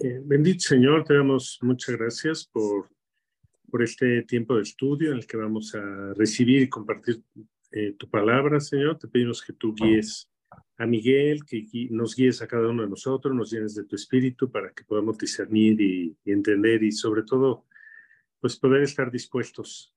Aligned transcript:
Eh, 0.00 0.20
bendito 0.24 0.60
Señor, 0.60 1.02
te 1.02 1.14
damos 1.14 1.58
muchas 1.60 1.96
gracias 1.96 2.46
por, 2.46 2.88
por 3.68 3.82
este 3.82 4.22
tiempo 4.22 4.54
de 4.54 4.62
estudio 4.62 5.10
en 5.10 5.18
el 5.18 5.26
que 5.26 5.36
vamos 5.36 5.74
a 5.74 6.14
recibir 6.14 6.62
y 6.62 6.68
compartir 6.68 7.20
eh, 7.72 7.94
tu 7.98 8.08
palabra, 8.08 8.60
Señor. 8.60 8.96
Te 8.96 9.08
pedimos 9.08 9.42
que 9.42 9.54
tú 9.54 9.74
guíes 9.74 10.30
a 10.76 10.86
Miguel, 10.86 11.44
que 11.44 11.66
nos 11.90 12.14
guíes 12.14 12.40
a 12.42 12.46
cada 12.46 12.68
uno 12.68 12.84
de 12.84 12.88
nosotros, 12.88 13.34
nos 13.34 13.50
llenes 13.50 13.74
de 13.74 13.84
tu 13.84 13.96
espíritu 13.96 14.48
para 14.52 14.72
que 14.72 14.84
podamos 14.84 15.18
discernir 15.18 15.80
y, 15.80 16.16
y 16.24 16.30
entender 16.30 16.84
y 16.84 16.92
sobre 16.92 17.24
todo, 17.24 17.66
pues 18.40 18.56
poder 18.56 18.82
estar 18.82 19.10
dispuestos 19.10 19.92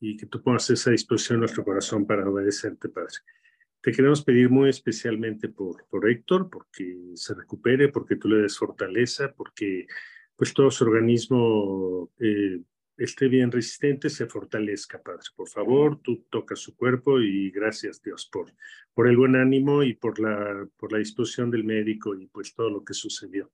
y 0.00 0.16
que 0.16 0.24
tú 0.24 0.42
pongas 0.42 0.70
esa 0.70 0.90
disposición 0.90 1.36
en 1.36 1.40
nuestro 1.40 1.62
corazón 1.62 2.06
para 2.06 2.26
obedecerte, 2.26 2.88
Padre. 2.88 3.16
Te 3.82 3.90
queremos 3.90 4.22
pedir 4.22 4.48
muy 4.48 4.70
especialmente 4.70 5.48
por, 5.48 5.84
por 5.88 6.08
Héctor, 6.08 6.48
porque 6.48 6.96
se 7.14 7.34
recupere, 7.34 7.88
porque 7.88 8.14
tú 8.14 8.28
le 8.28 8.42
des 8.42 8.56
fortaleza, 8.56 9.34
porque 9.36 9.88
pues 10.36 10.54
todo 10.54 10.70
su 10.70 10.84
organismo 10.84 12.12
eh, 12.20 12.60
esté 12.96 13.26
bien 13.26 13.50
resistente, 13.50 14.08
se 14.08 14.26
fortalezca, 14.26 15.02
Padre. 15.02 15.22
Por 15.34 15.48
favor, 15.48 16.00
tú 16.00 16.24
tocas 16.30 16.60
su 16.60 16.76
cuerpo 16.76 17.20
y 17.20 17.50
gracias 17.50 18.00
Dios 18.00 18.28
por, 18.30 18.54
por 18.94 19.08
el 19.08 19.16
buen 19.16 19.34
ánimo 19.34 19.82
y 19.82 19.94
por 19.94 20.20
la, 20.20 20.64
por 20.76 20.92
la 20.92 20.98
disposición 20.98 21.50
del 21.50 21.64
médico 21.64 22.14
y 22.14 22.28
pues 22.28 22.54
todo 22.54 22.70
lo 22.70 22.84
que 22.84 22.94
sucedió. 22.94 23.50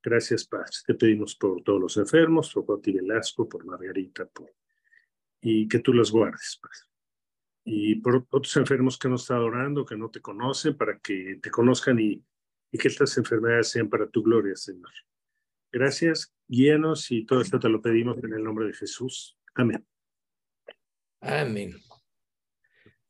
Gracias, 0.00 0.46
Padre. 0.46 0.70
Te 0.86 0.94
pedimos 0.94 1.34
por 1.34 1.64
todos 1.64 1.80
los 1.80 1.96
enfermos, 1.96 2.54
por 2.54 2.66
Pati 2.66 2.92
Velasco, 2.92 3.48
por 3.48 3.64
Margarita, 3.64 4.26
por, 4.26 4.54
y 5.40 5.66
que 5.66 5.80
tú 5.80 5.92
los 5.92 6.12
guardes, 6.12 6.60
Padre 6.62 6.95
y 7.68 7.96
por 7.96 8.24
otros 8.30 8.56
enfermos 8.56 8.96
que 8.96 9.08
no 9.08 9.16
están 9.16 9.38
orando, 9.38 9.84
que 9.84 9.96
no 9.96 10.08
te 10.08 10.20
conocen, 10.20 10.76
para 10.76 11.00
que 11.00 11.40
te 11.42 11.50
conozcan 11.50 11.98
y, 11.98 12.24
que 12.70 12.88
estas 12.88 13.16
enfermedades 13.16 13.70
sean 13.70 13.88
para 13.88 14.08
tu 14.08 14.22
gloria, 14.22 14.54
Señor. 14.54 14.90
Gracias, 15.72 16.32
guíanos 16.46 17.10
y 17.10 17.24
todo 17.24 17.40
esto 17.40 17.58
te 17.58 17.70
lo 17.70 17.80
pedimos 17.80 18.22
en 18.22 18.34
el 18.34 18.44
nombre 18.44 18.66
de 18.66 18.74
Jesús. 18.74 19.36
Amén. 19.54 19.84
Amén. 21.20 21.74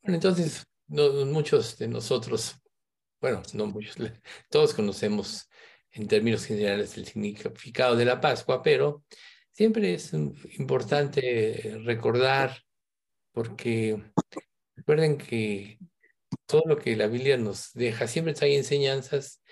Bueno, 0.01 0.15
entonces, 0.15 0.65
muchos 0.87 1.77
de 1.77 1.89
nosotros, 1.89 2.55
bueno, 3.21 3.43
no 3.53 3.67
muchos, 3.67 3.97
todos 4.49 4.73
conocemos 4.73 5.49
en 5.91 6.07
términos 6.07 6.45
generales 6.45 6.97
el 6.97 7.05
significado 7.05 7.95
de 7.95 8.05
la 8.05 8.19
Pascua, 8.21 8.63
pero 8.63 9.03
siempre 9.51 9.93
es 9.93 10.13
importante 10.13 11.79
recordar 11.83 12.57
porque 13.33 14.01
Recuerden 14.87 15.17
que 15.17 15.79
todo 16.45 16.63
lo 16.65 16.77
que 16.77 16.95
la 16.95 17.07
Biblia 17.07 17.35
nos 17.35 17.73
deja 17.73 18.07
siempre 18.07 18.33
trae 18.33 18.55
enseñanzas 18.55 19.43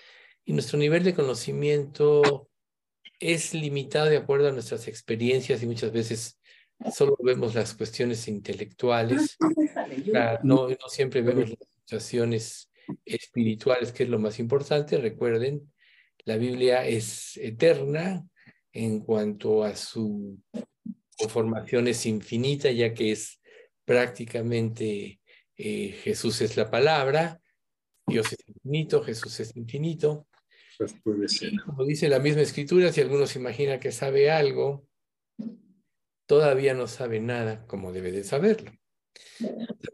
y 0.46 0.54
nuestro 0.54 0.78
nivel 0.78 1.04
de 1.04 1.12
conocimiento 1.12 2.48
es 3.20 3.52
limitado 3.52 4.06
de 4.06 4.16
acuerdo 4.16 4.48
a 4.48 4.52
nuestras 4.52 4.88
experiencias 4.88 5.62
y 5.62 5.66
muchas 5.66 5.92
veces 5.92 6.40
solo 6.90 7.18
vemos 7.22 7.54
las 7.54 7.74
cuestiones 7.74 8.28
intelectuales, 8.28 9.36
no, 10.42 10.70
no 10.70 10.88
siempre 10.88 11.20
vemos 11.20 11.50
las 11.50 11.68
situaciones 11.80 12.70
espirituales, 13.04 13.92
que 13.92 14.04
es 14.04 14.08
lo 14.08 14.18
más 14.18 14.38
importante. 14.38 14.96
Recuerden, 14.96 15.70
la 16.24 16.38
Biblia 16.38 16.86
es 16.86 17.36
eterna 17.36 18.26
en 18.72 19.00
cuanto 19.00 19.64
a 19.64 19.76
su 19.76 20.40
formación 21.28 21.88
es 21.88 22.06
infinita, 22.06 22.70
ya 22.70 22.94
que 22.94 23.12
es 23.12 23.38
prácticamente 23.84 25.20
eh, 25.56 25.92
Jesús 26.02 26.40
es 26.40 26.56
la 26.56 26.70
palabra, 26.70 27.40
Dios 28.06 28.32
es 28.32 28.38
infinito, 28.46 29.02
Jesús 29.02 29.40
es 29.40 29.56
infinito. 29.56 30.26
Pues 30.78 30.94
como 31.64 31.84
dice 31.84 32.08
la 32.08 32.18
misma 32.18 32.42
escritura, 32.42 32.92
si 32.92 33.00
alguno 33.00 33.26
se 33.26 33.38
imagina 33.38 33.80
que 33.80 33.92
sabe 33.92 34.30
algo, 34.30 34.86
todavía 36.26 36.74
no 36.74 36.86
sabe 36.86 37.20
nada 37.20 37.66
como 37.66 37.92
debe 37.92 38.12
de 38.12 38.24
saberlo. 38.24 38.72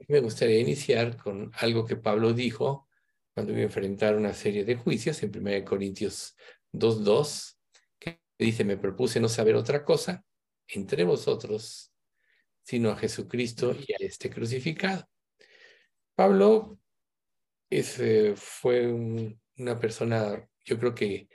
me 0.08 0.20
gustaría 0.20 0.58
iniciar 0.58 1.16
con 1.16 1.52
algo 1.54 1.86
que 1.86 1.96
Pablo 1.96 2.32
dijo 2.32 2.88
cuando 3.34 3.52
iba 3.52 3.62
a 3.62 3.64
enfrentar 3.64 4.16
una 4.16 4.34
serie 4.34 4.64
de 4.64 4.76
juicios 4.76 5.22
en 5.22 5.30
1 5.34 5.64
Corintios 5.64 6.36
2.2, 6.72 7.56
que 7.98 8.20
dice, 8.38 8.64
me 8.64 8.76
propuse 8.76 9.20
no 9.20 9.28
saber 9.28 9.54
otra 9.54 9.84
cosa 9.84 10.24
entre 10.68 11.04
vosotros, 11.04 11.92
sino 12.62 12.90
a 12.90 12.96
Jesucristo 12.96 13.74
y 13.74 13.92
a 13.92 13.96
este 14.00 14.28
crucificado. 14.28 15.08
Pablo 16.14 16.78
fue 18.36 18.92
una 19.56 19.78
persona, 19.78 20.48
yo 20.64 20.78
creo 20.78 20.94
que 20.94 21.28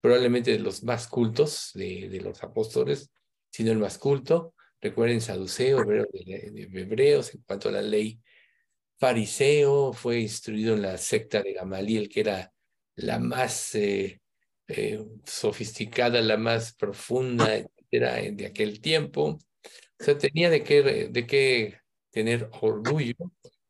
probablemente 0.00 0.52
de 0.52 0.58
los 0.60 0.82
más 0.82 1.08
cultos 1.08 1.72
de, 1.74 2.20
los 2.22 2.42
apóstoles, 2.42 3.10
sino 3.50 3.72
el 3.72 3.78
más 3.78 3.98
culto. 3.98 4.54
Recuerden, 4.80 5.20
saduceo, 5.20 5.80
hebreo 5.80 6.06
de, 6.12 6.68
hebreos, 6.72 7.34
en 7.34 7.42
cuanto 7.42 7.68
a 7.68 7.72
la 7.72 7.82
ley 7.82 8.20
fariseo, 8.98 9.92
fue 9.92 10.20
instruido 10.20 10.74
en 10.74 10.82
la 10.82 10.96
secta 10.96 11.42
de 11.42 11.54
Gamaliel, 11.54 12.08
que 12.08 12.20
era 12.20 12.52
la 12.96 13.18
más 13.18 13.74
eh, 13.74 14.20
eh, 14.68 15.04
sofisticada, 15.24 16.20
la 16.22 16.36
más 16.36 16.74
profunda, 16.74 17.56
etcétera, 17.56 18.16
de 18.32 18.46
aquel 18.46 18.80
tiempo. 18.80 19.38
O 20.00 20.04
sea, 20.04 20.16
tenía 20.16 20.48
de 20.48 20.62
qué, 20.62 21.08
de 21.10 21.26
qué 21.26 21.78
tener 22.10 22.48
orgullo 22.60 23.14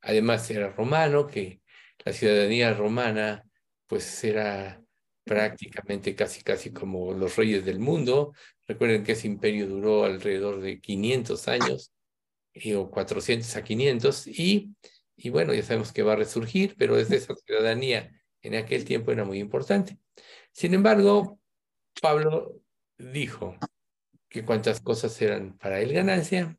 Además 0.02 0.50
era 0.50 0.70
romano, 0.70 1.26
que 1.26 1.60
la 2.04 2.12
ciudadanía 2.12 2.74
romana 2.74 3.44
pues 3.86 4.22
era 4.24 4.82
prácticamente 5.24 6.14
casi 6.14 6.42
casi 6.42 6.72
como 6.72 7.12
los 7.12 7.36
reyes 7.36 7.64
del 7.64 7.78
mundo. 7.80 8.32
Recuerden 8.66 9.04
que 9.04 9.12
ese 9.12 9.26
imperio 9.26 9.66
duró 9.66 10.04
alrededor 10.04 10.60
de 10.60 10.80
500 10.80 11.48
años, 11.48 11.92
y, 12.52 12.74
o 12.74 12.90
400 12.90 13.56
a 13.56 13.62
500, 13.64 14.26
y, 14.26 14.74
y 15.16 15.30
bueno, 15.30 15.54
ya 15.54 15.62
sabemos 15.62 15.92
que 15.92 16.02
va 16.02 16.14
a 16.14 16.16
resurgir, 16.16 16.74
pero 16.78 16.96
desde 16.96 17.16
esa 17.16 17.34
ciudadanía 17.34 18.10
en 18.42 18.54
aquel 18.54 18.84
tiempo 18.84 19.12
era 19.12 19.24
muy 19.24 19.38
importante. 19.38 19.98
Sin 20.52 20.74
embargo, 20.74 21.40
Pablo 22.00 22.60
dijo 22.98 23.56
que 24.28 24.44
cuantas 24.44 24.80
cosas 24.80 25.20
eran 25.20 25.56
para 25.58 25.80
él 25.80 25.92
ganancia, 25.92 26.58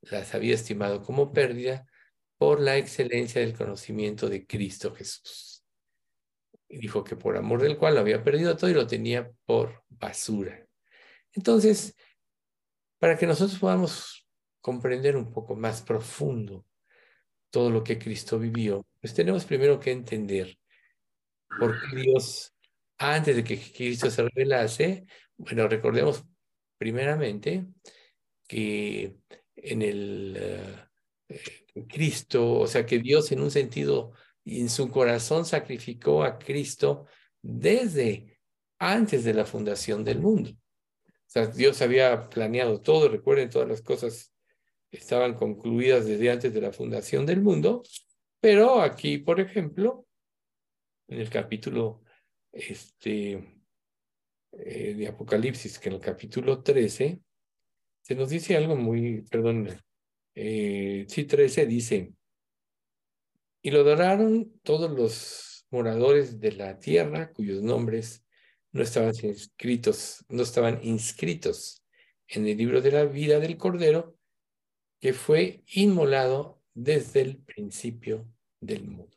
las 0.00 0.34
había 0.34 0.54
estimado 0.54 1.02
como 1.02 1.32
pérdida 1.32 1.86
por 2.42 2.58
la 2.58 2.76
excelencia 2.76 3.40
del 3.40 3.56
conocimiento 3.56 4.28
de 4.28 4.44
Cristo 4.44 4.92
Jesús. 4.92 5.64
Dijo 6.68 7.04
que 7.04 7.14
por 7.14 7.36
amor 7.36 7.62
del 7.62 7.78
cual 7.78 7.94
lo 7.94 8.00
había 8.00 8.24
perdido 8.24 8.56
todo 8.56 8.68
y 8.68 8.74
lo 8.74 8.84
tenía 8.84 9.30
por 9.46 9.84
basura. 9.88 10.66
Entonces, 11.34 11.94
para 12.98 13.16
que 13.16 13.28
nosotros 13.28 13.60
podamos 13.60 14.26
comprender 14.60 15.16
un 15.16 15.30
poco 15.32 15.54
más 15.54 15.82
profundo 15.82 16.66
todo 17.48 17.70
lo 17.70 17.84
que 17.84 17.96
Cristo 17.96 18.40
vivió, 18.40 18.84
pues 19.00 19.14
tenemos 19.14 19.44
primero 19.44 19.78
que 19.78 19.92
entender 19.92 20.58
por 21.60 21.80
qué 21.80 21.96
Dios, 21.96 22.52
antes 22.98 23.36
de 23.36 23.44
que 23.44 23.56
Cristo 23.56 24.10
se 24.10 24.20
revelase, 24.20 25.06
bueno, 25.36 25.68
recordemos 25.68 26.24
primeramente 26.76 27.68
que 28.48 29.14
en 29.54 29.82
el 29.82 30.36
eh, 30.36 30.91
Cristo, 31.88 32.60
o 32.60 32.66
sea 32.66 32.84
que 32.86 32.98
Dios 32.98 33.32
en 33.32 33.40
un 33.40 33.50
sentido 33.50 34.12
en 34.44 34.68
su 34.68 34.90
corazón 34.90 35.44
sacrificó 35.44 36.24
a 36.24 36.38
Cristo 36.38 37.06
desde 37.40 38.38
antes 38.78 39.24
de 39.24 39.34
la 39.34 39.44
fundación 39.44 40.04
del 40.04 40.20
mundo. 40.20 40.50
O 40.50 41.30
sea, 41.32 41.46
Dios 41.46 41.80
había 41.80 42.28
planeado 42.28 42.80
todo, 42.80 43.08
recuerden, 43.08 43.48
todas 43.48 43.68
las 43.68 43.80
cosas 43.80 44.34
estaban 44.90 45.34
concluidas 45.34 46.04
desde 46.06 46.30
antes 46.30 46.52
de 46.52 46.60
la 46.60 46.72
fundación 46.72 47.24
del 47.24 47.40
mundo, 47.40 47.82
pero 48.40 48.80
aquí, 48.80 49.18
por 49.18 49.40
ejemplo, 49.40 50.06
en 51.08 51.20
el 51.20 51.30
capítulo 51.30 52.02
este, 52.52 53.62
eh, 54.52 54.94
de 54.94 55.08
Apocalipsis, 55.08 55.78
que 55.78 55.88
en 55.88 55.94
el 55.94 56.00
capítulo 56.00 56.62
13, 56.62 57.20
se 58.02 58.14
nos 58.14 58.28
dice 58.28 58.56
algo 58.56 58.76
muy, 58.76 59.22
perdón, 59.22 59.68
eh, 60.34 61.06
sí, 61.08 61.24
13 61.24 61.66
dice, 61.66 62.12
y 63.62 63.70
lo 63.70 63.80
adoraron 63.80 64.52
todos 64.62 64.90
los 64.90 65.66
moradores 65.70 66.40
de 66.40 66.52
la 66.52 66.78
tierra 66.78 67.32
cuyos 67.32 67.62
nombres 67.62 68.24
no 68.72 68.82
estaban 68.82 69.14
inscritos, 69.22 70.24
no 70.28 70.42
estaban 70.42 70.80
inscritos 70.82 71.84
en 72.28 72.46
el 72.48 72.56
libro 72.56 72.80
de 72.80 72.92
la 72.92 73.04
vida 73.04 73.38
del 73.38 73.56
Cordero, 73.56 74.16
que 75.00 75.12
fue 75.12 75.62
inmolado 75.66 76.62
desde 76.74 77.20
el 77.20 77.38
principio 77.38 78.26
del 78.60 78.84
mundo. 78.84 79.16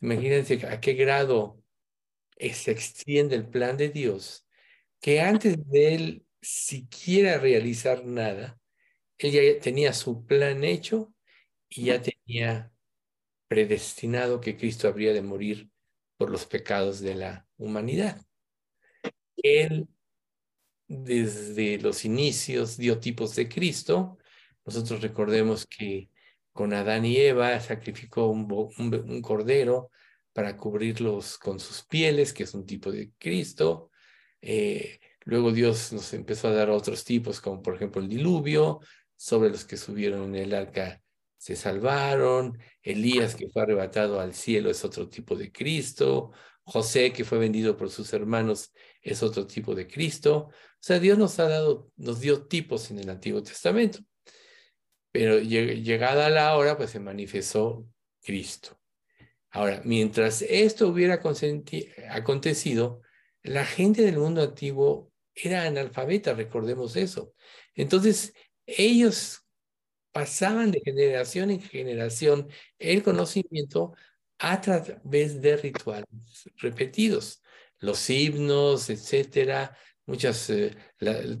Imagínense 0.00 0.66
a 0.66 0.80
qué 0.80 0.94
grado 0.94 1.62
se 2.38 2.70
extiende 2.70 3.34
el 3.34 3.48
plan 3.48 3.76
de 3.76 3.88
Dios, 3.88 4.46
que 5.00 5.20
antes 5.20 5.56
de 5.68 5.94
él 5.94 6.26
siquiera 6.40 7.38
realizar 7.38 8.04
nada, 8.04 8.58
él 9.18 9.32
ya 9.32 9.60
tenía 9.60 9.92
su 9.92 10.24
plan 10.26 10.64
hecho 10.64 11.12
y 11.68 11.86
ya 11.86 12.00
tenía 12.00 12.72
predestinado 13.48 14.40
que 14.40 14.56
Cristo 14.56 14.88
habría 14.88 15.12
de 15.12 15.22
morir 15.22 15.70
por 16.16 16.30
los 16.30 16.46
pecados 16.46 17.00
de 17.00 17.14
la 17.14 17.48
humanidad. 17.56 18.20
Él, 19.36 19.88
desde 20.86 21.78
los 21.78 22.04
inicios, 22.04 22.76
dio 22.76 22.98
tipos 22.98 23.34
de 23.36 23.48
Cristo. 23.48 24.18
Nosotros 24.64 25.00
recordemos 25.00 25.66
que 25.66 26.10
con 26.52 26.72
Adán 26.72 27.04
y 27.04 27.16
Eva 27.16 27.58
sacrificó 27.60 28.26
un, 28.26 29.22
cordero 29.22 29.90
para 30.32 30.56
cubrirlos 30.56 31.38
con 31.38 31.60
sus 31.60 31.84
pieles, 31.84 32.32
que 32.32 32.44
es 32.44 32.54
un 32.54 32.66
tipo 32.66 32.90
de 32.90 33.12
Cristo. 33.18 33.90
Eh, 34.42 35.00
luego 35.24 35.52
Dios 35.52 35.92
nos 35.92 36.12
empezó 36.14 36.48
a 36.48 36.52
dar 36.52 36.70
otros 36.70 37.04
tipos, 37.04 37.40
como 37.40 37.62
por 37.62 37.76
ejemplo 37.76 38.02
el 38.02 38.08
diluvio, 38.08 38.80
sobre 39.18 39.50
los 39.50 39.64
que 39.64 39.76
subieron 39.76 40.34
en 40.34 40.42
el 40.44 40.54
arca 40.54 41.02
se 41.36 41.54
salvaron, 41.54 42.58
Elías 42.82 43.34
que 43.34 43.48
fue 43.48 43.62
arrebatado 43.62 44.20
al 44.20 44.32
cielo 44.32 44.70
es 44.70 44.84
otro 44.84 45.08
tipo 45.08 45.36
de 45.36 45.52
Cristo, 45.52 46.32
José 46.62 47.12
que 47.12 47.24
fue 47.24 47.38
vendido 47.38 47.76
por 47.76 47.90
sus 47.90 48.12
hermanos 48.12 48.72
es 49.02 49.22
otro 49.22 49.46
tipo 49.46 49.74
de 49.74 49.86
Cristo. 49.86 50.48
O 50.50 50.80
sea, 50.80 50.98
Dios 50.98 51.16
nos 51.16 51.38
ha 51.38 51.48
dado, 51.48 51.90
nos 51.96 52.20
dio 52.20 52.46
tipos 52.46 52.90
en 52.90 52.98
el 52.98 53.08
Antiguo 53.08 53.42
Testamento. 53.42 54.00
Pero 55.10 55.38
llegada 55.38 56.28
la 56.28 56.54
hora, 56.56 56.76
pues 56.76 56.90
se 56.90 57.00
manifestó 57.00 57.86
Cristo. 58.22 58.78
Ahora, 59.50 59.80
mientras 59.84 60.42
esto 60.42 60.88
hubiera 60.88 61.22
acontecido, 62.10 63.00
la 63.42 63.64
gente 63.64 64.02
del 64.02 64.18
mundo 64.18 64.42
antiguo 64.42 65.10
era 65.34 65.62
analfabeta, 65.62 66.34
recordemos 66.34 66.96
eso. 66.96 67.32
Entonces, 67.74 68.34
ellos 68.68 69.44
pasaban 70.12 70.70
de 70.70 70.80
generación 70.84 71.50
en 71.50 71.60
generación 71.62 72.48
el 72.78 73.02
conocimiento 73.02 73.94
a 74.38 74.60
través 74.60 75.40
de 75.40 75.56
rituales 75.56 76.06
repetidos, 76.56 77.42
los 77.80 78.08
himnos, 78.10 78.90
etcétera, 78.90 79.76
muchas, 80.06 80.50
eh, 80.50 80.76
eh, 81.00 81.38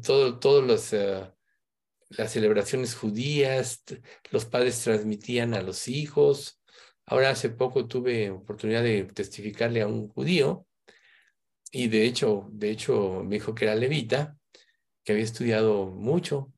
las 2.10 2.32
celebraciones 2.32 2.94
judías, 2.94 3.84
los 4.30 4.44
padres 4.46 4.82
transmitían 4.82 5.54
a 5.54 5.62
los 5.62 5.88
hijos. 5.88 6.60
Ahora 7.04 7.30
hace 7.30 7.50
poco 7.50 7.86
tuve 7.86 8.30
oportunidad 8.30 8.82
de 8.82 9.04
testificarle 9.04 9.82
a 9.82 9.86
un 9.86 10.08
judío 10.08 10.66
y 11.70 11.88
de 11.88 12.04
hecho, 12.04 12.48
de 12.50 12.70
hecho 12.70 13.22
me 13.24 13.36
dijo 13.36 13.54
que 13.54 13.66
era 13.66 13.74
levita, 13.74 14.38
que 15.04 15.12
había 15.12 15.24
estudiado 15.24 15.86
mucho, 15.86 16.52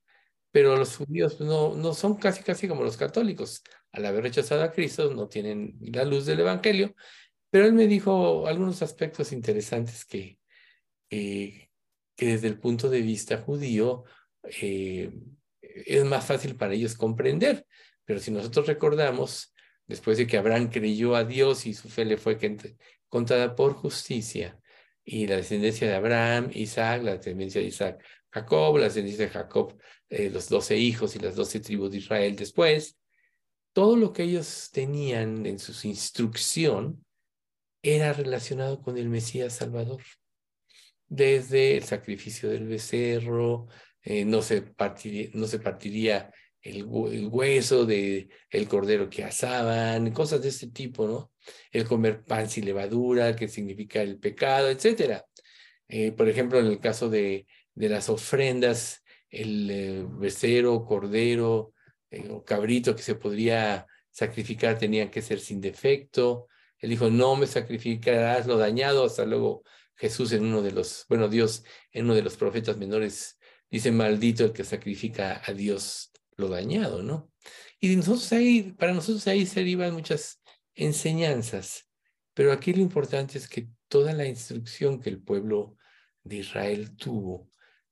pero 0.50 0.76
los 0.76 0.96
judíos 0.96 1.40
no, 1.40 1.74
no 1.74 1.94
son 1.94 2.16
casi 2.16 2.42
casi 2.42 2.68
como 2.68 2.82
los 2.82 2.96
católicos. 2.96 3.62
Al 3.92 4.06
haber 4.06 4.24
rechazado 4.24 4.62
a 4.62 4.72
Cristo, 4.72 5.12
no 5.14 5.28
tienen 5.28 5.76
la 5.80 6.04
luz 6.04 6.26
del 6.26 6.40
Evangelio, 6.40 6.94
pero 7.50 7.66
él 7.66 7.72
me 7.72 7.86
dijo 7.86 8.46
algunos 8.46 8.82
aspectos 8.82 9.32
interesantes 9.32 10.04
que, 10.04 10.38
que 11.08 11.68
desde 12.16 12.48
el 12.48 12.58
punto 12.58 12.88
de 12.88 13.02
vista 13.02 13.38
judío 13.38 14.04
eh, 14.60 15.10
es 15.62 16.04
más 16.04 16.26
fácil 16.26 16.56
para 16.56 16.74
ellos 16.74 16.94
comprender. 16.96 17.66
Pero 18.04 18.20
si 18.20 18.30
nosotros 18.30 18.66
recordamos, 18.66 19.54
después 19.86 20.18
de 20.18 20.26
que 20.26 20.36
Abraham 20.36 20.70
creyó 20.70 21.16
a 21.16 21.24
Dios 21.24 21.66
y 21.66 21.74
su 21.74 21.88
fe 21.88 22.04
le 22.04 22.16
fue 22.16 22.38
contada 23.08 23.54
por 23.56 23.74
justicia, 23.74 24.60
y 25.04 25.26
la 25.26 25.36
descendencia 25.36 25.88
de 25.88 25.94
Abraham, 25.94 26.50
Isaac, 26.54 27.02
la 27.02 27.16
descendencia 27.16 27.60
de 27.60 27.66
Isaac, 27.66 28.04
Jacob, 28.30 28.76
la 28.76 28.84
descendencia 28.84 29.24
de 29.24 29.30
Jacob, 29.30 29.76
eh, 30.10 30.28
los 30.28 30.48
doce 30.48 30.76
hijos 30.76 31.14
y 31.14 31.20
las 31.20 31.36
doce 31.36 31.60
tribus 31.60 31.92
de 31.92 31.98
Israel 31.98 32.36
después, 32.36 32.98
todo 33.72 33.96
lo 33.96 34.12
que 34.12 34.24
ellos 34.24 34.70
tenían 34.72 35.46
en 35.46 35.58
su 35.58 35.86
instrucción 35.86 37.04
era 37.82 38.12
relacionado 38.12 38.82
con 38.82 38.98
el 38.98 39.08
Mesías 39.08 39.54
Salvador. 39.54 40.02
Desde 41.06 41.76
el 41.76 41.84
sacrificio 41.84 42.50
del 42.50 42.66
becerro, 42.66 43.68
eh, 44.02 44.24
no, 44.24 44.42
se 44.42 44.62
partiría, 44.62 45.30
no 45.34 45.46
se 45.46 45.60
partiría 45.60 46.32
el, 46.60 46.84
hueso 46.84 47.86
de 47.86 48.28
el 48.50 48.68
cordero 48.68 49.08
que 49.08 49.24
asaban, 49.24 50.12
cosas 50.12 50.42
de 50.42 50.48
este 50.48 50.68
tipo, 50.68 51.06
¿no? 51.06 51.32
El 51.70 51.86
comer 51.86 52.24
pan 52.24 52.50
sin 52.50 52.64
levadura, 52.64 53.34
que 53.36 53.48
significa 53.48 54.02
el 54.02 54.18
pecado, 54.18 54.70
etcétera. 54.70 55.24
Eh, 55.88 56.12
por 56.12 56.28
ejemplo, 56.28 56.58
en 56.58 56.66
el 56.66 56.80
caso 56.80 57.08
de, 57.08 57.46
de 57.74 57.88
las 57.88 58.08
ofrendas, 58.08 58.99
el 59.30 59.70
eh, 59.70 60.06
becerro, 60.08 60.84
cordero 60.84 61.72
o 62.30 62.44
cabrito 62.44 62.96
que 62.96 63.02
se 63.02 63.14
podría 63.14 63.86
sacrificar 64.10 64.78
tenían 64.78 65.10
que 65.10 65.22
ser 65.22 65.38
sin 65.40 65.60
defecto. 65.60 66.48
Él 66.78 66.90
dijo, 66.90 67.08
no 67.10 67.36
me 67.36 67.46
sacrificarás 67.46 68.46
lo 68.46 68.56
dañado. 68.56 69.04
Hasta 69.04 69.24
luego 69.24 69.62
Jesús 69.94 70.32
en 70.32 70.44
uno 70.44 70.62
de 70.62 70.72
los, 70.72 71.04
bueno, 71.08 71.28
Dios 71.28 71.64
en 71.92 72.06
uno 72.06 72.14
de 72.14 72.22
los 72.22 72.36
profetas 72.36 72.76
menores 72.76 73.38
dice, 73.70 73.92
maldito 73.92 74.44
el 74.44 74.52
que 74.52 74.64
sacrifica 74.64 75.40
a 75.44 75.52
Dios 75.52 76.10
lo 76.36 76.48
dañado, 76.48 77.02
¿no? 77.02 77.30
Y 77.78 77.94
nosotros 77.96 78.32
ahí, 78.32 78.74
para 78.78 78.92
nosotros 78.92 79.26
ahí 79.28 79.46
se 79.46 79.60
derivan 79.60 79.94
muchas 79.94 80.42
enseñanzas, 80.74 81.86
pero 82.34 82.52
aquí 82.52 82.72
lo 82.72 82.80
importante 82.80 83.38
es 83.38 83.48
que 83.48 83.68
toda 83.88 84.12
la 84.12 84.26
instrucción 84.26 85.00
que 85.00 85.10
el 85.10 85.22
pueblo 85.22 85.76
de 86.22 86.36
Israel 86.36 86.96
tuvo 86.96 87.49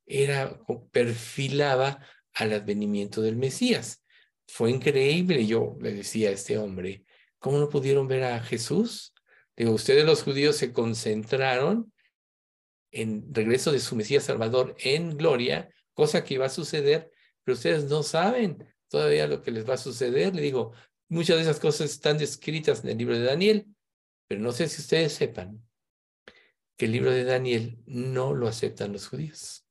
era, 0.09 0.61
perfilaba 0.91 2.05
al 2.35 2.53
advenimiento 2.53 3.23
del 3.23 3.37
Mesías. 3.37 4.05
Fue 4.47 4.71
increíble, 4.71 5.47
yo 5.47 5.77
le 5.81 5.93
decía 5.93 6.31
a 6.31 6.33
este 6.33 6.59
hombre, 6.59 7.05
¿cómo 7.39 7.59
no 7.59 7.69
pudieron 7.69 8.09
ver 8.09 8.25
a 8.25 8.41
Jesús? 8.41 9.13
Digo, 9.57 9.73
ustedes 9.73 10.05
los 10.05 10.23
judíos 10.23 10.57
se 10.57 10.73
concentraron 10.73 11.93
en 12.91 13.33
regreso 13.35 13.71
de 13.71 13.81
su 13.81 13.95
Mesías 13.97 14.25
Salvador 14.25 14.75
en 14.79 15.17
gloria, 15.17 15.69
cosa 15.93 16.25
que 16.25 16.35
iba 16.35 16.47
a 16.47 16.51
suceder 16.51 17.13
pero 17.49 17.57
ustedes 17.57 17.85
no 17.85 18.03
saben 18.03 18.63
todavía 18.89 19.27
lo 19.27 19.41
que 19.41 19.51
les 19.51 19.67
va 19.67 19.73
a 19.73 19.79
suceder. 19.79 20.35
Le 20.35 20.43
digo, 20.43 20.75
muchas 21.09 21.37
de 21.37 21.45
esas 21.45 21.59
cosas 21.59 21.91
están 21.91 22.19
descritas 22.19 22.85
en 22.85 22.91
el 22.91 22.99
libro 22.99 23.19
de 23.19 23.25
Daniel, 23.25 23.67
pero 24.27 24.43
no 24.43 24.53
sé 24.53 24.69
si 24.69 24.83
ustedes 24.83 25.15
sepan 25.15 25.67
que 26.77 26.85
el 26.85 26.93
libro 26.93 27.11
de 27.11 27.25
Daniel 27.25 27.79
no 27.87 28.35
lo 28.35 28.49
aceptan 28.49 28.93
los 28.93 29.09
judíos. 29.09 29.67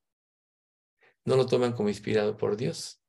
No 1.28 1.36
lo 1.36 1.46
toman 1.46 1.74
como 1.74 1.90
inspirado 1.90 2.38
por 2.38 2.56
Dios. 2.56 3.02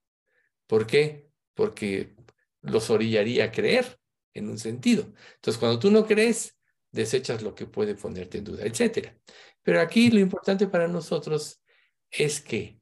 ¿Por 0.67 0.89
qué? 0.89 1.31
Porque 1.55 2.17
los 2.63 2.91
orillaría 2.91 3.45
a 3.45 3.53
creer 3.53 4.01
en 4.35 4.49
un 4.49 4.59
sentido. 4.59 5.05
Entonces, 5.37 5.57
cuando 5.57 5.79
tú 5.79 5.93
no 5.93 6.05
crees, 6.05 6.59
desechas 6.91 7.43
lo 7.43 7.55
que 7.55 7.67
puede 7.67 7.95
ponerte 7.95 8.39
en 8.39 8.45
duda, 8.45 8.65
etc. 8.65 9.15
Pero 9.63 9.81
aquí 9.81 10.11
lo 10.11 10.19
importante 10.19 10.67
para 10.67 10.89
nosotros 10.89 11.63
es 12.11 12.41
que 12.41 12.81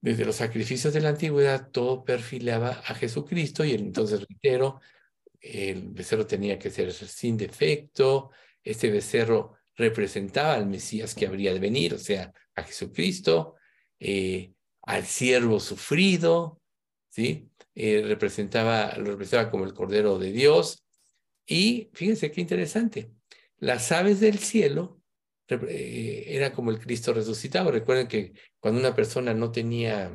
desde 0.00 0.24
los 0.24 0.36
sacrificios 0.36 0.94
de 0.94 1.00
la 1.00 1.08
antigüedad, 1.08 1.72
todo 1.72 2.04
perfilaba 2.04 2.70
a 2.86 2.94
Jesucristo 2.94 3.64
y 3.64 3.72
entonces, 3.72 4.20
reitero, 4.20 4.80
el 5.40 5.88
becerro 5.88 6.28
tenía 6.28 6.60
que 6.60 6.70
ser 6.70 6.92
sin 6.92 7.36
defecto, 7.36 8.30
este 8.62 8.88
becerro 8.88 9.56
representaba 9.74 10.54
al 10.54 10.66
Mesías 10.66 11.12
que 11.12 11.26
habría 11.26 11.52
de 11.52 11.58
venir, 11.58 11.94
o 11.94 11.98
sea, 11.98 12.32
a 12.54 12.62
Jesucristo, 12.62 13.56
eh, 14.00 14.54
al 14.82 15.06
siervo 15.06 15.60
sufrido, 15.60 16.60
¿sí? 17.10 17.50
Eh, 17.74 18.02
representaba, 18.04 18.96
lo 18.96 19.12
representaba 19.12 19.50
como 19.50 19.64
el 19.64 19.74
Cordero 19.74 20.18
de 20.18 20.32
Dios. 20.32 20.84
Y 21.46 21.90
fíjense 21.94 22.30
qué 22.30 22.40
interesante, 22.40 23.12
las 23.58 23.92
aves 23.92 24.20
del 24.20 24.38
cielo 24.38 25.00
eh, 25.48 26.24
era 26.28 26.52
como 26.52 26.70
el 26.70 26.78
Cristo 26.78 27.12
resucitado. 27.12 27.70
Recuerden 27.70 28.08
que 28.08 28.32
cuando 28.58 28.80
una 28.80 28.94
persona 28.94 29.34
no 29.34 29.52
tenía 29.52 30.12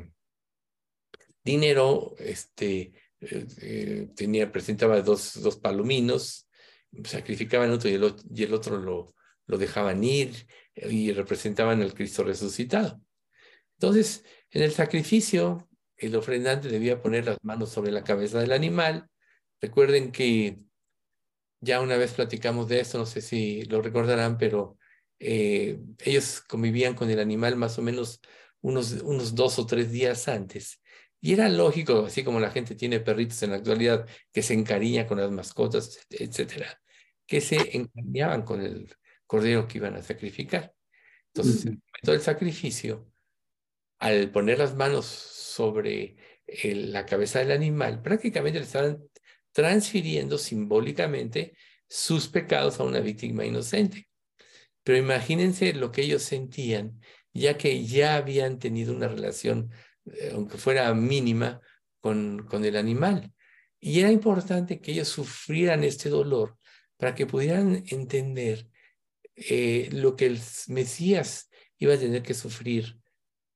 dinero, 1.43 2.15
este, 2.19 2.93
eh, 3.21 4.09
tenía, 4.15 4.51
presentaba 4.51 5.01
dos, 5.01 5.41
dos 5.41 5.57
palominos, 5.57 6.47
sacrificaban 7.03 7.71
otro 7.71 7.89
y 7.89 7.93
el, 7.93 8.15
y 8.33 8.43
el 8.43 8.53
otro 8.53 8.77
lo, 8.77 9.15
lo 9.47 9.57
dejaban 9.57 10.03
ir 10.03 10.47
y 10.75 11.11
representaban 11.11 11.81
al 11.81 11.93
Cristo 11.93 12.23
resucitado. 12.23 13.01
Entonces, 13.85 14.25
en 14.49 14.63
el 14.63 14.71
sacrificio, 14.71 15.69
el 15.95 16.15
ofrendante 16.15 16.69
debía 16.69 17.03
poner 17.03 17.25
las 17.25 17.37
manos 17.43 17.69
sobre 17.69 17.91
la 17.91 18.03
cabeza 18.03 18.39
del 18.39 18.51
animal. 18.51 19.07
Recuerden 19.61 20.11
que 20.11 20.57
ya 21.61 21.81
una 21.81 21.95
vez 21.95 22.13
platicamos 22.13 22.67
de 22.67 22.79
esto, 22.79 22.97
no 22.97 23.05
sé 23.05 23.21
si 23.21 23.63
lo 23.65 23.83
recordarán, 23.83 24.39
pero 24.39 24.79
eh, 25.19 25.79
ellos 26.03 26.41
convivían 26.41 26.95
con 26.95 27.11
el 27.11 27.19
animal 27.19 27.57
más 27.57 27.77
o 27.77 27.83
menos 27.83 28.21
unos, 28.61 28.93
unos 29.03 29.35
dos 29.35 29.59
o 29.59 29.67
tres 29.67 29.91
días 29.91 30.27
antes. 30.27 30.81
Y 31.21 31.33
era 31.33 31.47
lógico, 31.47 32.05
así 32.07 32.23
como 32.23 32.39
la 32.39 32.49
gente 32.49 32.73
tiene 32.73 32.99
perritos 32.99 33.43
en 33.43 33.51
la 33.51 33.57
actualidad, 33.57 34.07
que 34.33 34.41
se 34.41 34.55
encariña 34.55 35.05
con 35.05 35.19
las 35.19 35.29
mascotas, 35.29 35.99
etcétera, 36.09 36.81
que 37.27 37.39
se 37.39 37.77
encariñaban 37.77 38.41
con 38.41 38.61
el 38.61 38.91
cordero 39.27 39.67
que 39.67 39.77
iban 39.77 39.95
a 39.95 40.01
sacrificar. 40.01 40.73
Entonces, 41.27 41.65
en 41.67 41.73
el 41.73 41.81
momento 41.85 42.11
del 42.13 42.21
sacrificio, 42.21 43.11
al 43.99 44.31
poner 44.31 44.59
las 44.59 44.75
manos 44.75 45.05
sobre 45.05 46.17
la 46.63 47.05
cabeza 47.05 47.39
del 47.39 47.51
animal, 47.51 48.01
prácticamente 48.01 48.59
le 48.59 48.65
estaban 48.65 49.03
transfiriendo 49.51 50.37
simbólicamente 50.37 51.57
sus 51.87 52.27
pecados 52.27 52.79
a 52.79 52.83
una 52.83 52.99
víctima 52.99 53.45
inocente. 53.45 54.07
Pero 54.83 54.97
imagínense 54.99 55.73
lo 55.73 55.91
que 55.91 56.03
ellos 56.03 56.23
sentían, 56.23 56.99
ya 57.33 57.57
que 57.57 57.85
ya 57.85 58.15
habían 58.15 58.59
tenido 58.59 58.93
una 58.93 59.07
relación, 59.07 59.71
eh, 60.05 60.31
aunque 60.33 60.57
fuera 60.57 60.93
mínima, 60.93 61.61
con, 61.99 62.45
con 62.45 62.65
el 62.65 62.75
animal. 62.75 63.33
Y 63.79 63.99
era 63.99 64.11
importante 64.11 64.79
que 64.79 64.91
ellos 64.91 65.07
sufrieran 65.07 65.83
este 65.83 66.09
dolor 66.09 66.57
para 66.97 67.15
que 67.15 67.25
pudieran 67.25 67.83
entender 67.87 68.67
eh, 69.35 69.89
lo 69.91 70.15
que 70.15 70.27
el 70.27 70.39
Mesías 70.67 71.49
iba 71.77 71.93
a 71.93 71.99
tener 71.99 72.23
que 72.23 72.33
sufrir 72.33 72.99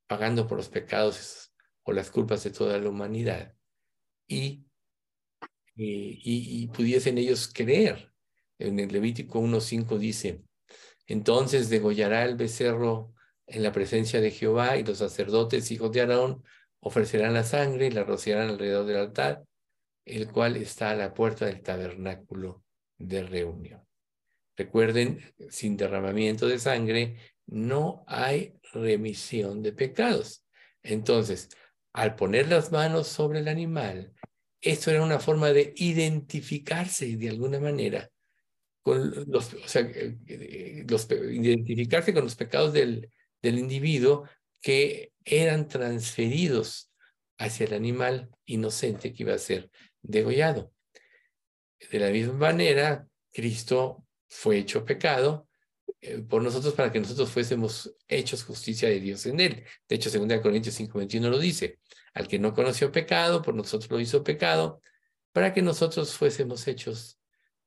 pagando 0.10 0.48
por 0.48 0.58
los 0.58 0.70
pecados 0.70 1.54
o 1.84 1.94
las 1.94 2.10
culpas 2.10 2.44
de 2.44 2.50
toda 2.50 2.80
la 2.80 2.90
humanidad 2.90 3.54
y, 4.28 4.66
y, 5.76 6.68
pudiesen 6.68 7.20
ellos 7.20 7.52
creer. 7.54 8.12
En 8.58 8.80
el 8.80 8.92
Levítico 8.92 9.40
1.5 9.40 10.00
dice, 10.00 10.44
entonces 11.06 11.70
degollará 11.70 12.26
el 12.26 12.36
becerro 12.36 13.14
en 13.46 13.62
la 13.62 13.72
presencia 13.72 14.20
de 14.20 14.32
Jehová 14.32 14.78
y 14.78 14.84
los 14.84 14.98
sacerdotes 14.98 15.70
hijos 15.72 15.92
de 15.92 16.02
Aarón 16.02 16.44
ofrecerán 16.80 17.36
la 17.36 17.44
sangre 17.44 17.88
y 17.88 17.92
la 17.92 18.04
rociarán 18.04 18.50
alrededor 18.50 18.88
del 18.88 18.98
altar, 18.98 19.44
el 20.06 20.32
cual 20.32 20.58
está 20.58 20.90
a 20.90 20.96
la 20.96 21.14
puerta 21.14 21.46
del 21.46 21.62
tabernáculo 21.62 22.64
de 22.98 23.24
reunión. 23.24 23.86
Recuerden, 24.58 25.22
sin 25.50 25.78
derramamiento 25.78 26.48
de 26.48 26.60
sangre 26.60 27.16
no 27.50 28.04
hay 28.08 28.54
remisión 28.74 29.62
de 29.62 29.74
pecados. 29.74 30.46
Entonces, 30.84 31.50
al 31.94 32.16
poner 32.16 32.48
las 32.48 32.72
manos 32.72 33.08
sobre 33.08 33.40
el 33.40 33.48
animal, 33.48 34.14
esto 34.62 34.92
era 34.92 35.04
una 35.04 35.20
forma 35.20 35.50
de 35.52 35.74
identificarse 35.78 37.18
de 37.18 37.30
alguna 37.30 37.60
manera 37.60 38.10
con 38.82 39.12
los, 39.28 39.54
o 39.54 39.68
sea, 39.68 39.82
eh, 39.82 40.18
eh, 40.28 40.86
identificarse 41.32 42.14
con 42.14 42.24
los 42.24 42.36
pecados 42.36 42.74
del, 42.74 43.10
del 43.42 43.60
individuo 43.60 44.28
que 44.62 45.14
eran 45.26 45.68
transferidos 45.68 46.92
hacia 47.38 47.66
el 47.66 47.74
animal 47.74 48.30
inocente 48.46 49.14
que 49.14 49.24
iba 49.24 49.34
a 49.34 49.38
ser 49.38 49.70
degollado. 50.02 50.74
De 51.92 52.00
la 52.00 52.10
misma 52.10 52.34
manera, 52.34 53.08
Cristo 53.32 54.06
fue 54.28 54.60
hecho 54.60 54.86
pecado 54.86 55.49
eh, 56.02 56.20
por 56.20 56.42
nosotros 56.42 56.74
para 56.74 56.92
que 56.92 57.00
nosotros 57.00 57.30
fuésemos 57.30 57.96
hechos 58.08 58.44
justicia 58.44 58.90
de 58.90 59.00
Dios 59.00 59.26
en 59.26 59.40
él. 59.40 59.64
De 59.88 59.96
hecho, 59.96 60.10
2 60.10 60.42
Corintios 60.42 60.76
5:21 60.76 61.30
lo 61.30 61.40
dice, 61.40 61.80
al 62.14 62.28
que 62.28 62.40
no 62.40 62.54
conoció 62.54 62.92
pecado, 62.92 63.42
por 63.42 63.56
nosotros 63.56 63.90
lo 63.92 64.00
hizo 64.00 64.24
pecado, 64.24 64.82
para 65.32 65.54
que 65.54 65.62
nosotros 65.62 66.16
fuésemos 66.16 66.68
hechos 66.68 67.20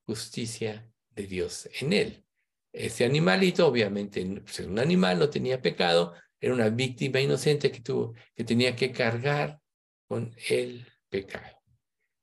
justicia 0.06 0.90
de 1.10 1.26
Dios 1.26 1.68
en 1.80 1.92
él. 1.92 2.24
Ese 2.72 3.04
animalito, 3.04 3.66
obviamente, 3.66 4.24
pues, 4.42 4.60
un 4.60 4.78
animal, 4.78 5.18
no 5.18 5.28
tenía 5.30 5.60
pecado, 5.60 6.14
era 6.40 6.54
una 6.54 6.70
víctima 6.70 7.20
inocente 7.20 7.70
que, 7.70 7.80
tuvo, 7.80 8.14
que 8.34 8.44
tenía 8.44 8.74
que 8.74 8.92
cargar 8.92 9.60
con 10.08 10.34
el 10.48 10.86
pecado. 11.08 11.62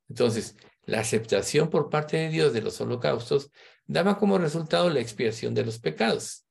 Entonces, 0.08 0.56
la 0.84 1.00
aceptación 1.00 1.70
por 1.70 1.88
parte 1.88 2.16
de 2.16 2.28
Dios 2.28 2.52
de 2.52 2.62
los 2.62 2.80
holocaustos 2.80 3.50
daba 3.90 4.18
como 4.18 4.38
resultado 4.38 4.88
la 4.88 5.00
expiación 5.00 5.52
de 5.52 5.64
los 5.64 5.80
pecados. 5.80 6.46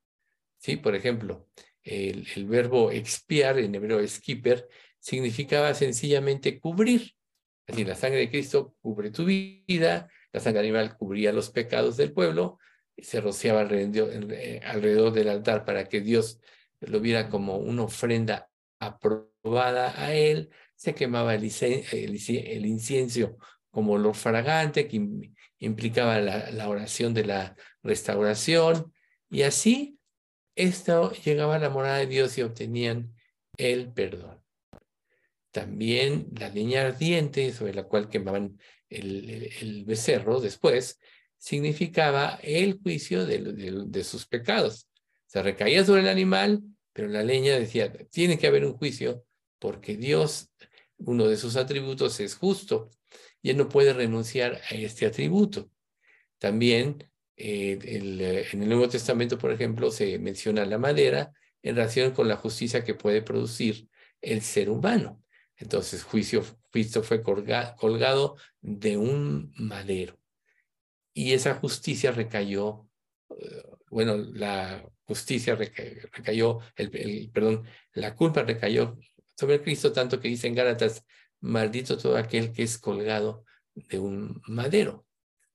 ¿Sí? 0.58 0.76
Por 0.76 0.94
ejemplo, 0.94 1.48
el, 1.84 2.46
verbo 2.46 2.92
expiar 2.92 3.58
en 3.60 3.74
hebreo 3.74 4.06
skipper 4.06 4.68
significaba 5.00 5.74
sencillamente 5.74 6.60
cubrir. 6.60 7.14
Así, 7.66 7.86
la 7.86 7.96
sangre 7.96 8.20
de 8.20 8.30
Cristo 8.30 8.76
cubre 8.82 9.10
tu 9.12 9.24
vida, 9.24 10.10
la 10.34 10.40
sangre 10.42 10.60
animal 10.60 10.98
cubría 10.98 11.32
los 11.32 11.50
pecados 11.50 11.96
del 11.96 12.12
pueblo, 12.12 12.60
se 12.98 13.22
rociaba 13.22 13.62
alrededor, 13.62 14.34
eh, 14.34 14.60
alrededor 14.66 15.14
del 15.14 15.30
altar 15.30 15.64
para 15.64 15.86
que 15.86 16.02
Dios 16.02 16.42
lo 16.82 17.00
viera 17.00 17.30
como 17.30 17.56
una 17.56 17.84
ofrenda 17.84 18.50
aprobada 18.80 19.94
a 20.04 20.14
él, 20.14 20.50
se 20.76 20.94
quemaba 20.94 21.36
el, 21.36 21.50
el, 21.62 22.66
incienso 22.66 23.38
como 23.70 23.94
olor 23.94 24.16
fragante 24.16 24.90
que 24.90 25.32
implicaba 25.60 26.20
la, 26.20 26.70
oración 26.70 27.14
de 27.14 27.26
la 27.26 27.56
restauración 27.84 28.94
y 29.30 29.44
así 29.44 30.00
esto 30.56 31.12
llegaba 31.12 31.56
a 31.56 31.60
la 31.60 31.70
morada 31.70 31.98
de 31.98 32.08
Dios 32.08 32.38
y 32.38 32.42
obtenían 32.42 33.14
el 33.58 33.92
perdón. 33.92 34.42
También 35.52 36.28
la 36.38 36.50
leña 36.50 36.82
ardiente 36.82 37.52
sobre 37.52 37.74
la 37.74 37.84
cual 37.84 38.10
quemaban 38.10 38.60
el, 38.90 39.84
becerro 39.86 40.40
después 40.40 41.00
significaba 41.38 42.40
el 42.44 42.80
juicio 42.82 43.26
de, 43.26 43.40
de 43.86 44.04
sus 44.04 44.26
pecados. 44.26 44.90
Se 45.26 45.42
recaía 45.42 45.86
sobre 45.86 46.02
el 46.02 46.10
animal, 46.10 46.62
pero 46.94 47.08
la 47.08 47.24
leña 47.24 47.58
decía, 47.58 47.92
tiene 48.10 48.38
que 48.38 48.48
haber 48.48 48.66
un 48.66 48.74
juicio 48.74 49.24
porque 49.60 49.96
Dios, 49.96 50.50
uno 50.98 51.28
de 51.28 51.38
sus 51.38 51.56
atributos 51.56 52.20
es 52.20 52.36
justo 52.36 52.90
y 53.42 53.50
él 53.52 53.58
no 53.58 53.70
puede 53.70 53.94
renunciar 53.94 54.62
a 54.70 54.76
este 54.76 55.06
atributo. 55.06 55.70
También 56.38 57.10
eh, 57.36 57.80
eh, 57.82 58.48
en 58.52 58.64
el 58.64 58.70
Nuevo 58.70 58.90
Testamento, 58.90 59.38
por 59.38 59.52
ejemplo, 59.52 59.92
se 59.92 60.20
menciona 60.20 60.66
la 60.66 60.78
madera 60.78 61.32
en 61.62 61.76
relación 61.76 62.12
con 62.12 62.28
la 62.28 62.36
justicia 62.36 62.84
que 62.84 62.96
puede 62.96 63.22
producir 63.22 63.88
el 64.22 64.42
ser 64.42 64.70
humano. 64.70 65.24
Entonces, 65.56 66.04
juicio, 66.04 66.44
Cristo 66.72 67.04
fue 67.04 67.22
colgado 67.22 68.38
de 68.62 68.98
un 68.98 69.54
madero. 69.56 70.18
Y 71.14 71.34
esa 71.34 71.56
justicia 71.56 72.12
recayó, 72.12 72.88
eh, 73.30 73.64
bueno, 73.90 74.18
la 74.18 74.86
justicia 75.04 75.56
recayó, 75.56 76.60
el, 76.76 77.30
perdón, 77.34 77.66
la 77.94 78.16
culpa 78.16 78.44
recayó 78.44 78.98
sobre 79.36 79.62
Cristo, 79.62 79.92
tanto 79.92 80.20
que 80.20 80.28
dicen 80.28 80.54
Gálatas, 80.54 81.04
maldito 81.42 81.98
todo 81.98 82.18
aquel 82.18 82.52
que 82.52 82.64
es 82.64 82.78
colgado 82.78 83.46
de 83.76 84.00
un 84.00 84.42
madero. 84.48 85.06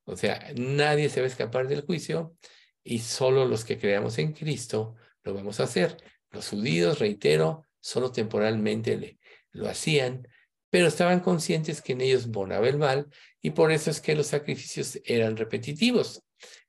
O 0.05 0.17
sea, 0.17 0.53
nadie 0.57 1.09
se 1.09 1.21
va 1.21 1.27
a 1.27 1.31
escapar 1.31 1.69
del 1.69 1.83
juicio 1.83 2.37
y 2.83 2.99
solo 2.99 3.47
los 3.47 3.65
que 3.65 3.79
creamos 3.79 4.19
en 4.19 4.33
Cristo 4.33 4.97
lo 5.23 5.35
vamos 5.35 5.61
a 5.61 5.65
hacer. 5.65 5.97
Los 6.31 6.49
judíos, 6.49 6.99
reitero, 6.99 7.67
solo 7.81 8.13
temporalmente 8.13 9.19
lo 9.53 9.69
hacían, 9.69 10.29
pero 10.71 10.89
estaban 10.89 11.21
conscientes 11.21 11.81
que 11.81 11.93
en 11.93 12.01
ellos 12.01 12.27
moraba 12.27 12.69
el 12.69 12.79
mal 12.79 13.09
y 13.41 13.51
por 13.51 13.73
eso 13.73 13.91
es 13.91 14.01
que 14.01 14.15
los 14.15 14.27
sacrificios 14.29 15.01
eran 15.05 15.37
repetitivos. 15.37 16.23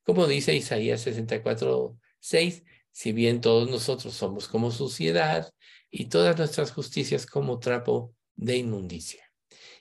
Como 0.03 0.27
dice 0.27 0.53
Isaías 0.53 1.01
64, 1.01 1.97
6, 2.19 2.63
si 2.91 3.11
bien 3.11 3.41
todos 3.41 3.69
nosotros 3.69 4.13
somos 4.13 4.47
como 4.47 4.71
suciedad 4.71 5.51
y 5.89 6.05
todas 6.05 6.37
nuestras 6.37 6.71
justicias 6.71 7.25
como 7.25 7.59
trapo 7.59 8.13
de 8.35 8.57
inmundicia. 8.57 9.23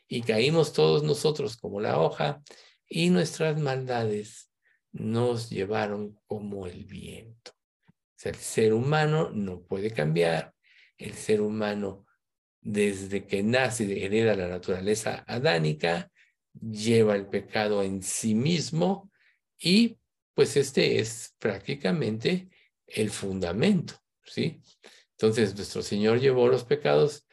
Y 0.06 0.22
caímos 0.22 0.72
todos 0.72 1.02
nosotros 1.02 1.56
como 1.56 1.80
la 1.80 1.98
hoja 1.98 2.42
y 2.88 3.10
nuestras 3.10 3.58
maldades 3.58 4.50
nos 4.92 5.50
llevaron 5.50 6.18
como 6.26 6.66
el 6.66 6.84
viento. 6.84 7.52
O 7.88 8.16
sea, 8.16 8.32
el 8.32 8.38
ser 8.38 8.72
humano 8.72 9.30
no 9.30 9.62
puede 9.62 9.90
cambiar, 9.90 10.54
el 10.96 11.14
ser 11.14 11.40
humano 11.40 12.06
desde 12.60 13.26
que 13.26 13.42
nace 13.42 14.04
hereda 14.04 14.34
la 14.34 14.48
naturaleza 14.48 15.24
adánica, 15.26 16.10
lleva 16.52 17.14
el 17.16 17.26
pecado 17.26 17.82
en 17.82 18.02
sí 18.02 18.34
mismo 18.34 19.10
y 19.58 19.98
pues 20.34 20.56
este 20.56 20.98
es 20.98 21.34
prácticamente 21.38 22.48
el 22.86 23.10
fundamento, 23.10 23.94
¿sí? 24.24 24.60
Entonces 25.12 25.54
nuestro 25.54 25.82
Señor 25.82 26.20
llevó 26.20 26.48
los 26.48 26.64
pecados 26.64 27.26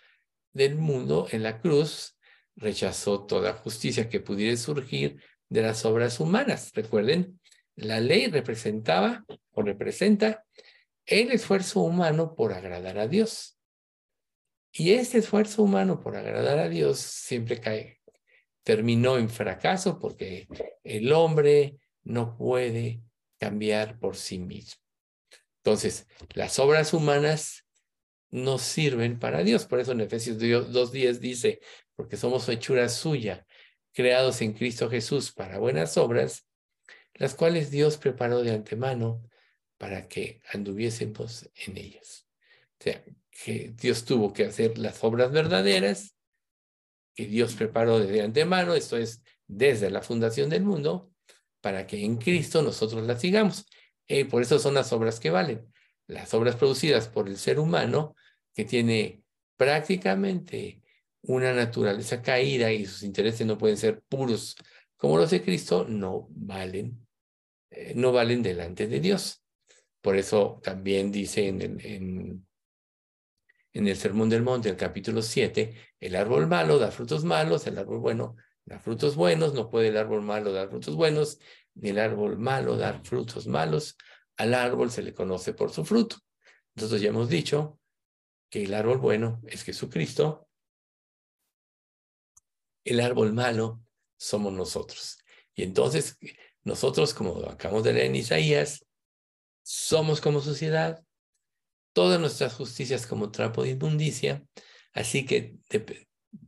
del 0.53 0.75
mundo 0.75 1.27
en 1.31 1.43
la 1.43 1.59
cruz, 1.59 2.17
rechazó 2.55 3.25
toda 3.25 3.53
justicia 3.53 4.09
que 4.09 4.19
pudiera 4.19 4.55
surgir 4.57 5.21
de 5.49 5.61
las 5.61 5.85
obras 5.85 6.19
humanas. 6.19 6.71
Recuerden, 6.73 7.39
la 7.75 7.99
ley 7.99 8.27
representaba 8.27 9.25
o 9.51 9.61
representa 9.61 10.45
el 11.05 11.31
esfuerzo 11.31 11.81
humano 11.81 12.35
por 12.35 12.53
agradar 12.53 12.97
a 12.97 13.07
Dios. 13.07 13.57
Y 14.71 14.93
ese 14.93 15.17
esfuerzo 15.17 15.63
humano 15.63 15.99
por 15.99 16.15
agradar 16.15 16.59
a 16.59 16.69
Dios 16.69 16.99
siempre 16.99 17.59
cae, 17.59 17.99
terminó 18.63 19.17
en 19.17 19.29
fracaso 19.29 19.99
porque 19.99 20.47
el 20.83 21.11
hombre 21.11 21.77
no 22.03 22.37
puede 22.37 23.01
cambiar 23.37 23.99
por 23.99 24.15
sí 24.15 24.39
mismo. 24.39 24.81
Entonces, 25.63 26.07
las 26.33 26.57
obras 26.59 26.93
humanas 26.93 27.65
no 28.31 28.57
sirven 28.57 29.19
para 29.19 29.43
Dios. 29.43 29.65
Por 29.65 29.79
eso 29.79 29.91
en 29.91 30.01
Efesios 30.01 30.37
2.10 30.37 31.19
dice, 31.19 31.59
porque 31.95 32.17
somos 32.17 32.47
hechura 32.49 32.89
suya, 32.89 33.45
creados 33.93 34.41
en 34.41 34.53
Cristo 34.53 34.89
Jesús 34.89 35.31
para 35.31 35.59
buenas 35.59 35.97
obras, 35.97 36.47
las 37.13 37.35
cuales 37.35 37.69
Dios 37.69 37.97
preparó 37.97 38.41
de 38.41 38.51
antemano 38.51 39.21
para 39.77 40.07
que 40.07 40.41
anduviésemos 40.53 41.49
en 41.67 41.77
ellas. 41.77 42.27
O 42.79 42.83
sea, 42.83 43.03
que 43.29 43.73
Dios 43.75 44.05
tuvo 44.05 44.33
que 44.33 44.45
hacer 44.45 44.77
las 44.77 45.03
obras 45.03 45.31
verdaderas 45.31 46.15
que 47.15 47.25
Dios 47.25 47.53
preparó 47.55 47.99
de 47.99 48.21
antemano, 48.21 48.73
esto 48.73 48.97
es, 48.97 49.23
desde 49.47 49.89
la 49.89 50.01
fundación 50.01 50.49
del 50.49 50.63
mundo, 50.63 51.11
para 51.59 51.85
que 51.85 52.03
en 52.03 52.17
Cristo 52.17 52.61
nosotros 52.61 53.05
las 53.05 53.21
sigamos. 53.21 53.65
Y 54.07 54.23
por 54.25 54.41
eso 54.41 54.59
son 54.59 54.73
las 54.73 54.91
obras 54.93 55.19
que 55.19 55.29
valen. 55.29 55.71
Las 56.07 56.33
obras 56.33 56.55
producidas 56.55 57.07
por 57.07 57.27
el 57.27 57.37
ser 57.37 57.59
humano, 57.59 58.15
que 58.53 58.65
tiene 58.65 59.23
prácticamente 59.57 60.81
una 61.23 61.53
naturaleza 61.53 62.21
caída 62.21 62.71
y 62.71 62.85
sus 62.85 63.03
intereses 63.03 63.45
no 63.45 63.57
pueden 63.57 63.77
ser 63.77 64.01
puros 64.01 64.55
como 65.01 65.17
los 65.17 65.31
de 65.31 65.41
Cristo, 65.41 65.83
no 65.87 66.27
valen, 66.29 67.07
eh, 67.71 67.93
no 67.95 68.11
valen 68.11 68.43
delante 68.43 68.87
de 68.87 68.99
Dios. 68.99 69.43
Por 69.99 70.15
eso 70.15 70.59
también 70.63 71.11
dice 71.11 71.47
en 71.47 71.61
el, 71.61 71.85
en, 71.85 72.47
en 73.73 73.87
el 73.87 73.97
Sermón 73.97 74.29
del 74.29 74.43
Monte, 74.43 74.69
el 74.69 74.77
capítulo 74.77 75.23
7, 75.23 75.73
el 75.99 76.15
árbol 76.15 76.45
malo 76.45 76.77
da 76.77 76.91
frutos 76.91 77.23
malos, 77.23 77.65
el 77.65 77.79
árbol 77.79 77.99
bueno 77.99 78.35
da 78.63 78.79
frutos 78.79 79.15
buenos, 79.15 79.55
no 79.55 79.71
puede 79.71 79.87
el 79.87 79.97
árbol 79.97 80.21
malo 80.21 80.51
dar 80.51 80.69
frutos 80.69 80.95
buenos, 80.95 81.39
ni 81.73 81.89
el 81.89 81.97
árbol 81.97 82.37
malo 82.37 82.77
dar 82.77 83.03
frutos 83.03 83.47
malos. 83.47 83.97
Al 84.37 84.53
árbol 84.53 84.91
se 84.91 85.01
le 85.01 85.15
conoce 85.15 85.53
por 85.53 85.71
su 85.71 85.83
fruto. 85.83 86.17
Nosotros 86.75 87.01
ya 87.01 87.09
hemos 87.09 87.27
dicho 87.27 87.80
que 88.51 88.63
el 88.63 88.73
árbol 88.73 88.97
bueno 88.99 89.41
es 89.47 89.63
Jesucristo, 89.63 90.47
el 92.83 92.99
árbol 92.99 93.33
malo 93.33 93.81
somos 94.17 94.51
nosotros. 94.51 95.17
Y 95.55 95.63
entonces 95.63 96.19
nosotros, 96.63 97.13
como 97.13 97.37
acabamos 97.49 97.83
de 97.83 97.93
leer 97.93 98.07
en 98.07 98.17
Isaías, 98.17 98.85
somos 99.63 100.19
como 100.19 100.41
sociedad, 100.41 101.01
todas 101.93 102.19
nuestras 102.19 102.53
justicias 102.53 103.07
como 103.07 103.31
trapo 103.31 103.63
de 103.63 103.71
inmundicia, 103.71 104.43
así 104.91 105.25
que 105.25 105.55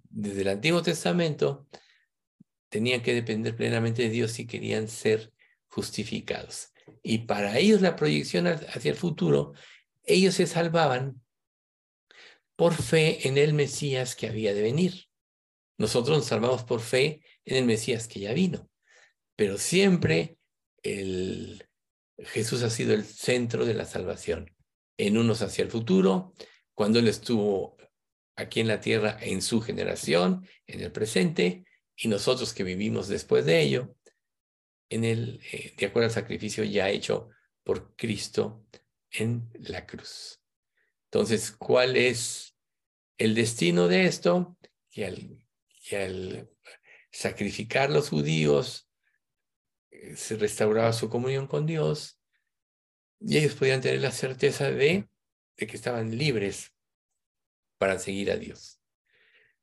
desde 0.10 0.42
el 0.42 0.48
Antiguo 0.50 0.82
Testamento 0.82 1.68
tenían 2.68 3.02
que 3.02 3.14
depender 3.14 3.56
plenamente 3.56 4.04
de 4.04 4.10
Dios 4.10 4.32
si 4.34 4.46
querían 4.46 4.90
ser 4.90 5.32
justificados. 5.68 6.74
Y 7.02 7.20
para 7.20 7.58
ellos 7.60 7.82
la 7.82 7.96
proyección 7.96 8.48
hacia 8.48 8.92
el 8.92 8.98
futuro, 8.98 9.54
ellos 10.04 10.36
se 10.36 10.48
salvaban 10.48 11.23
por 12.56 12.74
fe 12.74 13.28
en 13.28 13.38
el 13.38 13.54
Mesías 13.54 14.16
que 14.16 14.28
había 14.28 14.54
de 14.54 14.62
venir. 14.62 15.06
Nosotros 15.78 16.18
nos 16.18 16.28
salvamos 16.28 16.64
por 16.64 16.82
fe 16.82 17.22
en 17.46 17.58
el 17.58 17.66
Mesías 17.66 18.08
que 18.08 18.20
ya 18.20 18.34
vino. 18.34 18.70
Pero 19.36 19.58
siempre 19.58 20.38
el, 20.84 21.68
Jesús 22.18 22.64
ha 22.64 22.70
sido 22.70 22.94
el 22.94 23.06
centro 23.06 23.66
de 23.66 23.74
la 23.74 23.86
salvación. 23.86 24.56
En 24.98 25.18
unos 25.18 25.42
hacia 25.42 25.64
el 25.64 25.72
futuro, 25.72 26.34
cuando 26.74 27.00
Él 27.00 27.08
estuvo 27.08 27.78
aquí 28.36 28.60
en 28.60 28.68
la 28.68 28.80
tierra 28.80 29.18
en 29.22 29.42
su 29.42 29.62
generación, 29.62 30.48
en 30.68 30.82
el 30.82 30.92
presente, 30.92 31.66
y 31.96 32.08
nosotros 32.08 32.54
que 32.54 32.64
vivimos 32.64 33.08
después 33.08 33.46
de 33.46 33.62
ello, 33.62 33.96
en 34.90 35.04
el, 35.04 35.42
eh, 35.52 35.74
de 35.78 35.86
acuerdo 35.86 36.08
al 36.08 36.14
sacrificio 36.14 36.64
ya 36.64 36.90
hecho 36.90 37.30
por 37.64 37.96
Cristo 37.96 38.66
en 39.12 39.50
la 39.54 39.86
cruz. 39.86 40.43
Entonces, 41.14 41.52
¿cuál 41.52 41.96
es 41.96 42.56
el 43.20 43.36
destino 43.36 43.88
de 43.88 44.08
esto? 44.08 44.58
Que 44.90 45.06
al, 45.96 46.50
sacrificar 47.12 47.92
los 47.92 48.10
judíos 48.10 48.90
eh, 49.92 50.16
se 50.16 50.38
restauraba 50.38 50.92
su 50.92 51.12
comunión 51.12 51.46
con 51.46 51.68
Dios 51.68 52.20
y 53.20 53.38
ellos 53.38 53.54
podían 53.54 53.80
tener 53.80 54.02
la 54.02 54.10
certeza 54.10 54.72
de, 54.72 55.08
de 55.56 55.68
que 55.68 55.76
estaban 55.76 56.18
libres 56.18 56.74
para 57.78 58.00
seguir 58.00 58.32
a 58.32 58.38
Dios. 58.38 58.82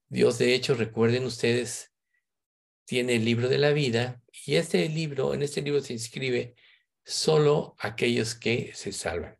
Dios, 0.07 0.39
de 0.39 0.55
hecho, 0.55 0.75
recuerden 0.75 1.25
ustedes, 1.25 1.93
tiene 2.85 3.17
el 3.17 3.25
libro 3.25 3.49
de 3.49 3.59
la 3.59 3.73
vida 3.73 4.23
y 4.47 4.55
este 4.55 4.89
libro, 4.89 5.35
en 5.35 5.43
este 5.43 5.63
libro 5.63 5.81
se 5.81 5.95
inscribe 5.95 6.55
solo 7.03 7.75
aquellos 7.81 8.37
que 8.37 8.73
se 8.73 8.93
salvan. 8.93 9.40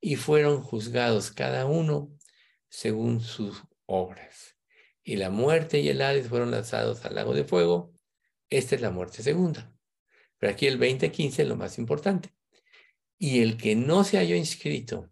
y 0.00 0.16
fueron 0.16 0.62
juzgados 0.62 1.30
cada 1.30 1.66
uno 1.66 2.16
según 2.68 3.20
sus 3.20 3.62
obras. 3.86 4.56
Y 5.02 5.16
la 5.16 5.30
muerte 5.30 5.80
y 5.80 5.88
el 5.88 6.02
Hades 6.02 6.28
fueron 6.28 6.50
lanzados 6.50 7.04
al 7.04 7.14
lago 7.14 7.34
de 7.34 7.44
fuego. 7.44 7.92
Esta 8.48 8.74
es 8.74 8.80
la 8.80 8.90
muerte 8.90 9.22
segunda. 9.22 9.72
Pero 10.38 10.52
aquí 10.52 10.66
el 10.66 10.78
2015 10.78 11.42
es 11.42 11.48
lo 11.48 11.56
más 11.56 11.78
importante. 11.78 12.34
Y 13.18 13.42
el 13.42 13.56
que 13.56 13.76
no 13.76 14.04
se 14.04 14.18
halló 14.18 14.36
inscrito 14.36 15.10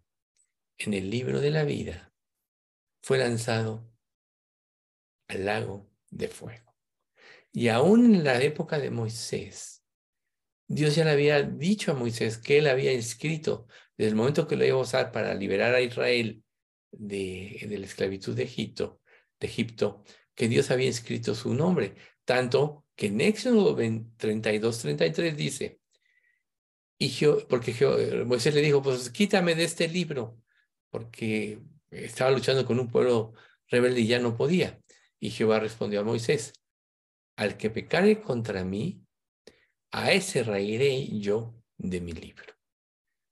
en 0.77 0.93
el 0.93 1.09
libro 1.09 1.39
de 1.41 1.51
la 1.51 1.63
vida 1.63 2.11
fue 3.01 3.17
lanzado 3.17 3.87
al 5.27 5.45
lago 5.45 5.89
de 6.09 6.27
fuego. 6.27 6.75
Y 7.51 7.67
aún 7.67 8.15
en 8.15 8.23
la 8.23 8.41
época 8.41 8.79
de 8.79 8.89
Moisés, 8.89 9.83
Dios 10.67 10.95
ya 10.95 11.03
le 11.03 11.11
había 11.11 11.41
dicho 11.41 11.91
a 11.91 11.95
Moisés 11.95 12.37
que 12.37 12.59
él 12.59 12.67
había 12.67 12.91
escrito, 12.91 13.67
desde 13.99 14.11
el 14.11 14.15
momento 14.15 14.47
que 14.47 14.55
lo 14.55 14.65
iba 14.65 14.77
a 14.77 14.81
usar 14.81 15.11
para 15.11 15.33
liberar 15.33 15.75
a 15.75 15.81
Israel 15.81 16.41
de, 16.89 17.67
la 17.69 17.85
esclavitud 17.85 18.33
de 18.33 18.43
Egipto, 18.43 20.03
que 20.33 20.47
Dios 20.47 20.71
había 20.71 20.87
escrito 20.87 21.35
su 21.35 21.53
nombre. 21.53 21.95
Tanto 22.23 22.85
que 22.95 23.07
en 23.07 23.19
Éxodo 23.19 23.75
32, 23.75 24.79
33 24.79 25.35
dice, 25.35 25.81
y 26.97 27.13
porque 27.49 27.75
Moisés 28.25 28.55
le 28.55 28.61
dijo, 28.61 28.81
pues 28.81 29.09
quítame 29.09 29.53
de 29.55 29.65
este 29.65 29.89
libro, 29.89 30.41
porque 30.89 31.59
estaba 31.91 32.31
luchando 32.31 32.65
con 32.65 32.79
un 32.79 32.87
pueblo 32.87 33.33
rebelde 33.67 33.99
y 33.99 34.07
ya 34.07 34.19
no 34.19 34.37
podía. 34.37 34.79
Y 35.19 35.31
Jehová 35.31 35.59
respondió 35.59 35.99
a 35.99 36.05
Moisés, 36.05 36.53
al 37.35 37.57
que 37.57 37.69
pecare 37.69 38.21
contra 38.21 38.63
mí, 38.63 39.01
a 39.91 40.13
ese 40.13 40.43
reiré 40.43 41.05
yo 41.19 41.53
de 41.77 41.99
mi 41.99 42.13
libro. 42.13 42.58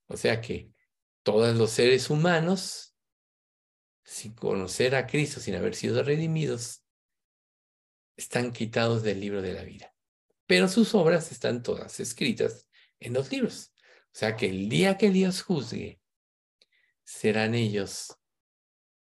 O 0.08 0.18
sea 0.18 0.42
que 0.42 0.72
todos 1.24 1.56
los 1.56 1.72
seres 1.72 2.10
humanos, 2.10 2.96
sin 4.04 4.34
conocer 4.34 4.96
a 4.96 5.08
Cristo, 5.08 5.40
sin 5.40 5.56
haber 5.56 5.76
sido 5.76 6.04
redimidos, 6.04 6.84
están 8.16 8.52
quitados 8.52 9.04
del 9.04 9.20
libro 9.20 9.42
de 9.42 9.54
la 9.54 9.64
vida. 9.64 9.94
Pero 10.46 10.68
sus 10.68 10.96
obras 10.96 11.32
están 11.32 11.62
todas 11.62 12.00
escritas 12.00 12.68
en 13.00 13.14
los 13.14 13.32
libros. 13.32 13.74
O 14.08 14.20
sea 14.20 14.36
que 14.36 14.48
el 14.48 14.70
día 14.70 14.98
que 14.98 15.12
Dios 15.12 15.44
juzgue, 15.44 16.02
serán 17.08 17.56
ellos 17.56 18.18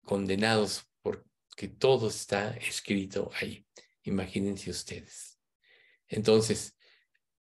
condenados 0.02 0.88
porque 1.02 1.68
todo 1.68 2.08
está 2.08 2.56
escrito 2.56 3.30
ahí. 3.34 3.66
Imagínense 4.04 4.70
ustedes. 4.70 5.38
Entonces, 6.08 6.74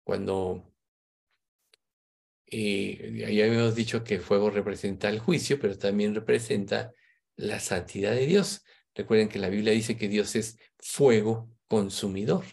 cuando 0.04 0.69
eh, 2.52 3.34
ya 3.36 3.46
habíamos 3.46 3.76
dicho 3.76 4.04
que 4.04 4.20
fuego 4.20 4.50
representa 4.50 5.10
el 5.10 5.20
juicio, 5.20 5.60
pero 5.60 5.78
también 5.78 6.16
representa 6.16 6.92
la 7.36 7.60
santidad 7.60 8.12
de 8.12 8.26
Dios. 8.26 8.64
Recuerden 8.96 9.30
que 9.30 9.40
la 9.40 9.50
Biblia 9.50 9.74
dice 9.74 9.98
que 9.98 10.08
Dios 10.08 10.36
es 10.36 10.58
fuego 10.78 11.50
consumidor, 11.68 12.46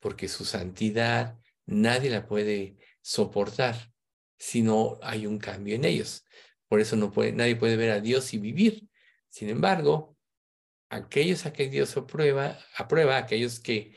porque 0.00 0.28
su 0.28 0.44
santidad 0.44 1.38
nadie 1.66 2.10
la 2.10 2.26
puede 2.26 2.76
soportar 3.02 3.92
si 4.38 4.62
no 4.62 4.98
hay 5.02 5.26
un 5.26 5.38
cambio 5.38 5.74
en 5.74 5.84
ellos. 5.84 6.24
Por 6.68 6.80
eso 6.80 6.96
no 6.96 7.12
puede, 7.12 7.32
nadie 7.32 7.56
puede 7.56 7.76
ver 7.76 7.90
a 7.90 8.00
Dios 8.00 8.32
y 8.34 8.38
vivir. 8.38 8.88
Sin 9.28 9.48
embargo, 9.48 10.16
aquellos 10.88 11.46
a 11.46 11.52
que 11.52 11.68
Dios 11.68 11.96
aprueba, 11.96 12.58
aprueba 12.76 13.18
aquellos 13.18 13.60
que, 13.60 13.94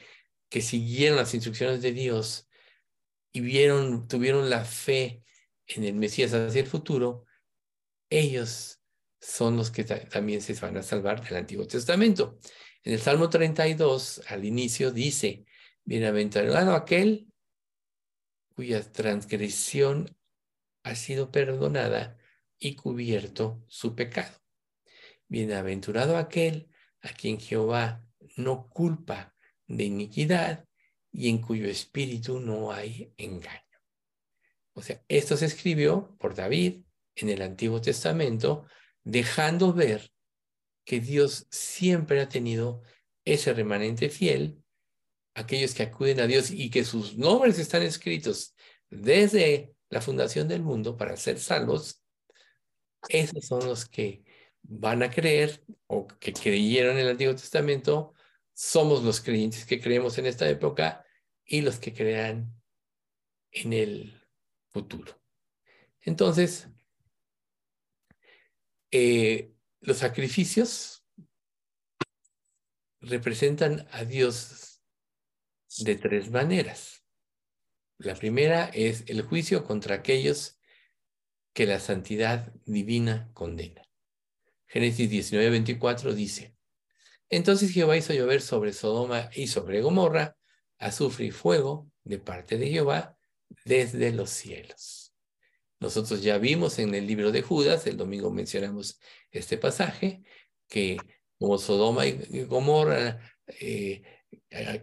que 0.50 0.62
siguieron 0.62 1.18
las 1.18 1.34
instrucciones 1.34 1.82
de 1.82 1.94
Dios 1.94 2.48
y 3.32 3.42
vieron, 3.42 4.08
tuvieron 4.08 4.50
la 4.50 4.66
fe 4.66 5.24
en 5.70 5.84
el 5.84 5.94
Mesías 5.94 6.34
hacia 6.34 6.62
el 6.62 6.68
futuro, 6.68 7.26
ellos 8.10 8.82
son 9.22 9.58
los 9.58 9.72
que 9.72 9.84
también 9.84 10.42
se 10.42 10.54
van 10.54 10.78
a 10.78 10.84
salvar 10.84 11.24
del 11.24 11.38
Antiguo 11.38 11.68
Testamento. 11.68 12.40
En 12.84 12.94
el 12.94 13.00
Salmo 13.00 13.30
32, 13.30 14.24
al 14.28 14.46
inicio, 14.46 14.92
dice, 14.92 15.46
bienaventurado 15.84 16.74
aquel 16.74 17.28
cuya 18.56 18.82
transgresión 18.92 20.18
ha 20.84 20.96
sido 20.96 21.32
perdonada 21.32 22.18
y 22.58 22.76
cubierto 22.76 23.64
su 23.68 23.96
pecado. 23.96 24.38
Bienaventurado 25.28 26.18
aquel 26.18 26.70
a 27.02 27.10
quien 27.10 27.40
Jehová 27.40 28.04
no 28.36 28.68
culpa 28.70 29.36
de 29.68 29.86
iniquidad 29.86 30.66
y 31.12 31.30
en 31.30 31.40
cuyo 31.40 31.68
espíritu 31.68 32.40
no 32.40 32.72
hay 32.72 33.14
engaño. 33.18 33.69
O 34.80 34.82
sea, 34.82 35.04
esto 35.10 35.36
se 35.36 35.46
escribió 35.46 36.16
por 36.20 36.36
David 36.36 36.84
en 37.16 37.28
el 37.28 37.42
Antiguo 37.42 37.82
Testamento, 37.82 38.66
dejando 39.04 39.74
ver 39.74 40.14
que 40.86 41.02
Dios 41.02 41.48
siempre 41.52 42.22
ha 42.22 42.30
tenido 42.30 42.82
ese 43.26 43.54
remanente 43.54 44.10
fiel, 44.10 44.64
aquellos 45.36 45.74
que 45.74 45.84
acuden 45.84 46.22
a 46.22 46.28
Dios 46.28 46.50
y 46.50 46.70
que 46.70 46.86
sus 46.86 47.18
nombres 47.18 47.60
están 47.60 47.84
escritos 47.84 48.56
desde 48.90 49.74
la 49.90 50.00
fundación 50.00 50.48
del 50.48 50.64
mundo 50.64 50.96
para 50.96 51.18
ser 51.18 51.40
salvos, 51.40 52.02
esos 53.10 53.46
son 53.46 53.66
los 53.66 53.86
que 53.86 54.24
van 54.62 55.04
a 55.04 55.12
creer 55.12 55.62
o 55.88 56.08
que 56.08 56.32
creyeron 56.32 56.94
en 56.94 57.02
el 57.02 57.10
Antiguo 57.10 57.36
Testamento, 57.36 58.14
somos 58.54 59.04
los 59.04 59.20
creyentes 59.20 59.66
que 59.66 59.82
creemos 59.82 60.18
en 60.18 60.26
esta 60.26 60.50
época 60.50 61.06
y 61.44 61.62
los 61.62 61.80
que 61.80 61.94
crean 61.94 62.54
en 63.52 63.74
el 63.74 64.19
futuro. 64.80 65.22
Entonces, 66.02 66.70
eh, 68.92 69.54
los 69.82 69.98
sacrificios 69.98 71.06
representan 73.02 73.88
a 73.92 74.06
Dios 74.06 74.82
de 75.80 75.96
tres 75.96 76.32
maneras. 76.32 77.04
La 77.98 78.16
primera 78.16 78.70
es 78.70 79.04
el 79.08 79.22
juicio 79.22 79.66
contra 79.66 79.96
aquellos 79.96 80.60
que 81.54 81.66
la 81.66 81.80
santidad 81.80 82.54
divina 82.66 83.30
condena. 83.34 83.82
Génesis 84.68 85.10
19, 85.10 85.50
24 85.50 86.14
dice, 86.14 86.56
entonces 87.30 87.72
Jehová 87.72 87.98
hizo 87.98 88.14
llover 88.14 88.42
sobre 88.42 88.72
Sodoma 88.72 89.30
y 89.36 89.48
sobre 89.48 89.82
Gomorra 89.82 90.38
azufre 90.78 91.26
y 91.26 91.32
fuego 91.32 91.92
de 92.04 92.18
parte 92.20 92.58
de 92.58 92.70
Jehová 92.70 93.19
desde 93.66 94.12
los 94.12 94.30
cielos. 94.30 95.14
Nosotros 95.80 96.22
ya 96.22 96.38
vimos 96.38 96.78
en 96.80 96.94
el 96.94 97.08
libro 97.08 97.32
de 97.32 97.42
Judas, 97.42 97.88
el 97.88 97.98
domingo 97.98 98.32
mencionamos 98.32 99.00
este 99.32 99.58
pasaje, 99.58 100.24
que 100.68 100.98
como 101.38 101.58
Sodoma 101.58 102.06
y 102.06 102.44
Gomorra, 102.44 103.20
eh, 103.62 104.04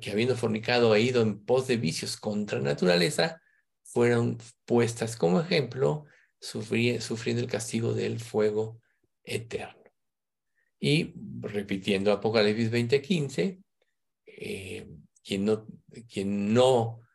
que 0.00 0.11
habiendo 0.11 0.37
fornicado 0.37 0.94
e 0.94 1.02
ido 1.02 1.20
en 1.22 1.44
pos 1.44 1.66
de 1.66 1.76
vicios 1.76 2.16
contra 2.16 2.61
naturaleza, 2.61 3.40
fueron 3.83 4.38
puestas 4.64 5.16
como 5.16 5.40
ejemplo, 5.40 6.07
sufriendo 6.40 7.42
el 7.42 7.48
castigo 7.48 7.92
del 7.92 8.20
fuego 8.20 8.81
eterno. 9.22 9.83
Y 10.81 11.14
repitiendo 11.40 12.12
Apocalipsis 12.12 12.70
20:15, 12.70 13.62
eh, 14.26 14.88
quien 15.22 15.44
no, 15.44 15.66
quien 16.09 16.55
no 16.55 17.00
eh, 17.00 17.06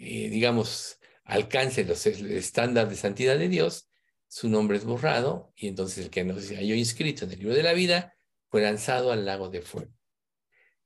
digamos, 0.00 0.98
alcance 1.24 1.84
los 1.84 2.06
estándares 2.06 2.90
de 2.90 2.96
santidad 2.96 3.38
de 3.38 3.48
Dios, 3.48 3.88
su 4.28 4.48
nombre 4.48 4.78
es 4.78 4.84
borrado 4.84 5.52
y 5.56 5.68
entonces 5.68 6.04
el 6.04 6.10
que 6.10 6.24
no 6.24 6.38
se 6.38 6.56
halló 6.56 6.74
inscrito 6.74 7.24
en 7.24 7.32
el 7.32 7.38
libro 7.40 7.54
de 7.54 7.62
la 7.62 7.72
vida 7.72 8.16
fue 8.48 8.62
lanzado 8.62 9.12
al 9.12 9.26
lago 9.26 9.48
de 9.48 9.60
fuego. 9.60 9.92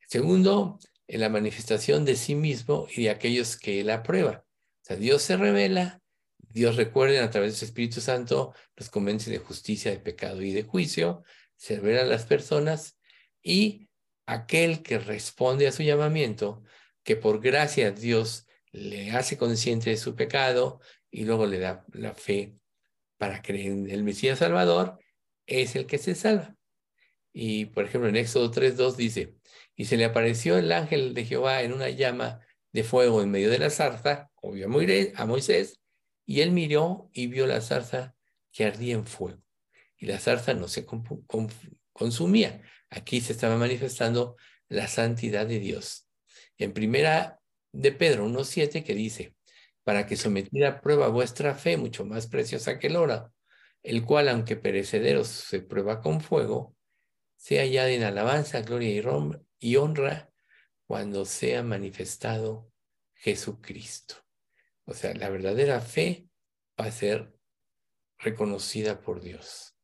Segundo, 0.08 0.78
en 1.06 1.20
la 1.20 1.28
manifestación 1.28 2.04
de 2.04 2.16
sí 2.16 2.34
mismo 2.34 2.86
y 2.94 3.04
de 3.04 3.10
aquellos 3.10 3.56
que 3.56 3.80
él 3.80 3.90
aprueba. 3.90 4.44
O 4.82 4.84
sea, 4.84 4.96
Dios 4.96 5.22
se 5.22 5.36
revela, 5.36 6.00
Dios 6.38 6.76
recuerden 6.76 7.22
a 7.22 7.30
través 7.30 7.52
de 7.52 7.58
su 7.58 7.64
Espíritu 7.64 8.00
Santo, 8.00 8.54
los 8.76 8.90
convence 8.90 9.30
de 9.30 9.38
justicia, 9.38 9.90
de 9.90 9.98
pecado 9.98 10.42
y 10.42 10.52
de 10.52 10.62
juicio, 10.62 11.22
se 11.56 11.76
revela 11.76 12.02
a 12.02 12.06
las 12.06 12.24
personas 12.24 12.98
y 13.42 13.88
aquel 14.26 14.82
que 14.82 14.98
responde 14.98 15.66
a 15.66 15.72
su 15.72 15.82
llamamiento, 15.82 16.62
que 17.02 17.16
por 17.16 17.40
gracia 17.40 17.90
Dios 17.90 18.46
le 18.74 19.12
hace 19.12 19.38
consciente 19.38 19.90
de 19.90 19.96
su 19.96 20.16
pecado 20.16 20.80
y 21.08 21.24
luego 21.24 21.46
le 21.46 21.60
da 21.60 21.84
la 21.92 22.12
fe 22.12 22.58
para 23.16 23.40
creer 23.40 23.70
en 23.70 23.88
el 23.88 24.02
Mesías 24.02 24.40
Salvador, 24.40 24.98
es 25.46 25.76
el 25.76 25.86
que 25.86 25.96
se 25.98 26.16
salva. 26.16 26.56
Y 27.32 27.66
por 27.66 27.84
ejemplo 27.84 28.08
en 28.08 28.16
Éxodo 28.16 28.50
3.2 28.50 28.96
dice, 28.96 29.36
y 29.76 29.84
se 29.84 29.96
le 29.96 30.04
apareció 30.04 30.58
el 30.58 30.72
ángel 30.72 31.14
de 31.14 31.24
Jehová 31.24 31.62
en 31.62 31.72
una 31.72 31.88
llama 31.88 32.40
de 32.72 32.82
fuego 32.82 33.22
en 33.22 33.30
medio 33.30 33.48
de 33.48 33.60
la 33.60 33.70
zarza, 33.70 34.30
obvio 34.34 34.66
a 34.66 35.26
Moisés, 35.26 35.80
y 36.26 36.40
él 36.40 36.50
miró 36.50 37.10
y 37.12 37.28
vio 37.28 37.46
la 37.46 37.60
zarza 37.60 38.16
que 38.50 38.64
ardía 38.64 38.94
en 38.94 39.06
fuego. 39.06 39.40
Y 39.96 40.06
la 40.06 40.18
zarza 40.18 40.52
no 40.52 40.66
se 40.66 40.84
consumía. 41.92 42.62
Aquí 42.90 43.20
se 43.20 43.32
estaba 43.32 43.56
manifestando 43.56 44.36
la 44.68 44.88
santidad 44.88 45.46
de 45.46 45.60
Dios. 45.60 46.08
En 46.58 46.72
primera 46.72 47.40
de 47.74 47.92
Pedro 47.92 48.26
1.7 48.26 48.84
que 48.84 48.94
dice, 48.94 49.34
para 49.82 50.06
que 50.06 50.16
sometida 50.16 50.68
a 50.68 50.80
prueba 50.80 51.08
vuestra 51.08 51.54
fe, 51.54 51.76
mucho 51.76 52.04
más 52.04 52.26
preciosa 52.28 52.78
que 52.78 52.86
el 52.86 52.96
oro, 52.96 53.32
el 53.82 54.04
cual, 54.04 54.28
aunque 54.28 54.56
perecederos, 54.56 55.28
se 55.28 55.60
prueba 55.60 56.00
con 56.00 56.20
fuego, 56.20 56.74
sea 57.36 57.66
ya 57.66 57.88
en 57.90 58.04
alabanza, 58.04 58.62
gloria 58.62 59.02
y 59.58 59.76
honra 59.76 60.30
cuando 60.86 61.24
sea 61.24 61.62
manifestado 61.62 62.70
Jesucristo. 63.14 64.14
O 64.86 64.94
sea, 64.94 65.12
la 65.14 65.28
verdadera 65.28 65.80
fe 65.80 66.28
va 66.80 66.86
a 66.86 66.92
ser 66.92 67.34
reconocida 68.18 69.00
por 69.00 69.20
Dios. 69.20 69.76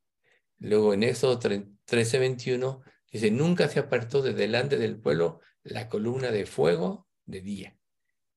Luego 0.58 0.94
en 0.94 1.02
Éxodo 1.02 1.38
13:21 1.40 2.82
dice, 3.10 3.30
nunca 3.30 3.68
se 3.68 3.80
apartó 3.80 4.22
de 4.22 4.32
delante 4.32 4.78
del 4.78 5.00
pueblo 5.00 5.40
la 5.62 5.88
columna 5.88 6.30
de 6.30 6.46
fuego 6.46 7.08
de 7.24 7.40
día, 7.40 7.79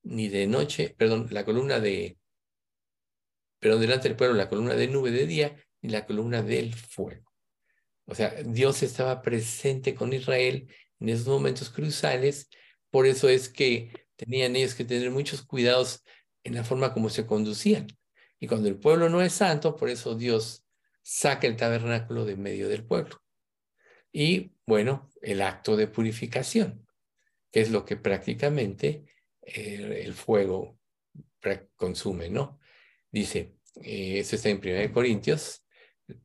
ni 0.04 0.28
de 0.28 0.46
noche, 0.46 0.94
perdón, 0.96 1.28
la 1.30 1.44
columna 1.44 1.80
de, 1.80 2.18
perdón, 3.58 3.80
delante 3.80 4.08
del 4.08 4.16
pueblo 4.16 4.36
la 4.36 4.48
columna 4.48 4.74
de 4.74 4.88
nube 4.88 5.10
de 5.10 5.26
día, 5.26 5.56
ni 5.82 5.90
la 5.90 6.06
columna 6.06 6.42
del 6.42 6.74
fuego. 6.74 7.32
O 8.06 8.14
sea, 8.14 8.34
Dios 8.44 8.82
estaba 8.82 9.22
presente 9.22 9.94
con 9.94 10.12
Israel 10.12 10.72
en 11.00 11.08
esos 11.08 11.26
momentos 11.26 11.70
cruciales, 11.70 12.48
por 12.90 13.06
eso 13.06 13.28
es 13.28 13.48
que 13.48 14.06
tenían 14.16 14.54
ellos 14.56 14.74
que 14.74 14.84
tener 14.84 15.10
muchos 15.10 15.42
cuidados 15.42 16.04
en 16.44 16.54
la 16.54 16.64
forma 16.64 16.92
como 16.92 17.08
se 17.10 17.26
conducían. 17.26 17.86
Y 18.38 18.46
cuando 18.46 18.68
el 18.68 18.78
pueblo 18.78 19.08
no 19.08 19.22
es 19.22 19.32
santo, 19.32 19.76
por 19.76 19.88
eso 19.88 20.14
Dios 20.14 20.66
saca 21.02 21.46
el 21.46 21.56
tabernáculo 21.56 22.24
de 22.24 22.36
medio 22.36 22.68
del 22.68 22.84
pueblo. 22.84 23.22
Y 24.12 24.52
bueno, 24.66 25.10
el 25.22 25.42
acto 25.42 25.76
de 25.76 25.88
purificación, 25.88 26.86
que 27.50 27.60
es 27.60 27.70
lo 27.70 27.84
que 27.84 27.96
prácticamente 27.96 29.04
el 29.46 30.14
fuego 30.14 30.78
consume, 31.76 32.30
¿no? 32.30 32.58
Dice, 33.10 33.56
eh, 33.82 34.18
eso 34.18 34.36
está 34.36 34.48
en 34.48 34.58
1 34.58 34.92
Corintios 34.92 35.64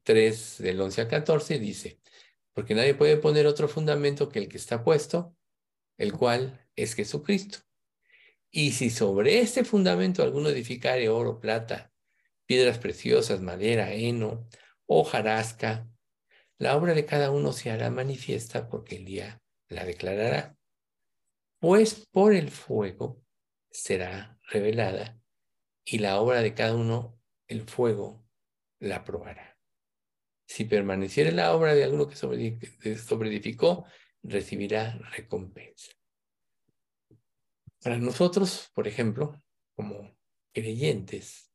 3, 0.04 0.58
del 0.60 0.82
11 0.82 1.02
al 1.02 1.08
14, 1.08 1.60
dice, 1.60 2.00
porque 2.54 2.76
nadie 2.76 2.96
puede 2.96 3.18
poner 3.18 3.48
otro 3.48 3.68
fundamento 3.68 4.30
que 4.30 4.40
el 4.40 4.50
que 4.50 4.58
está 4.58 4.84
puesto, 4.84 5.36
el 5.98 6.14
cual 6.14 6.68
es 6.76 6.96
Jesucristo. 6.96 7.60
Y 8.52 8.72
si 8.72 8.90
sobre 8.90 9.40
este 9.40 9.64
fundamento 9.64 10.24
alguno 10.24 10.50
edificare 10.50 11.10
oro, 11.10 11.40
plata, 11.40 11.92
piedras 12.46 12.80
preciosas, 12.80 13.42
madera, 13.42 13.94
heno, 13.94 14.48
hojarasca, 14.88 15.88
la 16.58 16.76
obra 16.76 16.94
de 16.94 17.06
cada 17.06 17.32
uno 17.32 17.54
se 17.54 17.70
hará 17.70 17.90
manifiesta 17.92 18.68
porque 18.68 18.98
el 18.98 19.06
día 19.06 19.42
la 19.68 19.86
declarará 19.86 20.59
pues 21.60 22.08
por 22.12 22.34
el 22.34 22.50
fuego 22.50 23.22
será 23.70 24.40
revelada 24.48 25.20
y 25.86 26.00
la 26.00 26.20
obra 26.20 26.42
de 26.42 26.54
cada 26.54 26.76
uno, 26.76 27.20
el 27.48 27.64
fuego, 27.64 28.26
la 28.80 29.04
probará. 29.04 29.58
Si 30.48 30.66
permaneciera 30.66 31.32
la 31.32 31.54
obra 31.54 31.76
de 31.76 31.84
alguno 31.84 32.08
que 32.08 32.16
sobreedificó, 32.16 33.86
recibirá 34.24 34.98
recompensa. 35.12 35.92
Para 37.82 37.98
nosotros, 37.98 38.70
por 38.74 38.88
ejemplo, 38.88 39.42
como 39.76 40.18
creyentes, 40.54 41.52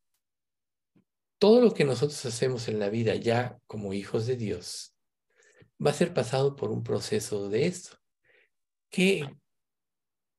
todo 1.39 1.61
lo 1.61 1.75
que 1.75 1.85
nosotros 1.85 2.25
hacemos 2.25 2.69
en 2.69 2.79
la 2.79 2.89
vida 2.89 3.17
ya 3.17 3.59
como 3.67 3.93
hijos 3.93 4.27
de 4.27 4.37
Dios 4.37 4.97
va 5.85 5.91
a 5.91 5.95
ser 5.95 6.15
pasado 6.15 6.57
por 6.57 6.71
un 6.71 6.83
proceso 6.83 7.49
de 7.49 7.67
esto. 7.67 7.99
¿Qué 8.91 9.29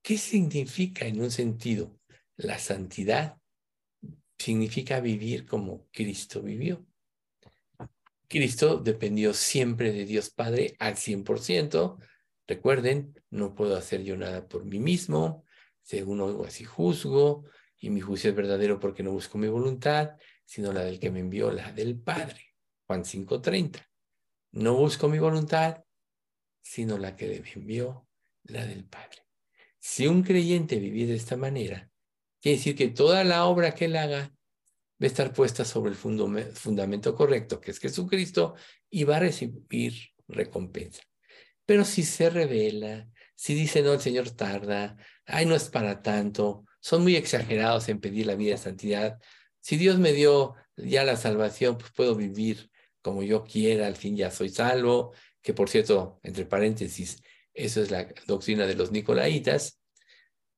¿Qué 0.05 0.19
significa 0.19 1.07
en 1.07 1.19
un 1.19 1.31
sentido? 1.31 1.99
La 2.37 2.59
santidad 2.59 3.39
significa 4.37 4.99
vivir 4.99 5.47
como 5.47 5.87
Cristo 5.91 6.43
vivió. 6.43 6.85
Cristo 8.27 8.77
dependió 8.77 9.33
siempre 9.33 9.91
de 9.91 10.05
Dios 10.05 10.29
Padre 10.29 10.75
al 10.77 10.95
100%. 10.95 11.97
Recuerden, 12.45 13.19
no 13.31 13.55
puedo 13.55 13.75
hacer 13.75 14.03
yo 14.03 14.15
nada 14.15 14.47
por 14.47 14.63
mí 14.63 14.77
mismo, 14.77 15.43
según 15.81 16.21
algo 16.21 16.45
así 16.45 16.65
juzgo, 16.65 17.45
y 17.79 17.89
mi 17.89 17.99
juicio 17.99 18.29
es 18.29 18.35
verdadero 18.35 18.79
porque 18.79 19.01
no 19.01 19.09
busco 19.09 19.39
mi 19.39 19.47
voluntad, 19.47 20.11
sino 20.45 20.71
la 20.71 20.83
del 20.83 20.99
que 20.99 21.09
me 21.09 21.21
envió, 21.21 21.49
la 21.49 21.71
del 21.71 21.99
Padre. 21.99 22.53
Juan 22.85 23.05
5:30. 23.05 23.89
No 24.51 24.75
busco 24.75 25.09
mi 25.09 25.17
voluntad, 25.17 25.83
sino 26.61 26.99
la 26.99 27.15
que 27.15 27.41
me 27.41 27.51
envió, 27.59 28.07
la 28.43 28.67
del 28.67 28.85
Padre. 28.85 29.24
Si 29.87 30.07
un 30.07 30.23
creyente 30.23 30.79
vivía 30.79 31.05
de 31.05 31.15
esta 31.15 31.37
manera, 31.37 31.91
Quiere 32.41 32.57
decir 32.57 32.75
que 32.75 32.89
toda 32.89 33.23
la 33.23 33.45
obra 33.45 33.73
que 33.73 33.85
él 33.85 33.95
haga 33.95 34.19
va 34.21 35.03
a 35.03 35.05
estar 35.07 35.33
puesta 35.33 35.65
sobre 35.65 35.89
el 35.89 35.95
fundamento 35.95 37.15
correcto, 37.15 37.59
que 37.59 37.71
es 37.71 37.79
Jesucristo, 37.79 38.53
y 38.87 39.03
va 39.03 39.17
a 39.17 39.21
recibir 39.21 39.93
recompensa. 40.27 41.01
Pero 41.65 41.83
si 41.83 42.03
se 42.03 42.29
revela, 42.29 43.09
si 43.33 43.55
dice, 43.55 43.81
no, 43.81 43.93
el 43.93 43.99
Señor 43.99 44.29
tarda, 44.29 44.95
ay, 45.25 45.47
no 45.47 45.55
es 45.55 45.69
para 45.69 46.03
tanto, 46.03 46.65
son 46.79 47.01
muy 47.01 47.15
exagerados 47.15 47.89
en 47.89 47.99
pedir 47.99 48.27
la 48.27 48.35
vida 48.35 48.51
de 48.51 48.57
santidad. 48.59 49.19
Si 49.59 49.77
Dios 49.77 49.97
me 49.97 50.13
dio 50.13 50.53
ya 50.77 51.03
la 51.03 51.17
salvación, 51.17 51.79
pues 51.79 51.91
puedo 51.93 52.15
vivir 52.15 52.69
como 53.01 53.23
yo 53.23 53.43
quiera, 53.43 53.87
al 53.87 53.95
fin 53.95 54.15
ya 54.15 54.29
soy 54.29 54.49
salvo, 54.49 55.13
que 55.41 55.55
por 55.55 55.67
cierto, 55.67 56.19
entre 56.21 56.45
paréntesis, 56.45 57.23
eso 57.55 57.81
es 57.81 57.89
la 57.89 58.07
doctrina 58.27 58.67
de 58.67 58.75
los 58.75 58.91
nicolaitas, 58.91 59.79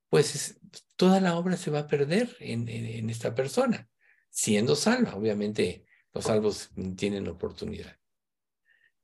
pues 0.09 0.59
toda 0.95 1.21
la 1.21 1.37
obra 1.37 1.57
se 1.57 1.71
va 1.71 1.79
a 1.79 1.87
perder 1.87 2.35
en, 2.39 2.67
en 2.67 3.09
esta 3.09 3.35
persona, 3.35 3.87
siendo 4.29 4.75
salva. 4.75 5.15
Obviamente, 5.15 5.85
los 6.13 6.25
salvos 6.25 6.71
tienen 6.95 7.27
oportunidad. 7.27 7.97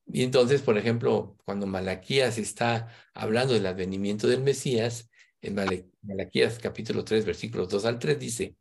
Y 0.06 0.24
entonces, 0.24 0.62
por 0.62 0.78
ejemplo, 0.78 1.38
cuando 1.46 1.66
Malaquías 1.66 2.38
está 2.38 2.90
hablando 3.14 3.54
del 3.54 3.66
advenimiento 3.66 4.28
del 4.28 4.42
Mesías, 4.42 5.10
en 5.42 5.56
Malaquías 6.02 6.60
capítulo 6.60 7.04
3, 7.04 7.26
versículos 7.26 7.70
2 7.70 7.86
al 7.86 8.00
3 8.00 8.20
dice, 8.20 8.56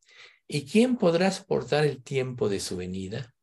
¿y 0.47 0.65
quién 0.67 0.97
podrá 0.97 1.31
soportar 1.31 1.85
el 1.85 2.03
tiempo 2.03 2.49
de 2.49 2.61
su 2.61 2.77
venida? 2.77 3.35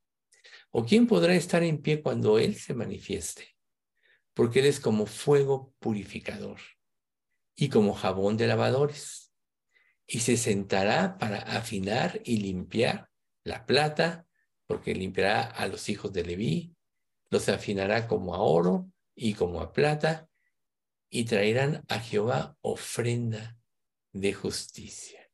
¿O 0.72 0.86
quién 0.86 1.08
podrá 1.08 1.36
estar 1.36 1.64
en 1.64 1.82
pie 1.82 2.02
cuando 2.02 2.38
Él 2.38 2.56
se 2.56 2.74
manifieste? 2.74 3.56
Porque 4.34 4.60
Él 4.60 4.66
es 4.66 4.80
como 4.80 5.06
fuego 5.06 5.74
purificador 5.80 6.60
y 7.56 7.70
como 7.70 7.94
jabón 7.94 8.38
de 8.38 8.48
lavadores. 8.48 9.34
Y 10.08 10.22
se 10.22 10.38
sentará 10.38 11.18
para 11.18 11.40
afinar 11.40 12.22
y 12.24 12.38
limpiar 12.38 13.10
la 13.44 13.66
plata, 13.66 14.28
porque 14.66 14.96
limpiará 14.96 15.44
a 15.44 15.68
los 15.68 15.90
hijos 15.90 16.14
de 16.14 16.24
Leví, 16.24 16.76
los 17.30 17.48
afinará 17.50 18.08
como 18.08 18.34
a 18.34 18.40
oro 18.40 18.92
y 19.16 19.34
como 19.34 19.62
a 19.62 19.74
plata, 19.74 20.30
y 21.10 21.26
traerán 21.26 21.84
a 21.88 22.00
Jehová 22.00 22.58
ofrenda 22.62 23.58
de 24.14 24.34
justicia. 24.34 25.30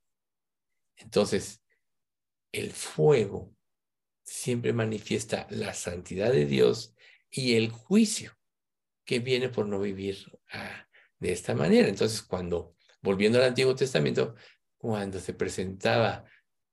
Entonces, 0.98 1.62
el 2.52 2.72
fuego 2.72 3.54
siempre 4.24 4.74
manifiesta 4.74 5.48
la 5.50 5.74
santidad 5.74 6.32
de 6.32 6.46
Dios 6.46 6.96
y 7.30 7.56
el 7.56 7.70
juicio 7.70 8.38
que 9.06 9.20
viene 9.20 9.50
por 9.50 9.68
no 9.68 9.80
vivir 9.80 10.18
ah, 10.52 10.88
de 11.20 11.32
esta 11.32 11.54
manera. 11.54 11.88
Entonces, 11.88 12.22
cuando, 12.22 12.76
volviendo 13.02 13.38
al 13.38 13.46
Antiguo 13.46 13.76
Testamento, 13.76 14.36
cuando 14.78 15.20
se 15.20 15.34
presentaba 15.34 16.26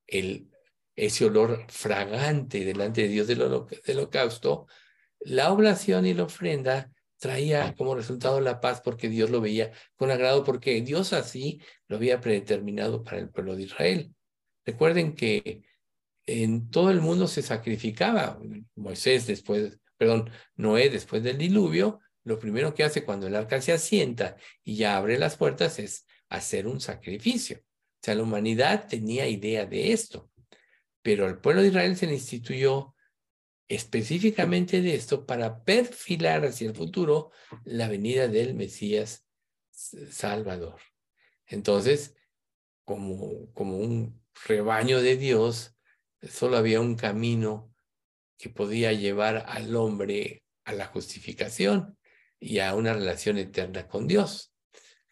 el, 0.06 0.50
ese 0.96 1.26
olor 1.26 1.64
fragante 1.68 2.64
delante 2.64 3.02
de 3.02 3.08
Dios 3.08 3.26
del 3.26 3.42
holocausto, 3.42 4.66
la 5.20 5.52
oblación 5.52 6.06
y 6.06 6.14
la 6.14 6.24
ofrenda 6.24 6.90
traía 7.18 7.74
como 7.76 7.94
resultado 7.94 8.40
la 8.40 8.60
paz 8.60 8.80
porque 8.80 9.08
Dios 9.08 9.30
lo 9.30 9.40
veía 9.40 9.70
con 9.94 10.10
agrado, 10.10 10.42
porque 10.42 10.80
Dios 10.80 11.12
así 11.12 11.60
lo 11.86 11.96
había 11.96 12.20
predeterminado 12.20 13.04
para 13.04 13.18
el 13.18 13.30
pueblo 13.30 13.54
de 13.54 13.62
Israel. 13.62 14.12
Recuerden 14.64 15.14
que 15.14 15.62
en 16.26 16.68
todo 16.70 16.90
el 16.90 17.00
mundo 17.00 17.28
se 17.28 17.42
sacrificaba. 17.42 18.40
Moisés 18.74 19.26
después, 19.26 19.78
perdón, 19.96 20.30
Noé 20.56 20.90
después 20.90 21.22
del 21.22 21.38
diluvio, 21.38 22.00
lo 22.24 22.38
primero 22.38 22.74
que 22.74 22.84
hace 22.84 23.04
cuando 23.04 23.26
el 23.26 23.34
arca 23.34 23.60
se 23.60 23.72
asienta 23.72 24.36
y 24.62 24.76
ya 24.76 24.96
abre 24.96 25.18
las 25.18 25.36
puertas 25.36 25.78
es 25.78 26.06
hacer 26.28 26.66
un 26.66 26.80
sacrificio. 26.80 27.58
O 27.58 28.04
sea, 28.04 28.14
la 28.14 28.22
humanidad 28.22 28.88
tenía 28.88 29.28
idea 29.28 29.66
de 29.66 29.92
esto, 29.92 30.30
pero 31.02 31.26
el 31.26 31.38
pueblo 31.38 31.62
de 31.62 31.68
Israel 31.68 31.96
se 31.96 32.06
le 32.06 32.14
instituyó 32.14 32.94
específicamente 33.68 34.82
de 34.82 34.94
esto 34.94 35.26
para 35.26 35.64
perfilar 35.64 36.44
hacia 36.44 36.68
el 36.68 36.74
futuro 36.74 37.30
la 37.64 37.88
venida 37.88 38.28
del 38.28 38.54
Mesías 38.54 39.26
Salvador. 39.70 40.80
Entonces, 41.46 42.14
como, 42.84 43.52
como 43.52 43.78
un 43.78 44.22
rebaño 44.46 45.00
de 45.00 45.16
Dios, 45.16 45.76
solo 46.22 46.56
había 46.56 46.80
un 46.80 46.96
camino 46.96 47.74
que 48.36 48.50
podía 48.50 48.92
llevar 48.92 49.44
al 49.48 49.74
hombre 49.76 50.44
a 50.64 50.72
la 50.72 50.86
justificación 50.86 51.96
y 52.42 52.58
a 52.58 52.74
una 52.74 52.92
relación 52.92 53.38
eterna 53.38 53.86
con 53.86 54.08
Dios. 54.08 54.52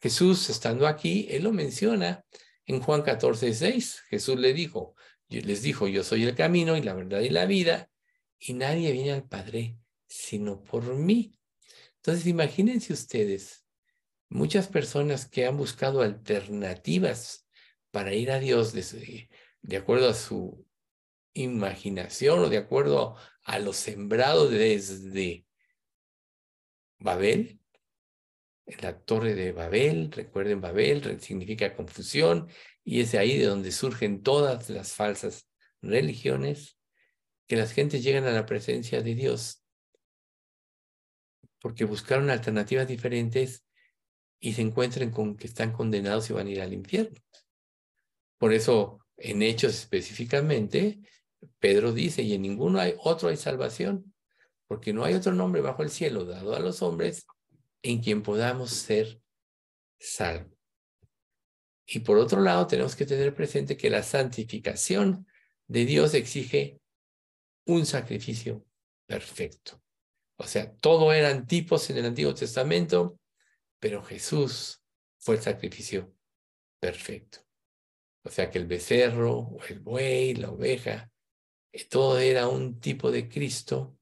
Jesús, 0.01 0.51
estando 0.51 0.89
aquí, 0.89 1.29
él 1.31 1.45
lo 1.45 1.53
menciona 1.53 2.25
en 2.67 2.81
Juan 2.81 3.03
14, 3.03 3.55
6. 3.55 4.03
Jesús 4.11 4.39
le 4.39 4.53
dijo, 4.53 4.97
les 5.29 5.63
dijo, 5.63 5.87
yo 5.87 6.03
soy 6.03 6.25
el 6.25 6.35
camino 6.35 6.77
y 6.77 6.83
la 6.83 6.93
verdad 6.93 7.21
y 7.21 7.31
la 7.31 7.47
vida, 7.47 7.89
y 8.39 8.55
nadie 8.55 8.91
viene 8.91 9.13
al 9.13 9.29
Padre 9.29 9.77
sino 10.09 10.65
por 10.65 10.83
mí. 10.97 11.39
Entonces, 11.97 12.27
imagínense 12.27 12.93
ustedes, 12.93 13.65
muchas 14.29 14.67
personas 14.67 15.27
que 15.27 15.47
han 15.47 15.57
buscado 15.57 16.03
alternativas 16.03 17.47
para 17.93 18.13
ir 18.13 18.33
a 18.33 18.41
Dios 18.41 18.73
de, 18.73 19.31
de 19.63 19.77
acuerdo 19.77 20.09
a 20.09 20.15
su 20.15 20.67
imaginación 21.33 22.41
o 22.41 22.49
de 22.49 22.59
acuerdo 22.59 23.15
a 23.45 23.61
lo 23.61 23.73
sembrado 23.73 24.49
desde 24.49 25.47
Babel, 27.01 27.59
la 28.81 28.99
torre 29.01 29.35
de 29.35 29.53
Babel, 29.53 30.13
recuerden 30.13 30.61
Babel 30.61 31.21
significa 31.21 31.75
confusión 31.75 32.49
y 32.85 33.01
es 33.01 33.15
ahí 33.15 33.39
de 33.39 33.47
donde 33.47 33.73
surgen 33.73 34.23
todas 34.23 34.71
las 34.71 34.93
falsas 34.93 35.49
religiones 35.83 36.79
que 37.47 37.57
las 37.57 37.73
gentes 37.73 38.05
llegan 38.05 38.25
a 38.25 38.33
la 38.33 38.47
presencia 38.47 39.03
de 39.03 39.15
Dios 39.15 39.65
porque 41.61 41.85
buscaron 41.85 42.31
alternativas 42.31 42.89
diferentes 42.89 43.65
y 44.41 44.55
se 44.55 44.63
encuentran 44.63 45.11
con 45.11 45.37
que 45.37 45.47
están 45.47 45.73
condenados 45.73 46.31
y 46.31 46.33
van 46.33 46.47
a 46.47 46.51
ir 46.51 46.61
al 46.63 46.73
infierno. 46.73 47.21
Por 48.39 48.55
eso, 48.55 49.05
en 49.19 49.43
Hechos 49.43 49.75
específicamente, 49.75 51.01
Pedro 51.59 51.93
dice, 51.93 52.23
y 52.23 52.35
en 52.35 52.43
ninguno 52.43 52.81
hay 52.81 52.95
otro 52.99 53.29
hay 53.29 53.37
salvación, 53.37 54.10
porque 54.71 54.93
no 54.93 55.03
hay 55.03 55.15
otro 55.15 55.33
nombre 55.33 55.61
bajo 55.61 55.83
el 55.83 55.91
cielo 55.91 56.25
dado 56.25 56.55
a 56.55 56.61
los 56.61 56.81
hombres 56.81 57.27
en 57.83 58.01
quien 58.01 58.23
podamos 58.23 58.71
ser 58.71 59.21
salvos. 59.99 60.57
Y 61.85 61.99
por 61.99 62.19
otro 62.19 62.41
lado, 62.41 62.69
tenemos 62.69 62.95
que 62.95 63.05
tener 63.05 63.35
presente 63.35 63.77
que 63.77 63.91
la 63.91 64.05
santificación 64.05 65.27
de 65.67 65.87
Dios 65.87 66.15
exige 66.15 66.81
un 67.67 67.85
sacrificio 67.85 68.65
perfecto. 69.07 69.83
O 70.37 70.47
sea, 70.47 70.73
todo 70.77 71.13
eran 71.13 71.49
tipos 71.49 71.91
en 71.91 71.97
el 71.97 72.05
Antiguo 72.05 72.33
Testamento, 72.33 73.19
pero 73.81 74.05
Jesús 74.05 74.85
fue 75.19 75.35
el 75.35 75.43
sacrificio 75.43 76.15
perfecto. 76.79 77.41
O 78.23 78.31
sea 78.31 78.49
que 78.53 78.59
el 78.59 78.69
becerro, 78.69 79.57
el 79.69 79.81
buey, 79.81 80.35
la 80.35 80.53
oveja, 80.53 81.11
todo 81.89 82.21
era 82.21 82.47
un 82.47 82.79
tipo 82.79 83.11
de 83.11 83.29
Cristo 83.29 83.97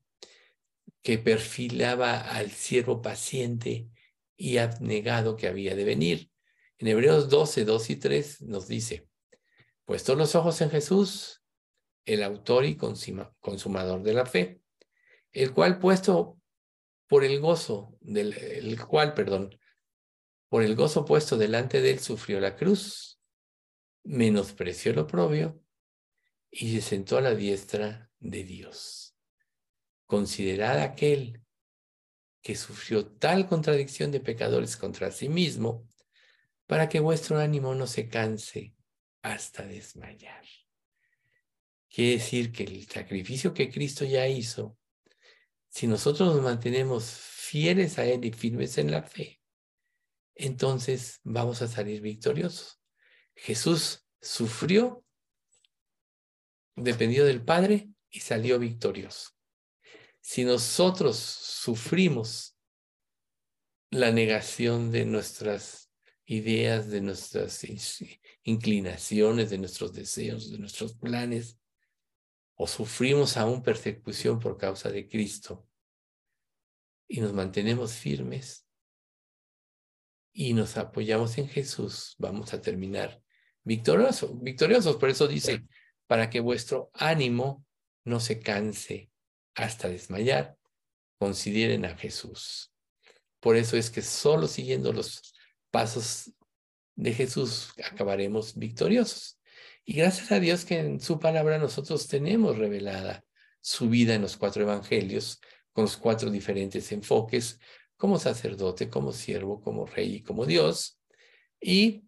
que 1.02 1.18
perfilaba 1.18 2.20
al 2.20 2.50
siervo 2.50 3.00
paciente 3.00 3.88
y 4.36 4.58
abnegado 4.58 5.36
que 5.36 5.48
había 5.48 5.74
de 5.74 5.84
venir. 5.84 6.30
En 6.78 6.88
Hebreos 6.88 7.28
12, 7.28 7.64
2 7.64 7.90
y 7.90 7.96
3 7.96 8.42
nos 8.42 8.68
dice, 8.68 9.08
puestos 9.84 10.16
los 10.16 10.34
ojos 10.34 10.60
en 10.60 10.70
Jesús, 10.70 11.42
el 12.04 12.22
autor 12.22 12.64
y 12.64 12.76
consumador 12.76 14.02
de 14.02 14.14
la 14.14 14.26
fe, 14.26 14.60
el 15.32 15.52
cual 15.52 15.78
puesto 15.78 16.38
por 17.06 17.24
el 17.24 17.40
gozo, 17.40 17.96
del 18.00 18.32
el 18.34 18.86
cual, 18.86 19.14
perdón, 19.14 19.58
por 20.48 20.62
el 20.62 20.76
gozo 20.76 21.04
puesto 21.04 21.36
delante 21.36 21.80
de 21.80 21.90
él 21.90 22.00
sufrió 22.00 22.40
la 22.40 22.56
cruz, 22.56 23.20
menospreció 24.04 24.92
lo 24.92 25.06
propio 25.06 25.62
y 26.50 26.74
se 26.74 26.80
sentó 26.80 27.18
a 27.18 27.20
la 27.20 27.34
diestra 27.34 28.10
de 28.18 28.44
Dios. 28.44 29.07
Considerad 30.08 30.80
aquel 30.80 31.42
que 32.40 32.56
sufrió 32.56 33.06
tal 33.06 33.46
contradicción 33.46 34.10
de 34.10 34.20
pecadores 34.20 34.78
contra 34.78 35.12
sí 35.12 35.28
mismo, 35.28 35.86
para 36.66 36.88
que 36.88 36.98
vuestro 36.98 37.38
ánimo 37.38 37.74
no 37.74 37.86
se 37.86 38.08
canse 38.08 38.74
hasta 39.20 39.66
desmayar. 39.66 40.46
Quiere 41.90 42.12
decir 42.12 42.52
que 42.52 42.64
el 42.64 42.88
sacrificio 42.88 43.52
que 43.52 43.70
Cristo 43.70 44.06
ya 44.06 44.26
hizo, 44.26 44.78
si 45.68 45.86
nosotros 45.86 46.34
nos 46.34 46.42
mantenemos 46.42 47.04
fieles 47.04 47.98
a 47.98 48.06
Él 48.06 48.24
y 48.24 48.32
firmes 48.32 48.78
en 48.78 48.90
la 48.90 49.02
fe, 49.02 49.42
entonces 50.34 51.20
vamos 51.24 51.60
a 51.60 51.68
salir 51.68 52.00
victoriosos. 52.00 52.80
Jesús 53.34 54.06
sufrió, 54.22 55.04
dependió 56.76 57.26
del 57.26 57.44
Padre 57.44 57.90
y 58.08 58.20
salió 58.20 58.58
victorioso. 58.58 59.37
Si 60.28 60.44
nosotros 60.44 61.16
sufrimos 61.16 62.54
la 63.90 64.10
negación 64.10 64.92
de 64.92 65.06
nuestras 65.06 65.90
ideas, 66.26 66.90
de 66.90 67.00
nuestras 67.00 67.66
inclinaciones, 68.42 69.48
de 69.48 69.56
nuestros 69.56 69.94
deseos, 69.94 70.52
de 70.52 70.58
nuestros 70.58 70.92
planes, 70.92 71.58
o 72.56 72.66
sufrimos 72.66 73.38
aún 73.38 73.62
persecución 73.62 74.38
por 74.38 74.58
causa 74.58 74.90
de 74.90 75.08
Cristo 75.08 75.66
y 77.08 77.22
nos 77.22 77.32
mantenemos 77.32 77.94
firmes 77.94 78.66
y 80.34 80.52
nos 80.52 80.76
apoyamos 80.76 81.38
en 81.38 81.48
Jesús, 81.48 82.16
vamos 82.18 82.52
a 82.52 82.60
terminar 82.60 83.22
victoriosos. 83.64 84.38
Victoriosos, 84.42 84.96
por 84.96 85.08
eso 85.08 85.26
dice, 85.26 85.64
para 86.06 86.28
que 86.28 86.40
vuestro 86.40 86.90
ánimo 86.92 87.64
no 88.04 88.20
se 88.20 88.40
canse 88.40 89.10
hasta 89.58 89.88
desmayar, 89.88 90.56
consideren 91.18 91.84
a 91.84 91.96
Jesús. 91.96 92.72
Por 93.40 93.56
eso 93.56 93.76
es 93.76 93.90
que 93.90 94.02
solo 94.02 94.46
siguiendo 94.46 94.92
los 94.92 95.34
pasos 95.70 96.32
de 96.94 97.12
Jesús 97.12 97.72
acabaremos 97.84 98.56
victoriosos. 98.56 99.38
Y 99.84 99.94
gracias 99.94 100.30
a 100.32 100.40
Dios 100.40 100.64
que 100.64 100.78
en 100.78 101.00
su 101.00 101.18
palabra 101.18 101.58
nosotros 101.58 102.06
tenemos 102.06 102.56
revelada 102.56 103.24
su 103.60 103.88
vida 103.88 104.14
en 104.14 104.22
los 104.22 104.36
cuatro 104.36 104.62
evangelios, 104.62 105.40
con 105.72 105.84
los 105.84 105.96
cuatro 105.96 106.30
diferentes 106.30 106.92
enfoques, 106.92 107.58
como 107.96 108.18
sacerdote, 108.18 108.88
como 108.88 109.12
siervo, 109.12 109.60
como 109.60 109.86
rey 109.86 110.16
y 110.16 110.22
como 110.22 110.46
Dios. 110.46 111.00
Y 111.60 112.04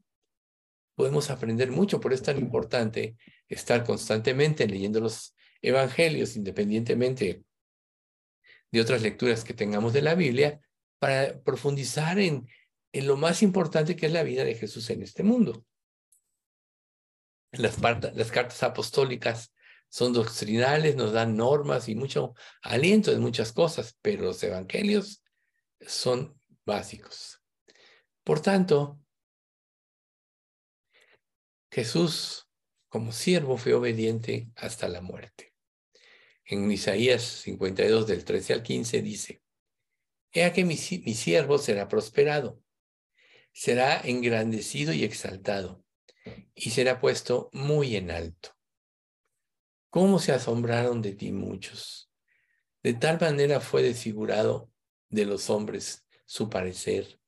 podemos 0.95 1.31
aprender 1.31 1.71
mucho, 1.71 2.01
por 2.01 2.13
eso 2.13 2.23
es 2.23 2.27
tan 2.27 2.39
importante 2.39 3.17
estar 3.49 3.85
constantemente 3.85 4.69
leyendo 4.69 5.01
los 5.01 5.35
evangelios, 5.63 6.37
independientemente 6.37 7.45
de 8.71 8.81
otras 8.81 9.03
lecturas 9.03 9.45
que 9.45 9.55
tengamos 9.55 9.93
de 9.93 10.03
la 10.03 10.15
Biblia, 10.15 10.61
para 10.99 11.41
profundizar 11.43 12.19
en, 12.19 12.47
en 12.93 13.07
lo 13.07 13.17
más 13.17 13.43
importante 13.43 13.97
que 13.97 14.07
es 14.07 14.13
la 14.13 14.23
vida 14.23 14.45
de 14.45 14.55
Jesús 14.55 14.91
en 14.91 15.03
este 15.03 15.23
mundo. 15.23 15.65
Las, 17.53 17.81
las 17.81 18.31
cartas 18.31 18.63
apostólicas 18.63 19.53
son 19.89 20.13
doctrinales, 20.13 20.95
nos 20.95 21.13
dan 21.13 21.37
normas 21.37 21.89
y 21.89 21.97
mucho 21.97 22.35
aliento 22.63 23.11
de 23.11 23.19
muchas 23.19 23.53
cosas, 23.53 23.99
pero 24.01 24.23
los 24.23 24.43
evangelios 24.43 25.25
son 25.81 26.41
básicos. 26.65 27.43
Por 28.23 28.41
tanto, 28.41 29.01
Jesús 31.73 32.49
como 32.89 33.13
siervo 33.13 33.57
fue 33.57 33.75
obediente 33.75 34.51
hasta 34.57 34.89
la 34.89 35.01
muerte. 35.01 35.50
En 36.53 36.69
Isaías 36.69 37.23
52 37.23 38.09
del 38.09 38.25
13 38.25 38.55
al 38.55 38.63
15 38.65 39.03
dice, 39.03 39.41
He 40.33 40.51
que 40.51 40.65
mi, 40.65 40.75
mi 40.75 41.15
siervo 41.15 41.59
será 41.59 41.87
prosperado, 41.87 42.61
será 43.53 44.01
engrandecido 44.01 44.93
y 44.93 45.05
exaltado, 45.05 45.85
y 46.53 46.71
será 46.71 47.01
puesto 47.01 47.51
muy 47.53 47.95
en 47.95 48.11
alto. 48.11 48.57
¿Cómo 49.91 50.19
se 50.19 50.33
asombraron 50.33 51.03
de 51.03 51.13
ti 51.13 51.31
muchos? 51.31 52.11
De 52.83 52.95
tal 52.95 53.21
manera 53.21 53.61
fue 53.61 53.85
desfigurado 53.85 54.73
de 55.09 55.27
los 55.27 55.51
hombres 55.51 56.05
su 56.27 56.51
parecer 56.51 57.21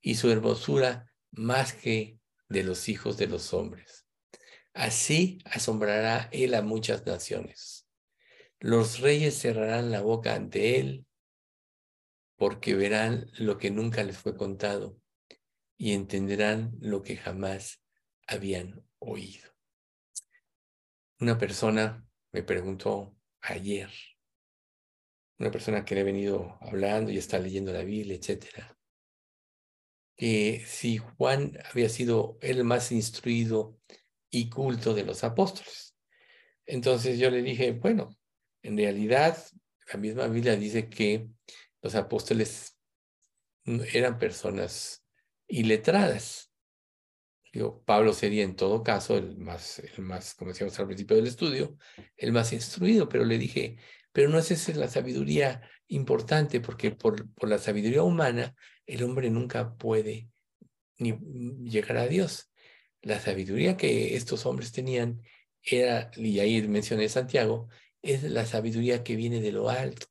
y 0.00 0.16
su 0.16 0.32
hermosura 0.32 1.12
más 1.30 1.74
que 1.74 2.18
de 2.48 2.64
los 2.64 2.88
hijos 2.88 3.18
de 3.18 3.28
los 3.28 3.54
hombres. 3.54 4.04
Así 4.72 5.38
asombrará 5.44 6.28
él 6.32 6.54
a 6.54 6.62
muchas 6.62 7.06
naciones. 7.06 7.73
Los 8.64 9.00
reyes 9.00 9.38
cerrarán 9.38 9.90
la 9.90 10.00
boca 10.00 10.34
ante 10.34 10.80
él 10.80 11.04
porque 12.38 12.74
verán 12.74 13.30
lo 13.36 13.58
que 13.58 13.70
nunca 13.70 14.02
les 14.02 14.16
fue 14.16 14.38
contado 14.38 14.98
y 15.76 15.92
entenderán 15.92 16.72
lo 16.80 17.02
que 17.02 17.18
jamás 17.18 17.82
habían 18.26 18.82
oído. 19.00 19.50
Una 21.20 21.36
persona 21.36 22.08
me 22.32 22.42
preguntó 22.42 23.14
ayer, 23.42 23.90
una 25.38 25.50
persona 25.50 25.84
que 25.84 25.94
le 25.94 26.00
he 26.00 26.04
venido 26.04 26.56
hablando 26.62 27.12
y 27.12 27.18
está 27.18 27.38
leyendo 27.38 27.70
la 27.70 27.84
Biblia, 27.84 28.16
etcétera, 28.16 28.78
que 30.16 30.64
si 30.66 30.96
Juan 30.96 31.58
había 31.70 31.90
sido 31.90 32.38
el 32.40 32.64
más 32.64 32.92
instruido 32.92 33.78
y 34.30 34.48
culto 34.48 34.94
de 34.94 35.04
los 35.04 35.22
apóstoles. 35.22 35.94
Entonces 36.64 37.18
yo 37.18 37.30
le 37.30 37.42
dije, 37.42 37.72
bueno, 37.72 38.16
en 38.64 38.76
realidad 38.76 39.38
la 39.92 39.98
misma 40.00 40.26
Biblia 40.26 40.56
dice 40.56 40.88
que 40.88 41.28
los 41.82 41.94
apóstoles 41.94 42.78
eran 43.92 44.18
personas 44.18 45.04
iletradas. 45.46 46.50
Digo, 47.52 47.82
Pablo 47.84 48.12
sería 48.12 48.42
en 48.42 48.56
todo 48.56 48.82
caso 48.82 49.16
el 49.16 49.36
más, 49.36 49.78
el 49.78 50.02
más, 50.02 50.34
como 50.34 50.50
decíamos 50.50 50.78
al 50.80 50.86
principio 50.86 51.16
del 51.16 51.26
estudio, 51.26 51.76
el 52.16 52.32
más 52.32 52.52
instruido, 52.52 53.08
pero 53.08 53.24
le 53.24 53.38
dije, 53.38 53.76
pero 54.12 54.28
no 54.30 54.38
es 54.38 54.50
esa 54.50 54.72
la 54.72 54.88
sabiduría 54.88 55.62
importante, 55.86 56.60
porque 56.60 56.90
por, 56.90 57.30
por 57.34 57.48
la 57.48 57.58
sabiduría 57.58 58.02
humana 58.02 58.56
el 58.86 59.04
hombre 59.04 59.30
nunca 59.30 59.76
puede 59.76 60.30
ni 60.98 61.12
llegar 61.70 61.98
a 61.98 62.08
Dios. 62.08 62.50
La 63.02 63.20
sabiduría 63.20 63.76
que 63.76 64.16
estos 64.16 64.46
hombres 64.46 64.72
tenían 64.72 65.22
era, 65.62 66.10
y 66.16 66.38
ahí 66.40 66.66
mencioné 66.66 67.08
Santiago, 67.08 67.68
es 68.04 68.22
la 68.22 68.44
sabiduría 68.46 69.02
que 69.02 69.16
viene 69.16 69.40
de 69.40 69.50
lo 69.50 69.70
alto, 69.70 70.06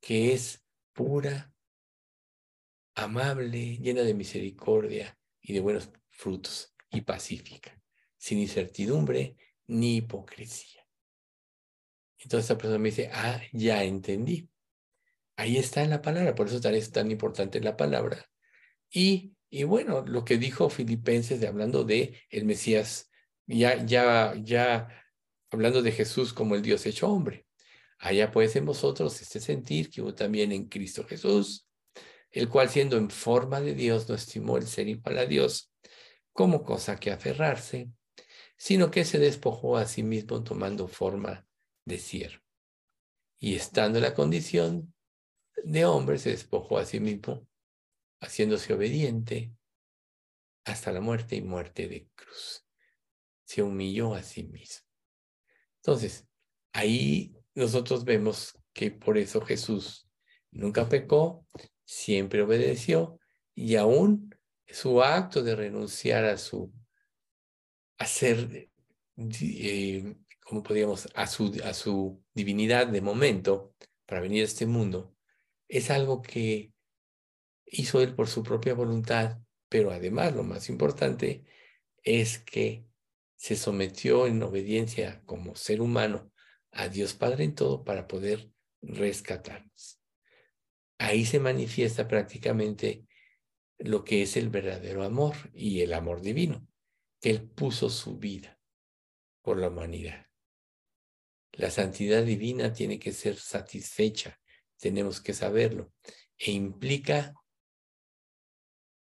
que 0.00 0.32
es 0.32 0.64
pura, 0.92 1.52
amable, 2.94 3.76
llena 3.78 4.02
de 4.02 4.14
misericordia 4.14 5.18
y 5.40 5.52
de 5.52 5.60
buenos 5.60 5.90
frutos 6.10 6.74
y 6.90 7.02
pacífica, 7.02 7.78
sin 8.16 8.38
incertidumbre 8.38 9.36
ni 9.66 9.96
hipocresía. 9.96 10.86
Entonces 12.18 12.46
esta 12.46 12.58
persona 12.58 12.78
me 12.78 12.88
dice, 12.88 13.10
ah, 13.12 13.40
ya 13.52 13.84
entendí. 13.84 14.48
Ahí 15.36 15.58
está 15.58 15.82
en 15.82 15.90
la 15.90 16.00
palabra, 16.00 16.34
por 16.34 16.46
eso 16.46 16.66
es 16.68 16.92
tan 16.92 17.10
importante 17.10 17.60
la 17.60 17.76
palabra. 17.76 18.24
Y, 18.90 19.36
y 19.50 19.64
bueno, 19.64 20.02
lo 20.06 20.24
que 20.24 20.38
dijo 20.38 20.70
Filipenses 20.70 21.40
de, 21.40 21.48
hablando 21.48 21.84
de 21.84 22.18
el 22.30 22.46
Mesías, 22.46 23.10
ya, 23.46 23.84
ya, 23.84 24.34
ya 24.36 25.03
hablando 25.54 25.82
de 25.82 25.92
Jesús 25.92 26.32
como 26.32 26.54
el 26.54 26.62
Dios 26.62 26.84
hecho 26.86 27.08
hombre. 27.08 27.46
Allá 27.98 28.30
pues 28.30 28.54
en 28.56 28.66
vosotros 28.66 29.20
este 29.22 29.40
sentir 29.40 29.88
que 29.88 30.02
hubo 30.02 30.14
también 30.14 30.52
en 30.52 30.68
Cristo 30.68 31.04
Jesús, 31.04 31.66
el 32.30 32.48
cual 32.48 32.68
siendo 32.68 32.96
en 32.96 33.08
forma 33.08 33.60
de 33.60 33.74
Dios 33.74 34.08
no 34.08 34.14
estimó 34.14 34.56
el 34.56 34.66
ser 34.66 34.88
igual 34.88 35.18
a 35.18 35.26
Dios 35.26 35.72
como 36.32 36.64
cosa 36.64 36.96
que 36.98 37.12
aferrarse, 37.12 37.90
sino 38.56 38.90
que 38.90 39.04
se 39.04 39.18
despojó 39.18 39.76
a 39.76 39.86
sí 39.86 40.02
mismo 40.02 40.42
tomando 40.42 40.88
forma 40.88 41.46
de 41.84 41.98
siervo. 41.98 42.42
Y 43.38 43.54
estando 43.54 43.98
en 43.98 44.04
la 44.04 44.14
condición 44.14 44.94
de 45.62 45.84
hombre, 45.84 46.18
se 46.18 46.30
despojó 46.30 46.78
a 46.78 46.84
sí 46.84 46.98
mismo, 46.98 47.46
haciéndose 48.20 48.72
obediente 48.72 49.52
hasta 50.64 50.92
la 50.92 51.00
muerte 51.00 51.36
y 51.36 51.42
muerte 51.42 51.88
de 51.88 52.08
cruz. 52.14 52.66
Se 53.44 53.62
humilló 53.62 54.14
a 54.14 54.22
sí 54.22 54.44
mismo. 54.44 54.93
Entonces, 55.86 56.26
ahí 56.72 57.36
nosotros 57.54 58.06
vemos 58.06 58.58
que 58.72 58.90
por 58.90 59.18
eso 59.18 59.42
Jesús 59.42 60.08
nunca 60.50 60.88
pecó, 60.88 61.46
siempre 61.84 62.40
obedeció 62.40 63.18
y 63.54 63.76
aún 63.76 64.34
su 64.66 65.02
acto 65.02 65.42
de 65.42 65.54
renunciar 65.54 66.24
a 66.24 66.38
su, 66.38 66.72
a 67.98 68.06
ser, 68.06 68.70
eh, 69.18 70.16
como 70.42 70.62
podríamos, 70.62 71.06
a 71.14 71.26
su, 71.26 71.60
a 71.62 71.74
su 71.74 72.24
divinidad 72.32 72.86
de 72.86 73.02
momento 73.02 73.74
para 74.06 74.22
venir 74.22 74.40
a 74.40 74.46
este 74.46 74.64
mundo, 74.64 75.14
es 75.68 75.90
algo 75.90 76.22
que 76.22 76.72
hizo 77.66 78.00
él 78.00 78.14
por 78.14 78.28
su 78.28 78.42
propia 78.42 78.72
voluntad, 78.72 79.38
pero 79.68 79.90
además 79.90 80.34
lo 80.34 80.44
más 80.44 80.70
importante 80.70 81.44
es 82.02 82.38
que 82.38 82.86
se 83.44 83.56
sometió 83.56 84.26
en 84.26 84.42
obediencia 84.42 85.22
como 85.26 85.54
ser 85.54 85.82
humano 85.82 86.32
a 86.72 86.88
Dios 86.88 87.12
Padre 87.12 87.44
en 87.44 87.54
todo 87.54 87.84
para 87.84 88.08
poder 88.08 88.50
rescatarnos. 88.80 90.00
Ahí 90.96 91.26
se 91.26 91.40
manifiesta 91.40 92.08
prácticamente 92.08 93.06
lo 93.76 94.02
que 94.02 94.22
es 94.22 94.38
el 94.38 94.48
verdadero 94.48 95.04
amor 95.04 95.34
y 95.52 95.82
el 95.82 95.92
amor 95.92 96.22
divino, 96.22 96.66
que 97.20 97.28
Él 97.28 97.46
puso 97.46 97.90
su 97.90 98.16
vida 98.16 98.58
por 99.42 99.58
la 99.58 99.68
humanidad. 99.68 100.24
La 101.52 101.70
santidad 101.70 102.22
divina 102.22 102.72
tiene 102.72 102.98
que 102.98 103.12
ser 103.12 103.36
satisfecha, 103.36 104.40
tenemos 104.78 105.20
que 105.20 105.34
saberlo, 105.34 105.92
e 106.38 106.50
implica 106.50 107.34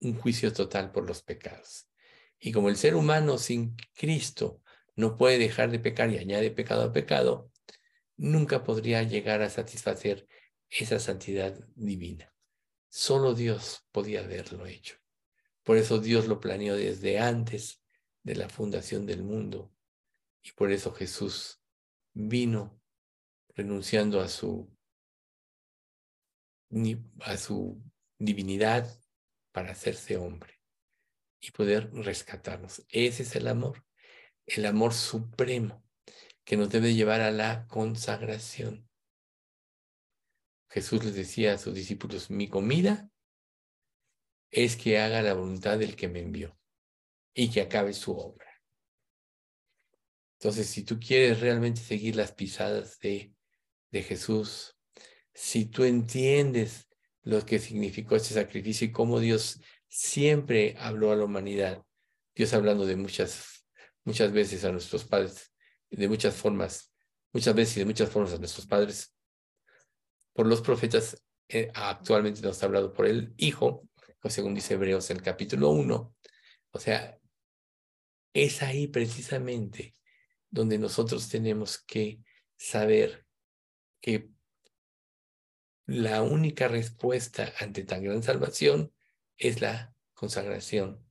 un 0.01 0.15
juicio 0.15 0.51
total 0.51 0.93
por 0.93 1.07
los 1.07 1.23
pecados. 1.23 1.90
Y 2.41 2.53
como 2.53 2.71
el 2.71 2.77
ser 2.77 2.95
humano 2.95 3.37
sin 3.37 3.77
Cristo 3.95 4.63
no 4.97 5.19
puede 5.19 5.39
dejar 5.39 5.71
de 5.71 5.79
pecar 5.79 6.11
y 6.11 6.17
añade 6.17 6.51
pecado 6.51 6.83
a 6.83 6.93
pecado, 6.93 7.53
nunca 8.17 8.65
podría 8.65 9.03
llegar 9.03 9.43
a 9.43 9.51
satisfacer 9.51 10.27
esa 10.71 10.99
santidad 10.99 11.55
divina. 11.75 12.35
Solo 12.89 13.35
Dios 13.35 13.87
podía 13.93 14.21
haberlo 14.21 14.67
hecho. 14.67 14.97
Por 15.63 15.77
eso 15.77 16.01
Dios 16.01 16.27
lo 16.27 16.41
planeó 16.41 16.77
desde 16.77 17.19
antes 17.19 17.83
de 18.23 18.35
la 18.35 18.49
fundación 18.49 19.05
del 19.05 19.23
mundo. 19.23 19.73
Y 20.43 20.53
por 20.53 20.73
eso 20.73 20.93
Jesús 20.93 21.61
vino 22.15 22.81
renunciando 23.55 24.21
a 24.21 24.29
su, 24.29 24.75
a 27.21 27.37
su 27.37 27.83
divinidad 28.19 28.99
para 29.53 29.73
hacerse 29.73 30.17
hombre 30.17 30.60
y 31.41 31.51
poder 31.53 31.91
rescatarnos. 31.93 32.85
Ese 32.89 33.23
es 33.23 33.35
el 33.37 33.49
amor, 33.49 33.85
el 34.47 34.67
amor 34.67 34.93
supremo 34.95 35.83
que 36.45 36.57
nos 36.57 36.71
debe 36.71 36.95
llevar 36.95 37.21
a 37.21 37.31
la 37.31 37.67
consagración. 37.67 38.89
Jesús 40.69 41.05
les 41.05 41.15
decía 41.15 41.55
a 41.55 41.59
sus 41.59 41.75
discípulos, 41.75 42.31
mi 42.31 42.49
comida 42.49 43.11
es 44.51 44.77
que 44.77 44.99
haga 44.99 45.23
la 45.23 45.35
voluntad 45.35 45.79
del 45.79 45.97
que 45.97 46.09
me 46.09 46.21
envió 46.21 46.59
y 47.35 47.51
que 47.51 47.61
acabe 47.61 47.93
su 47.93 48.17
obra. 48.17 48.47
Entonces, 50.39 50.69
si 50.69 50.85
tú 50.85 50.99
quieres 50.99 51.41
realmente 51.41 51.81
seguir 51.81 52.17
las 52.17 52.33
pisadas 52.33 52.99
de, 53.01 53.35
de 53.91 54.03
Jesús, 54.03 54.77
si 55.35 55.67
tú 55.67 55.85
entiendes 55.85 56.89
lo 57.23 57.45
que 57.45 57.59
significó 57.59 58.17
este 58.17 58.35
sacrificio 58.35 58.87
y 58.87 58.93
cómo 58.93 59.21
Dios 59.21 59.61
siempre 59.91 60.77
habló 60.79 61.11
a 61.13 61.17
la 61.17 61.25
humanidad, 61.25 61.85
Dios 62.35 62.55
hablando 62.55 62.87
de 62.87 62.97
muchas, 62.97 63.67
muchas 64.05 64.33
veces 64.33 64.65
a 64.65 64.73
nuestros 64.73 65.05
padres, 65.05 65.53
de 65.91 66.09
muchas 66.09 66.35
formas, 66.37 66.95
muchas 67.33 67.55
veces 67.55 67.77
y 67.77 67.81
de 67.81 67.87
muchas 67.87 68.09
formas 68.09 68.33
a 68.33 68.39
nuestros 68.39 68.67
padres, 68.67 69.15
por 70.33 70.47
los 70.47 70.63
profetas, 70.63 71.23
eh, 71.49 71.71
actualmente 71.75 72.41
nos 72.41 72.63
ha 72.63 72.67
hablado 72.67 72.93
por 72.93 73.07
el 73.07 73.35
Hijo, 73.37 73.89
según 74.29 74.55
dice 74.55 74.75
Hebreos 74.75 75.11
en 75.11 75.17
el 75.17 75.23
capítulo 75.23 75.71
1. 75.71 76.15
O 76.71 76.79
sea, 76.79 77.19
es 78.33 78.63
ahí 78.63 78.87
precisamente 78.87 79.95
donde 80.49 80.79
nosotros 80.79 81.29
tenemos 81.29 81.83
que 81.83 82.21
saber 82.57 83.27
que 84.01 84.31
la 85.87 86.23
única 86.23 86.69
respuesta 86.69 87.53
ante 87.59 87.83
tan 87.83 88.05
gran 88.05 88.23
salvación 88.23 88.93
es 89.41 89.61
la 89.61 89.95
consagración 90.15 91.05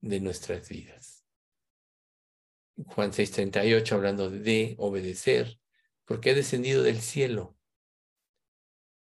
de 0.00 0.20
nuestras 0.20 0.68
vidas. 0.68 1.24
Juan 2.76 3.12
6:38 3.12 3.94
hablando 3.94 4.30
de 4.30 4.76
obedecer, 4.78 5.58
porque 6.04 6.30
he 6.30 6.34
descendido 6.34 6.82
del 6.82 7.00
cielo, 7.00 7.56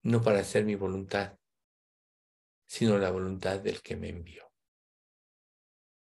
no 0.02 0.22
para 0.22 0.40
hacer 0.40 0.64
mi 0.64 0.76
voluntad, 0.76 1.38
sino 2.66 2.96
la 2.98 3.10
voluntad 3.10 3.60
del 3.60 3.82
que 3.82 3.96
me 3.96 4.08
envió. 4.08 4.50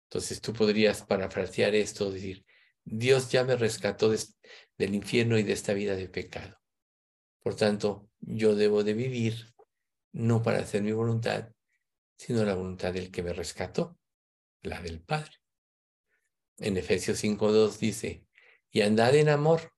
Entonces 0.08 0.40
tú 0.40 0.52
podrías 0.52 1.02
parafrasear 1.02 1.74
esto, 1.74 2.10
decir, 2.10 2.46
Dios 2.82 3.30
ya 3.30 3.44
me 3.44 3.56
rescató 3.56 4.10
del 4.10 4.94
infierno 4.94 5.38
y 5.38 5.42
de 5.42 5.52
esta 5.52 5.74
vida 5.74 5.96
de 5.96 6.08
pecado. 6.08 6.58
Por 7.40 7.56
tanto, 7.56 8.08
yo 8.20 8.54
debo 8.54 8.84
de 8.84 8.94
vivir 8.94 9.54
no 10.12 10.42
para 10.42 10.60
hacer 10.60 10.82
mi 10.82 10.92
voluntad, 10.92 11.53
sino 12.16 12.44
la 12.44 12.54
voluntad 12.54 12.92
del 12.92 13.10
que 13.10 13.22
me 13.22 13.32
rescató, 13.32 13.98
la 14.62 14.80
del 14.80 15.00
Padre. 15.00 15.32
En 16.58 16.76
Efesios 16.76 17.22
5.2 17.22 17.78
dice, 17.78 18.26
y 18.70 18.82
andad 18.82 19.14
en 19.14 19.28
amor, 19.28 19.72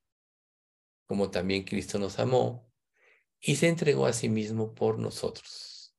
como 1.06 1.30
también 1.30 1.64
Cristo 1.64 1.98
nos 1.98 2.18
amó 2.18 2.72
y 3.40 3.56
se 3.56 3.68
entregó 3.68 4.06
a 4.06 4.12
sí 4.12 4.28
mismo 4.28 4.74
por 4.74 4.98
nosotros, 4.98 5.94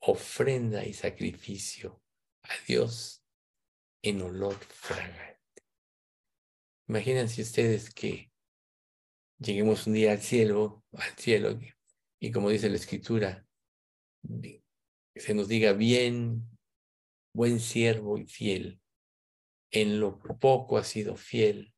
ofrenda 0.00 0.84
y 0.84 0.92
sacrificio 0.92 2.02
a 2.42 2.52
Dios 2.66 3.24
en 4.02 4.22
olor 4.22 4.56
fragante. 4.56 5.64
Imagínense 6.86 7.42
ustedes 7.42 7.92
que 7.92 8.32
lleguemos 9.38 9.86
un 9.86 9.94
día 9.94 10.12
al 10.12 10.20
cielo, 10.20 10.84
al 10.92 11.16
cielo, 11.16 11.58
y 12.18 12.30
como 12.30 12.50
dice 12.50 12.68
la 12.68 12.76
escritura, 12.76 13.46
se 15.18 15.34
nos 15.34 15.48
diga 15.48 15.72
bien, 15.72 16.48
buen 17.32 17.60
siervo 17.60 18.18
y 18.18 18.26
fiel, 18.26 18.80
en 19.70 20.00
lo 20.00 20.18
poco 20.18 20.78
has 20.78 20.88
sido 20.88 21.16
fiel, 21.16 21.74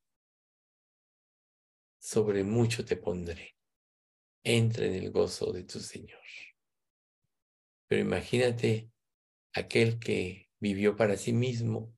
sobre 1.99 2.45
mucho 2.45 2.85
te 2.85 2.97
pondré. 2.97 3.57
Entra 4.43 4.87
en 4.87 4.95
el 4.95 5.11
gozo 5.11 5.53
de 5.53 5.65
tu 5.65 5.81
Señor. 5.81 6.21
Pero 7.89 8.03
imagínate 8.03 8.91
aquel 9.53 9.99
que 9.99 10.49
vivió 10.61 10.97
para 10.97 11.17
sí 11.17 11.33
mismo, 11.33 11.95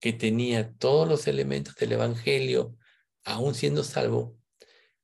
que 0.00 0.12
tenía 0.12 0.74
todos 0.74 1.08
los 1.08 1.26
elementos 1.26 1.74
del 1.76 1.92
Evangelio, 1.92 2.76
aún 3.24 3.54
siendo 3.54 3.82
salvo, 3.82 4.38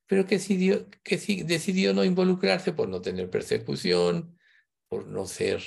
pero 0.07 0.27
que 0.27 0.37
decidió, 0.37 0.89
que 1.03 1.17
decidió 1.47 1.95
no 1.95 2.05
involucrarse 2.05 2.73
por 2.73 2.89
no 2.89 3.01
tener 3.01 3.31
persecución, 3.31 4.39
por 4.91 5.07
no 5.07 5.25
ser 5.25 5.63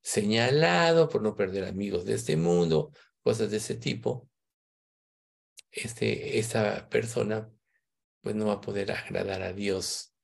señalado, 0.00 1.08
por 1.08 1.20
no 1.20 1.34
perder 1.34 1.64
amigos 1.64 2.04
de 2.04 2.14
este 2.14 2.36
mundo, 2.36 2.92
cosas 3.22 3.50
de 3.50 3.56
ese 3.56 3.74
tipo, 3.74 4.30
este, 5.72 6.38
esa 6.38 6.88
persona 6.88 7.50
pues 8.20 8.36
no 8.36 8.46
va 8.46 8.54
a 8.54 8.60
poder 8.60 8.92
agradar 8.92 9.42
a 9.42 9.52
Dios 9.52 10.14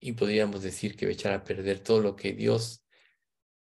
y 0.00 0.12
podríamos 0.12 0.62
decir 0.62 0.96
que 0.96 1.06
va 1.06 1.10
a 1.10 1.14
echar 1.14 1.32
a 1.32 1.44
perder 1.44 1.78
todo 1.78 2.00
lo 2.00 2.16
que 2.16 2.32
Dios, 2.32 2.84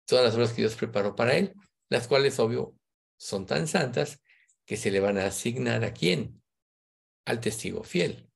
todas 0.07 0.25
las 0.25 0.35
obras 0.35 0.51
que 0.51 0.63
Dios 0.63 0.77
preparó 0.77 1.17
para 1.17 1.37
él, 1.37 1.53
las 1.89 2.07
cuales, 2.07 2.39
obvio, 2.39 2.77
son 3.17 3.47
tan 3.47 3.67
santas 3.67 4.21
que 4.65 4.77
se 4.77 4.93
le 4.93 5.01
van 5.01 5.19
a 5.19 5.27
asignar 5.27 5.85
a 5.85 5.93
quién? 5.93 6.41
Al 7.25 7.41
testigo 7.41 7.83
fiel. 7.83 8.31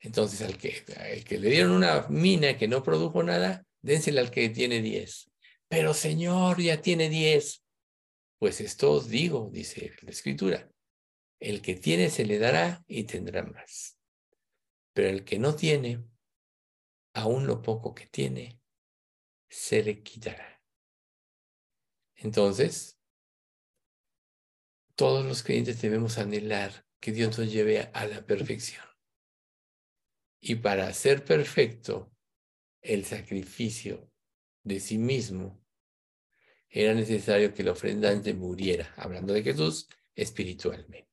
Entonces, 0.00 0.42
al 0.42 0.58
que, 0.58 0.84
al 0.98 1.24
que 1.24 1.38
le 1.38 1.48
dieron 1.48 1.72
una 1.72 2.06
mina 2.08 2.58
que 2.58 2.68
no 2.68 2.82
produjo 2.82 3.22
nada, 3.22 3.64
dénsela 3.82 4.20
al 4.20 4.30
que 4.30 4.48
tiene 4.48 4.80
diez. 4.80 5.30
Pero 5.68 5.94
Señor, 5.94 6.60
ya 6.60 6.80
tiene 6.80 7.08
diez. 7.08 7.64
Pues 8.38 8.60
esto 8.60 8.92
os 8.92 9.08
digo, 9.08 9.50
dice 9.52 9.92
la 10.02 10.10
Escritura, 10.10 10.70
el 11.40 11.60
que 11.60 11.74
tiene 11.74 12.10
se 12.10 12.24
le 12.24 12.38
dará 12.38 12.82
y 12.86 13.04
tendrá 13.04 13.42
más. 13.42 13.98
Pero 14.92 15.08
el 15.08 15.24
que 15.24 15.38
no 15.38 15.54
tiene, 15.54 16.04
aún 17.14 17.46
lo 17.46 17.62
poco 17.62 17.94
que 17.94 18.06
tiene, 18.06 18.60
se 19.48 19.82
le 19.82 20.02
quitará. 20.02 20.62
Entonces, 22.16 22.98
todos 24.94 25.24
los 25.24 25.42
creyentes 25.42 25.80
debemos 25.82 26.18
anhelar 26.18 26.86
que 27.00 27.12
Dios 27.12 27.36
nos 27.38 27.50
lleve 27.50 27.90
a 27.92 28.06
la 28.06 28.24
perfección. 28.24 28.86
Y 30.40 30.56
para 30.56 30.92
ser 30.92 31.24
perfecto, 31.24 32.12
el 32.82 33.04
sacrificio 33.04 34.10
de 34.62 34.80
sí 34.80 34.98
mismo, 34.98 35.64
era 36.68 36.94
necesario 36.94 37.54
que 37.54 37.62
el 37.62 37.68
ofrendante 37.68 38.34
muriera, 38.34 38.92
hablando 38.96 39.32
de 39.32 39.42
Jesús, 39.42 39.88
espiritualmente 40.14 41.12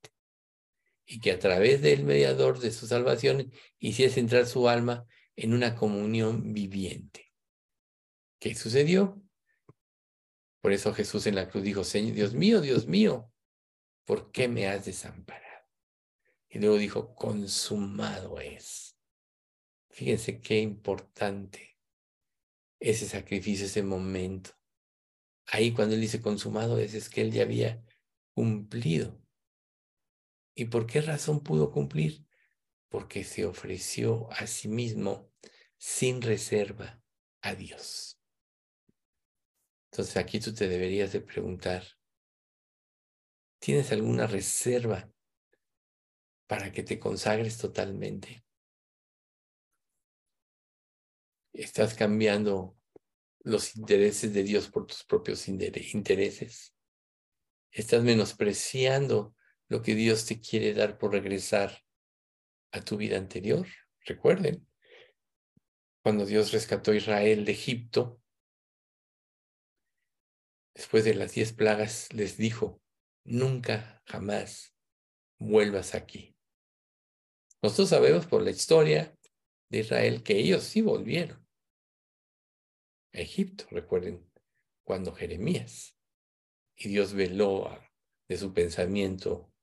y 1.12 1.20
que 1.20 1.32
a 1.32 1.40
través 1.40 1.82
del 1.82 2.04
mediador 2.04 2.60
de 2.60 2.72
su 2.72 2.86
salvación 2.86 3.52
hiciese 3.80 4.20
entrar 4.20 4.46
su 4.46 4.70
alma 4.70 5.08
en 5.36 5.56
una 5.56 5.76
comunión 5.76 6.54
viviente. 6.54 7.34
¿Qué 8.38 8.54
sucedió? 8.54 9.20
Por 10.62 10.72
eso 10.72 10.94
Jesús 10.94 11.26
en 11.26 11.34
la 11.34 11.50
cruz 11.50 11.64
dijo, 11.64 11.84
Señor, 11.84 12.14
Dios 12.14 12.36
mío, 12.36 12.62
Dios 12.62 12.86
mío, 12.86 13.32
¿por 14.06 14.32
qué 14.32 14.48
me 14.48 14.68
has 14.68 14.86
desamparado? 14.86 15.66
Y 16.48 16.60
luego 16.60 16.78
dijo, 16.78 17.16
consumado 17.16 18.40
es. 18.40 18.89
Fíjense 20.00 20.40
qué 20.40 20.62
importante 20.62 21.78
ese 22.80 23.06
sacrificio, 23.06 23.66
ese 23.66 23.84
momento. 23.84 24.52
Ahí 25.46 25.74
cuando 25.74 25.94
él 25.94 26.00
dice 26.00 26.22
consumado 26.22 26.78
es, 26.78 26.94
es 26.94 27.10
que 27.10 27.20
él 27.20 27.34
ya 27.34 27.42
había 27.42 27.84
cumplido 28.34 29.22
¿Y 30.56 30.66
por 30.66 30.88
qué 30.88 31.02
razón 31.02 31.44
pudo 31.44 31.70
cumplir? 31.70 32.26
Porque 32.88 33.26
se 33.26 33.46
ofreció 33.46 34.32
a 34.32 34.48
sí 34.48 34.70
mismo 34.70 35.30
sin 35.78 36.22
reserva 36.22 37.04
a 37.42 37.56
Dios. 37.56 38.22
Entonces 39.92 40.16
aquí 40.16 40.40
tú 40.40 40.54
te 40.54 40.70
deberías 40.70 41.12
de 41.12 41.20
preguntar, 41.20 41.84
¿tienes 43.60 43.92
alguna 43.92 44.28
reserva 44.28 45.12
para 46.48 46.72
que 46.72 46.84
te 46.84 47.00
consagres 47.00 47.58
totalmente? 47.58 48.46
¿Estás 51.54 51.94
cambiando 51.94 52.78
los 53.42 53.76
intereses 53.76 54.34
de 54.34 54.44
Dios 54.44 54.70
por 54.70 54.86
tus 54.86 55.04
propios 55.04 55.48
intereses? 55.48 56.76
¿Estás 57.72 58.04
menospreciando 58.04 59.36
lo 59.70 59.84
que 59.84 59.96
Dios 59.96 60.26
te 60.26 60.42
quiere 60.42 60.74
dar 60.74 60.98
por 60.98 61.12
regresar 61.12 61.84
a 62.72 62.82
tu 62.82 62.98
vida 62.98 63.18
anterior. 63.18 63.68
Recuerden, 64.06 64.68
cuando 66.04 66.26
Dios 66.26 66.52
rescató 66.52 66.92
a 66.92 66.96
Israel 66.96 67.46
de 67.46 67.52
Egipto, 67.52 68.22
después 70.74 71.04
de 71.04 71.14
las 71.14 71.34
diez 71.34 71.54
plagas, 71.54 72.12
les 72.14 72.38
dijo, 72.38 72.82
nunca, 73.24 74.02
jamás 74.06 74.76
vuelvas 75.38 75.94
aquí. 75.94 76.36
Nosotros 77.62 77.90
sabemos 77.90 78.26
por 78.26 78.42
la 78.42 78.52
historia 78.52 79.16
de 79.70 79.80
Israel 79.80 80.24
que 80.24 80.38
ellos 80.38 80.64
sí 80.64 80.82
volvieron 80.82 81.48
a 83.14 83.20
Egipto, 83.20 83.66
recuerden, 83.72 84.30
cuando 84.84 85.14
Jeremías, 85.14 85.96
y 86.76 86.90
Dios 86.90 87.14
veló 87.14 87.70
de 88.28 88.38
su 88.38 88.54
pensamiento 88.54 89.54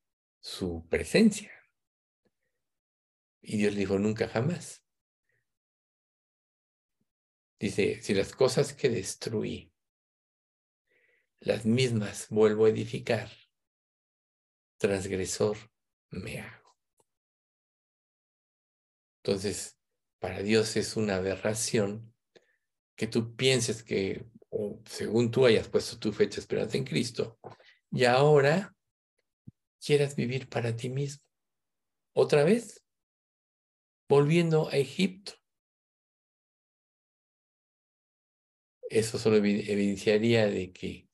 su 0.41 0.87
presencia. 0.89 1.53
Y 3.41 3.57
Dios 3.59 3.75
dijo, 3.75 3.99
nunca 3.99 4.29
jamás. 4.29 4.85
Dice, 7.59 8.03
si 8.03 8.15
las 8.15 8.33
cosas 8.33 8.75
que 8.75 8.89
destruí, 8.89 9.73
las 11.41 11.65
mismas 11.65 12.29
vuelvo 12.29 12.67
a 12.67 12.71
edificar, 12.71 13.31
transgresor 14.79 15.57
me 16.11 16.41
hago. 16.41 16.77
Entonces, 19.23 19.77
para 20.19 20.43
Dios 20.43 20.77
es 20.77 20.97
una 20.97 21.17
aberración 21.17 22.15
que 22.97 23.07
tú 23.07 23.37
pienses 23.37 23.83
que, 23.83 24.27
o 24.51 24.81
según 24.87 25.31
tú 25.31 25.47
hayas 25.47 25.69
puesto 25.69 25.99
tu 25.99 26.13
fecha 26.13 26.37
de 26.37 26.41
esperanza 26.41 26.77
en 26.79 26.85
Cristo, 26.85 27.39
y 27.91 28.05
ahora 28.05 28.75
quieras 29.81 30.17
vivir 30.17 30.49
para 30.49 30.75
ti 30.75 30.89
mismo. 30.89 31.25
Otra 32.15 32.45
vez, 32.45 32.83
volviendo 34.09 34.69
a 34.69 34.77
Egipto. 34.77 35.33
Eso 38.89 39.19
solo 39.19 39.37
evidenciaría 39.37 40.47
de 40.47 40.73
que 40.73 41.09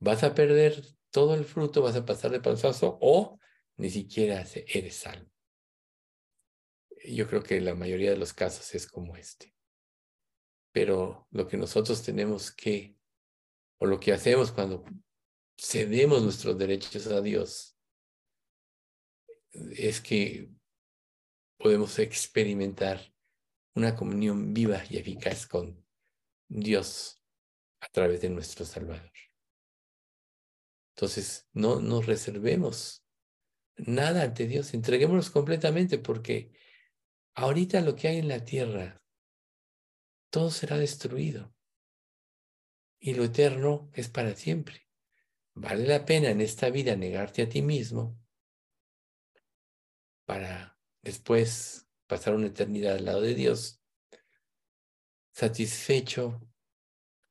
vas 0.00 0.24
a 0.24 0.34
perder 0.34 0.84
todo 1.10 1.34
el 1.34 1.44
fruto, 1.44 1.82
vas 1.82 1.96
a 1.96 2.04
pasar 2.04 2.32
de 2.32 2.40
panzazo 2.40 2.98
o 3.00 3.38
ni 3.76 3.90
siquiera 3.90 4.44
eres 4.66 4.96
salvo. 4.96 5.33
Yo 7.04 7.28
creo 7.28 7.42
que 7.42 7.60
la 7.60 7.74
mayoría 7.74 8.10
de 8.10 8.16
los 8.16 8.32
casos 8.32 8.74
es 8.74 8.86
como 8.86 9.16
este. 9.16 9.54
Pero 10.72 11.28
lo 11.30 11.46
que 11.46 11.56
nosotros 11.56 12.02
tenemos 12.02 12.50
que, 12.50 12.96
o 13.78 13.86
lo 13.86 14.00
que 14.00 14.12
hacemos 14.12 14.50
cuando 14.50 14.84
cedemos 15.56 16.22
nuestros 16.22 16.58
derechos 16.58 17.06
a 17.08 17.20
Dios, 17.20 17.78
es 19.52 20.00
que 20.00 20.50
podemos 21.58 21.98
experimentar 21.98 23.14
una 23.74 23.94
comunión 23.94 24.52
viva 24.52 24.82
y 24.88 24.96
eficaz 24.96 25.46
con 25.46 25.84
Dios 26.48 27.22
a 27.80 27.88
través 27.88 28.20
de 28.22 28.30
nuestro 28.30 28.64
Salvador. 28.64 29.12
Entonces, 30.96 31.48
no 31.52 31.80
nos 31.80 32.06
reservemos 32.06 33.04
nada 33.76 34.22
ante 34.22 34.46
Dios, 34.46 34.74
entreguémonos 34.74 35.30
completamente 35.30 35.98
porque 35.98 36.52
ahorita 37.34 37.80
lo 37.80 37.96
que 37.96 38.08
hay 38.08 38.18
en 38.18 38.28
la 38.28 38.44
tierra, 38.44 39.02
todo 40.30 40.50
será 40.50 40.78
destruido 40.78 41.54
y 42.98 43.14
lo 43.14 43.24
eterno 43.24 43.90
es 43.92 44.08
para 44.08 44.34
siempre. 44.34 44.88
Vale 45.54 45.86
la 45.86 46.04
pena 46.04 46.30
en 46.30 46.40
esta 46.40 46.70
vida 46.70 46.96
negarte 46.96 47.42
a 47.42 47.48
ti 47.48 47.62
mismo 47.62 48.18
para 50.24 50.78
después 51.02 51.86
pasar 52.06 52.34
una 52.34 52.46
eternidad 52.46 52.96
al 52.96 53.04
lado 53.04 53.20
de 53.20 53.34
Dios, 53.34 53.80
satisfecho 55.32 56.48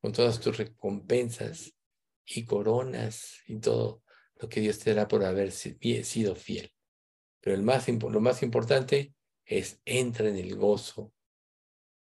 con 0.00 0.12
todas 0.12 0.40
tus 0.40 0.56
recompensas 0.56 1.74
y 2.24 2.44
coronas 2.44 3.40
y 3.46 3.58
todo 3.58 4.02
lo 4.36 4.48
que 4.48 4.60
Dios 4.60 4.78
te 4.78 4.94
da 4.94 5.08
por 5.08 5.24
haber 5.24 5.52
sido 5.52 6.36
fiel. 6.36 6.72
Pero 7.40 7.56
el 7.56 7.62
lo 7.62 8.20
más 8.20 8.42
importante 8.42 9.14
es 9.44 9.80
entra 9.84 10.28
en 10.28 10.36
el 10.36 10.56
gozo 10.56 11.12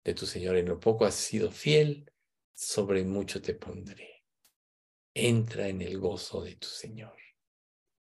de 0.05 0.14
tu 0.14 0.27
Señor. 0.27 0.57
En 0.57 0.68
lo 0.68 0.79
poco 0.79 1.05
has 1.05 1.14
sido 1.14 1.51
fiel, 1.51 2.11
sobre 2.53 3.05
mucho 3.05 3.41
te 3.41 3.55
pondré. 3.55 4.25
Entra 5.14 5.68
en 5.68 5.83
el 5.83 5.99
gozo 5.99 6.43
de 6.43 6.57
tu 6.57 6.68
Señor. 6.68 7.16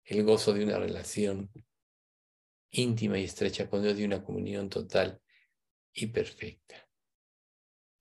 El 0.04 0.24
gozo 0.24 0.54
de 0.54 0.64
una 0.64 0.80
relación 0.80 1.52
íntima 2.72 3.20
y 3.20 3.24
estrecha 3.24 3.70
con 3.70 3.82
Dios 3.84 3.96
de 3.96 4.06
una 4.06 4.24
comunión 4.24 4.70
total 4.70 5.22
y 5.94 6.08
perfecta. 6.08 6.88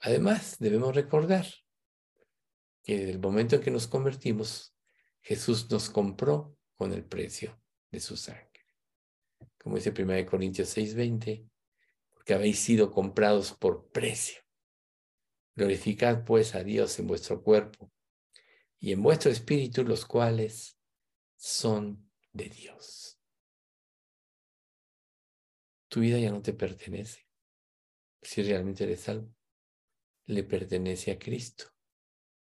Además, 0.01 0.57
debemos 0.59 0.95
recordar 0.95 1.47
que 2.83 2.99
desde 2.99 3.13
el 3.13 3.21
momento 3.21 3.57
en 3.57 3.63
que 3.63 3.71
nos 3.71 3.87
convertimos, 3.87 4.75
Jesús 5.21 5.71
nos 5.71 5.91
compró 5.91 6.57
con 6.75 6.93
el 6.93 7.05
precio 7.05 7.61
de 7.91 8.01
su 8.01 8.17
sangre. 8.17 8.52
Como 9.59 9.77
dice 9.77 9.93
1 9.93 10.27
Corintios 10.27 10.69
6:20, 10.77 11.49
porque 12.11 12.35
habéis 12.35 12.59
sido 12.59 12.91
comprados 12.91 13.53
por 13.53 13.91
precio. 13.91 14.43
Glorificad 15.55 16.25
pues 16.25 16.55
a 16.55 16.63
Dios 16.63 16.99
en 16.99 17.07
vuestro 17.07 17.43
cuerpo 17.43 17.91
y 18.79 18.93
en 18.93 19.03
vuestro 19.03 19.31
espíritu, 19.31 19.85
los 19.85 20.07
cuales 20.07 20.79
son 21.37 22.11
de 22.33 22.49
Dios. 22.49 23.19
Tu 25.89 26.01
vida 26.01 26.19
ya 26.19 26.31
no 26.31 26.41
te 26.41 26.53
pertenece. 26.53 27.27
Si 28.23 28.43
realmente 28.43 28.85
eres 28.85 29.01
salvo, 29.01 29.35
le 30.27 30.43
pertenece 30.43 31.11
a 31.11 31.19
Cristo. 31.19 31.67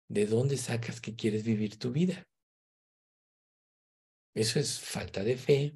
¿De 0.08 0.26
dónde 0.26 0.58
sacas 0.58 1.02
que 1.02 1.16
quieres 1.16 1.44
vivir 1.44 1.78
tu 1.78 1.92
vida? 1.92 2.28
Eso 4.34 4.60
es 4.60 4.80
falta 4.80 5.24
de 5.24 5.38
fe, 5.38 5.76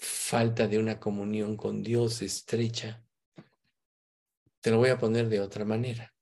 falta 0.00 0.66
de 0.66 0.78
una 0.78 0.98
comunión 0.98 1.56
con 1.56 1.82
Dios 1.82 2.22
estrecha. 2.22 3.04
Te 4.60 4.70
lo 4.70 4.78
voy 4.78 4.88
a 4.88 4.98
poner 4.98 5.28
de 5.28 5.40
otra 5.40 5.64
manera. 5.64 6.14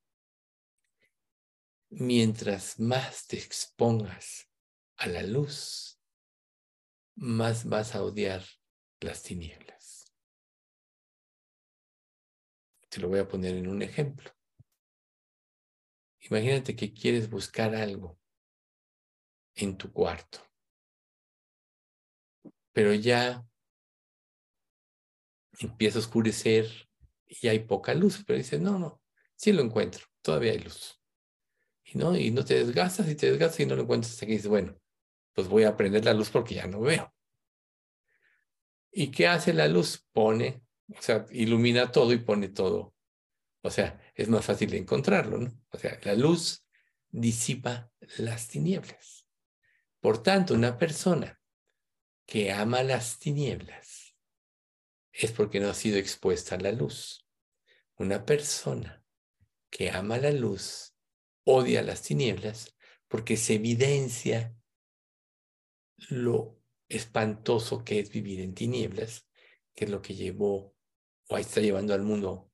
Mientras 1.91 2.79
más 2.81 3.27
te 3.27 3.39
expongas 3.39 4.51
a 4.97 5.07
la 5.07 5.23
luz, 5.23 6.01
más 7.15 7.65
vas 7.65 7.95
a 7.95 8.03
odiar 8.03 8.45
las 9.01 9.23
tinieblas. 9.23 10.13
Te 12.89 13.01
lo 13.01 13.09
voy 13.09 13.21
a 13.21 13.29
poner 13.29 13.55
en 13.55 13.69
un 13.69 13.83
ejemplo. 13.83 14.31
Imagínate 16.21 16.75
que 16.75 16.93
quieres 16.93 17.31
buscar 17.31 17.75
algo 17.75 18.19
en 19.55 19.77
tu 19.77 19.93
cuarto, 19.93 20.41
pero 22.73 22.93
ya 22.93 23.49
empieza 25.67 25.99
a 25.99 26.03
oscurecer 26.03 26.69
y 27.27 27.49
hay 27.49 27.61
poca 27.61 27.95
luz, 27.95 28.23
pero 28.27 28.39
dices, 28.39 28.61
no, 28.61 28.79
no, 28.79 29.03
sí 29.37 29.53
lo 29.53 29.63
encuentro, 29.63 30.07
todavía 30.23 30.53
hay 30.53 30.61
luz. 30.61 31.01
Y 31.85 31.99
no, 31.99 32.17
y 32.17 32.31
no 32.31 32.45
te 32.45 32.55
desgastas 32.55 33.09
y 33.09 33.15
te 33.15 33.31
desgastas 33.31 33.61
y 33.61 33.67
no 33.67 33.77
lo 33.77 33.83
encuentras 33.83 34.13
hasta 34.13 34.27
que 34.27 34.33
dices, 34.33 34.49
bueno, 34.49 34.79
pues 35.33 35.49
voy 35.49 35.65
a 35.65 35.77
prender 35.77 36.05
la 36.05 36.15
luz 36.15 36.31
porque 36.31 36.55
ya 36.55 36.67
no 36.67 36.81
veo. 36.81 37.13
¿Y 38.91 39.11
qué 39.11 39.29
hace 39.29 39.53
la 39.53 39.69
luz? 39.69 40.05
Pone, 40.13 40.63
o 40.97 41.01
sea, 41.01 41.27
ilumina 41.31 41.93
todo 41.93 42.13
y 42.13 42.19
pone 42.19 42.49
todo 42.49 42.95
o 43.63 43.71
sea, 43.71 44.01
es 44.15 44.29
más 44.29 44.45
fácil 44.45 44.73
encontrarlo, 44.75 45.39
¿no? 45.39 45.53
O 45.71 45.79
sea, 45.79 45.99
la 46.03 46.15
luz 46.15 46.65
disipa 47.11 47.91
las 48.19 48.49
tinieblas. 48.49 49.27
Por 50.01 50.23
tanto, 50.23 50.55
una 50.55 50.79
persona 50.79 51.41
que 52.25 52.53
ama 52.53 52.83
las 52.83 53.19
tinieblas 53.19 53.98
es 55.19 55.33
porque 55.33 55.59
no 55.59 55.69
ha 55.69 55.75
sido 55.75 55.99
expuesta 55.99 56.55
a 56.55 56.61
la 56.61 56.71
luz. 56.71 57.27
Una 57.97 58.25
persona 58.25 59.05
que 59.69 59.91
ama 59.91 60.19
la 60.19 60.31
luz 60.31 60.95
odia 61.45 61.83
las 61.83 62.03
tinieblas 62.03 62.77
porque 63.09 63.37
se 63.37 63.55
evidencia 63.55 64.55
lo 66.09 66.63
espantoso 66.89 67.85
que 67.85 67.99
es 67.99 68.11
vivir 68.11 68.41
en 68.41 68.55
tinieblas, 68.55 69.29
que 69.75 69.87
es 69.87 69.91
lo 69.91 70.01
que 70.01 70.15
llevó 70.15 70.77
o 71.29 71.37
está 71.37 71.61
llevando 71.61 71.95
al 71.95 72.03
mundo 72.03 72.53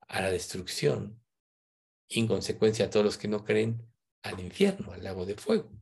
a 0.00 0.20
la 0.20 0.30
destrucción 0.30 1.24
y 2.08 2.20
en 2.20 2.26
consecuencia 2.26 2.86
a 2.86 2.90
todos 2.90 3.06
los 3.06 3.16
que 3.16 3.28
no 3.28 3.42
creen 3.42 3.90
al 4.22 4.38
infierno, 4.38 4.92
al 4.92 5.02
lago 5.02 5.24
de 5.24 5.36
fuego. 5.36 5.72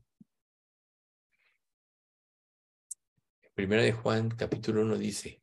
Primera 3.54 3.82
de 3.82 3.92
Juan 3.92 4.30
capítulo 4.30 4.82
1 4.82 4.96
dice, 4.96 5.42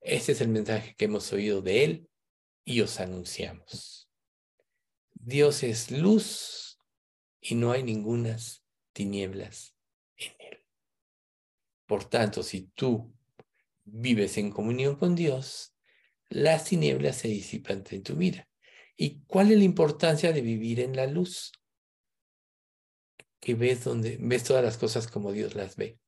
este 0.00 0.32
es 0.32 0.40
el 0.40 0.48
mensaje 0.48 0.94
que 0.96 1.06
hemos 1.06 1.32
oído 1.32 1.62
de 1.62 1.84
él 1.84 2.08
y 2.64 2.80
os 2.80 3.00
anunciamos. 3.00 4.08
Dios 5.12 5.62
es 5.62 5.90
luz 5.90 6.78
y 7.40 7.54
no 7.54 7.72
hay 7.72 7.82
ningunas 7.82 8.64
tinieblas 8.92 9.74
en 10.16 10.32
él. 10.38 10.58
Por 11.86 12.04
tanto, 12.04 12.42
si 12.42 12.62
tú 12.74 13.14
vives 13.84 14.38
en 14.38 14.50
comunión 14.50 14.96
con 14.96 15.14
Dios, 15.14 15.74
las 16.28 16.64
tinieblas 16.64 17.16
se 17.16 17.28
disipan 17.28 17.84
en 17.90 18.02
tu 18.02 18.16
vida. 18.16 18.48
¿Y 18.96 19.20
cuál 19.26 19.52
es 19.52 19.58
la 19.58 19.64
importancia 19.64 20.32
de 20.32 20.40
vivir 20.40 20.80
en 20.80 20.96
la 20.96 21.06
luz? 21.06 21.52
que 23.40 23.54
ves 23.54 23.84
donde 23.84 24.18
ves 24.20 24.44
todas 24.44 24.64
las 24.64 24.78
cosas 24.78 25.06
como 25.06 25.32
Dios 25.32 25.54
las 25.54 25.76
ve. 25.76 25.98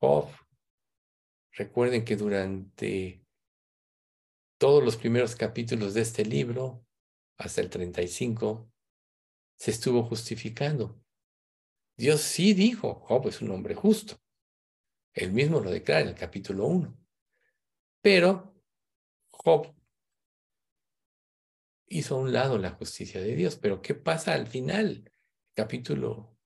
Job, 0.00 0.28
recuerden 1.52 2.04
que 2.04 2.16
durante 2.16 3.24
todos 4.58 4.84
los 4.84 4.96
primeros 4.96 5.34
capítulos 5.34 5.94
de 5.94 6.02
este 6.02 6.24
libro, 6.24 6.86
hasta 7.36 7.60
el 7.60 7.70
35, 7.70 8.70
se 9.56 9.70
estuvo 9.72 10.04
justificando. 10.04 11.00
Dios 11.96 12.20
sí 12.20 12.54
dijo, 12.54 12.94
Job 12.94 13.26
es 13.26 13.42
un 13.42 13.50
hombre 13.50 13.74
justo. 13.74 14.20
Él 15.14 15.32
mismo 15.32 15.58
lo 15.58 15.70
declara 15.70 16.02
en 16.02 16.08
el 16.08 16.14
capítulo 16.14 16.66
1. 16.66 16.96
Pero 18.00 18.54
Job 19.30 19.74
hizo 21.86 22.14
a 22.14 22.18
un 22.18 22.32
lado 22.32 22.56
la 22.58 22.70
justicia 22.70 23.20
de 23.20 23.34
Dios. 23.34 23.56
Pero 23.56 23.82
¿qué 23.82 23.94
pasa 23.94 24.34
al 24.34 24.46
final? 24.46 25.10
Capítulo 25.54 26.38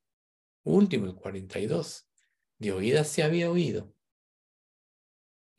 último, 0.65 1.05
el 1.05 1.15
42. 1.15 2.09
De 2.63 2.71
oídas 2.71 3.09
se 3.09 3.25
había 3.25 3.51
oído, 3.51 3.93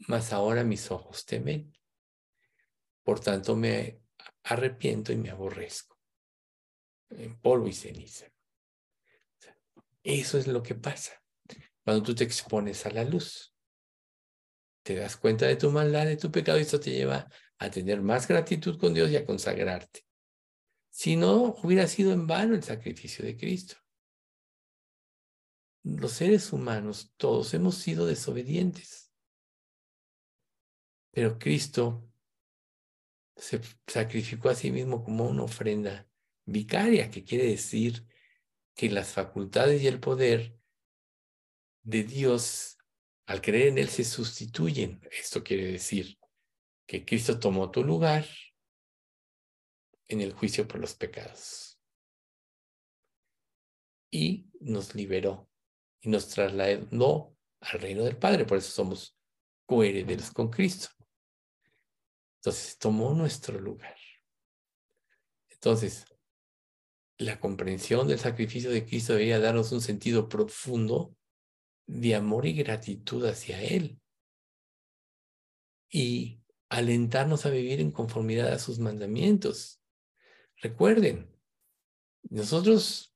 mas 0.07 0.31
ahora 0.31 0.63
mis 0.63 0.89
ojos 0.89 1.25
te 1.25 1.37
ven. 1.37 1.77
Por 3.03 3.19
tanto 3.19 3.57
me 3.57 3.99
arrepiento 4.43 5.11
y 5.11 5.17
me 5.17 5.29
aborrezco. 5.29 5.99
En 7.09 7.37
polvo 7.41 7.67
y 7.67 7.73
ceniza. 7.73 8.31
Eso 10.01 10.37
es 10.37 10.47
lo 10.47 10.63
que 10.63 10.75
pasa 10.75 11.21
cuando 11.83 12.03
tú 12.03 12.15
te 12.15 12.23
expones 12.23 12.85
a 12.85 12.91
la 12.91 13.03
luz. 13.03 13.53
Te 14.81 14.95
das 14.95 15.17
cuenta 15.17 15.45
de 15.45 15.57
tu 15.57 15.71
maldad, 15.71 16.05
de 16.05 16.15
tu 16.15 16.31
pecado, 16.31 16.57
y 16.57 16.61
esto 16.61 16.79
te 16.79 16.91
lleva 16.91 17.29
a 17.57 17.69
tener 17.69 18.01
más 18.01 18.29
gratitud 18.29 18.79
con 18.79 18.93
Dios 18.93 19.11
y 19.11 19.17
a 19.17 19.25
consagrarte. 19.25 20.05
Si 20.89 21.17
no, 21.17 21.53
hubiera 21.63 21.85
sido 21.85 22.13
en 22.13 22.27
vano 22.27 22.55
el 22.55 22.63
sacrificio 22.63 23.25
de 23.25 23.35
Cristo. 23.35 23.82
Los 25.83 26.13
seres 26.13 26.53
humanos, 26.53 27.13
todos 27.17 27.53
hemos 27.53 27.75
sido 27.75 28.05
desobedientes. 28.05 29.13
Pero 31.11 31.37
Cristo 31.37 32.09
se 33.35 33.59
sacrificó 33.87 34.49
a 34.49 34.55
sí 34.55 34.71
mismo 34.71 35.03
como 35.03 35.25
una 35.25 35.43
ofrenda 35.43 36.09
vicaria, 36.45 37.11
que 37.11 37.23
quiere 37.23 37.47
decir 37.47 38.07
que 38.75 38.89
las 38.89 39.11
facultades 39.11 39.81
y 39.81 39.87
el 39.87 39.99
poder 39.99 40.57
de 41.83 42.03
Dios, 42.03 42.77
al 43.25 43.41
creer 43.41 43.67
en 43.67 43.77
Él, 43.77 43.89
se 43.89 44.05
sustituyen. 44.05 45.01
Esto 45.11 45.43
quiere 45.43 45.71
decir 45.71 46.17
que 46.87 47.05
Cristo 47.05 47.39
tomó 47.39 47.71
tu 47.71 47.83
lugar 47.83 48.25
en 50.07 50.21
el 50.21 50.33
juicio 50.33 50.67
por 50.67 50.79
los 50.79 50.95
pecados 50.95 51.79
y 54.09 54.49
nos 54.59 54.95
liberó 54.95 55.52
y 56.03 56.09
nos 56.09 56.27
trasladó 56.27 57.35
al 57.61 57.79
reino 57.79 58.03
del 58.03 58.17
Padre. 58.17 58.45
Por 58.45 58.57
eso 58.57 58.69
somos 58.69 59.17
coherederos 59.65 60.31
con 60.31 60.49
Cristo. 60.49 60.89
Entonces, 62.39 62.77
tomó 62.77 63.13
nuestro 63.13 63.59
lugar. 63.59 63.95
Entonces, 65.49 66.05
la 67.17 67.39
comprensión 67.39 68.07
del 68.07 68.19
sacrificio 68.19 68.69
de 68.69 68.85
Cristo 68.85 69.13
debería 69.13 69.39
darnos 69.39 69.71
un 69.71 69.79
sentido 69.79 70.27
profundo 70.27 71.15
de 71.87 72.15
amor 72.15 72.45
y 72.45 72.53
gratitud 72.53 73.25
hacia 73.25 73.61
Él. 73.63 73.97
Y 75.89 76.41
alentarnos 76.67 77.45
a 77.45 77.49
vivir 77.49 77.79
en 77.79 77.91
conformidad 77.91 78.51
a 78.51 78.59
sus 78.59 78.77
mandamientos. 78.79 79.79
Recuerden, 80.57 81.33
nosotros, 82.29 83.15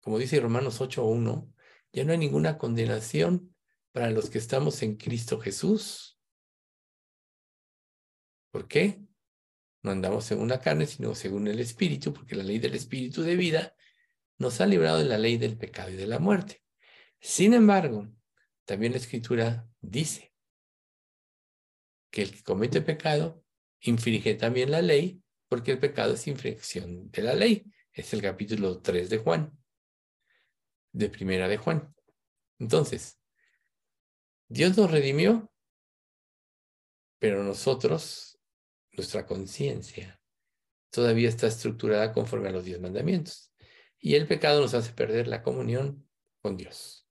como 0.00 0.18
dice 0.18 0.38
Romanos 0.40 0.82
8.1, 0.82 1.50
ya 1.92 2.04
no 2.04 2.12
hay 2.12 2.18
ninguna 2.18 2.58
condenación 2.58 3.54
para 3.92 4.10
los 4.10 4.30
que 4.30 4.38
estamos 4.38 4.82
en 4.82 4.96
Cristo 4.96 5.40
Jesús. 5.40 6.18
¿Por 8.50 8.68
qué? 8.68 9.00
No 9.82 9.90
andamos 9.90 10.24
según 10.24 10.48
la 10.48 10.60
carne, 10.60 10.86
sino 10.86 11.14
según 11.14 11.46
el 11.48 11.60
Espíritu, 11.60 12.12
porque 12.12 12.34
la 12.34 12.44
ley 12.44 12.58
del 12.58 12.74
Espíritu 12.74 13.22
de 13.22 13.36
vida 13.36 13.74
nos 14.38 14.60
ha 14.60 14.66
librado 14.66 14.98
de 14.98 15.04
la 15.04 15.18
ley 15.18 15.36
del 15.36 15.56
pecado 15.56 15.90
y 15.90 15.96
de 15.96 16.06
la 16.06 16.18
muerte. 16.18 16.62
Sin 17.20 17.54
embargo, 17.54 18.08
también 18.64 18.92
la 18.92 18.98
Escritura 18.98 19.68
dice 19.80 20.32
que 22.10 22.22
el 22.22 22.32
que 22.32 22.42
comete 22.42 22.80
pecado 22.80 23.44
infringe 23.80 24.34
también 24.34 24.70
la 24.70 24.82
ley, 24.82 25.22
porque 25.48 25.72
el 25.72 25.78
pecado 25.78 26.14
es 26.14 26.26
infracción 26.26 27.10
de 27.10 27.22
la 27.22 27.34
ley. 27.34 27.64
Es 27.92 28.12
el 28.12 28.22
capítulo 28.22 28.80
3 28.80 29.10
de 29.10 29.18
Juan, 29.18 29.58
de 30.92 31.08
primera 31.08 31.48
de 31.48 31.56
Juan. 31.56 31.94
Entonces, 32.58 33.20
Dios 34.48 34.76
nos 34.76 34.90
redimió, 34.90 35.52
pero 37.18 37.44
nosotros 37.44 38.38
nuestra 38.92 39.26
conciencia 39.26 40.20
todavía 40.90 41.28
está 41.28 41.46
estructurada 41.46 42.12
conforme 42.12 42.48
a 42.48 42.52
los 42.52 42.64
diez 42.64 42.80
mandamientos. 42.80 43.52
Y 43.98 44.14
el 44.14 44.26
pecado 44.26 44.60
nos 44.60 44.74
hace 44.74 44.92
perder 44.92 45.28
la 45.28 45.42
comunión 45.42 46.08
con 46.40 46.56
Dios. 46.56 47.06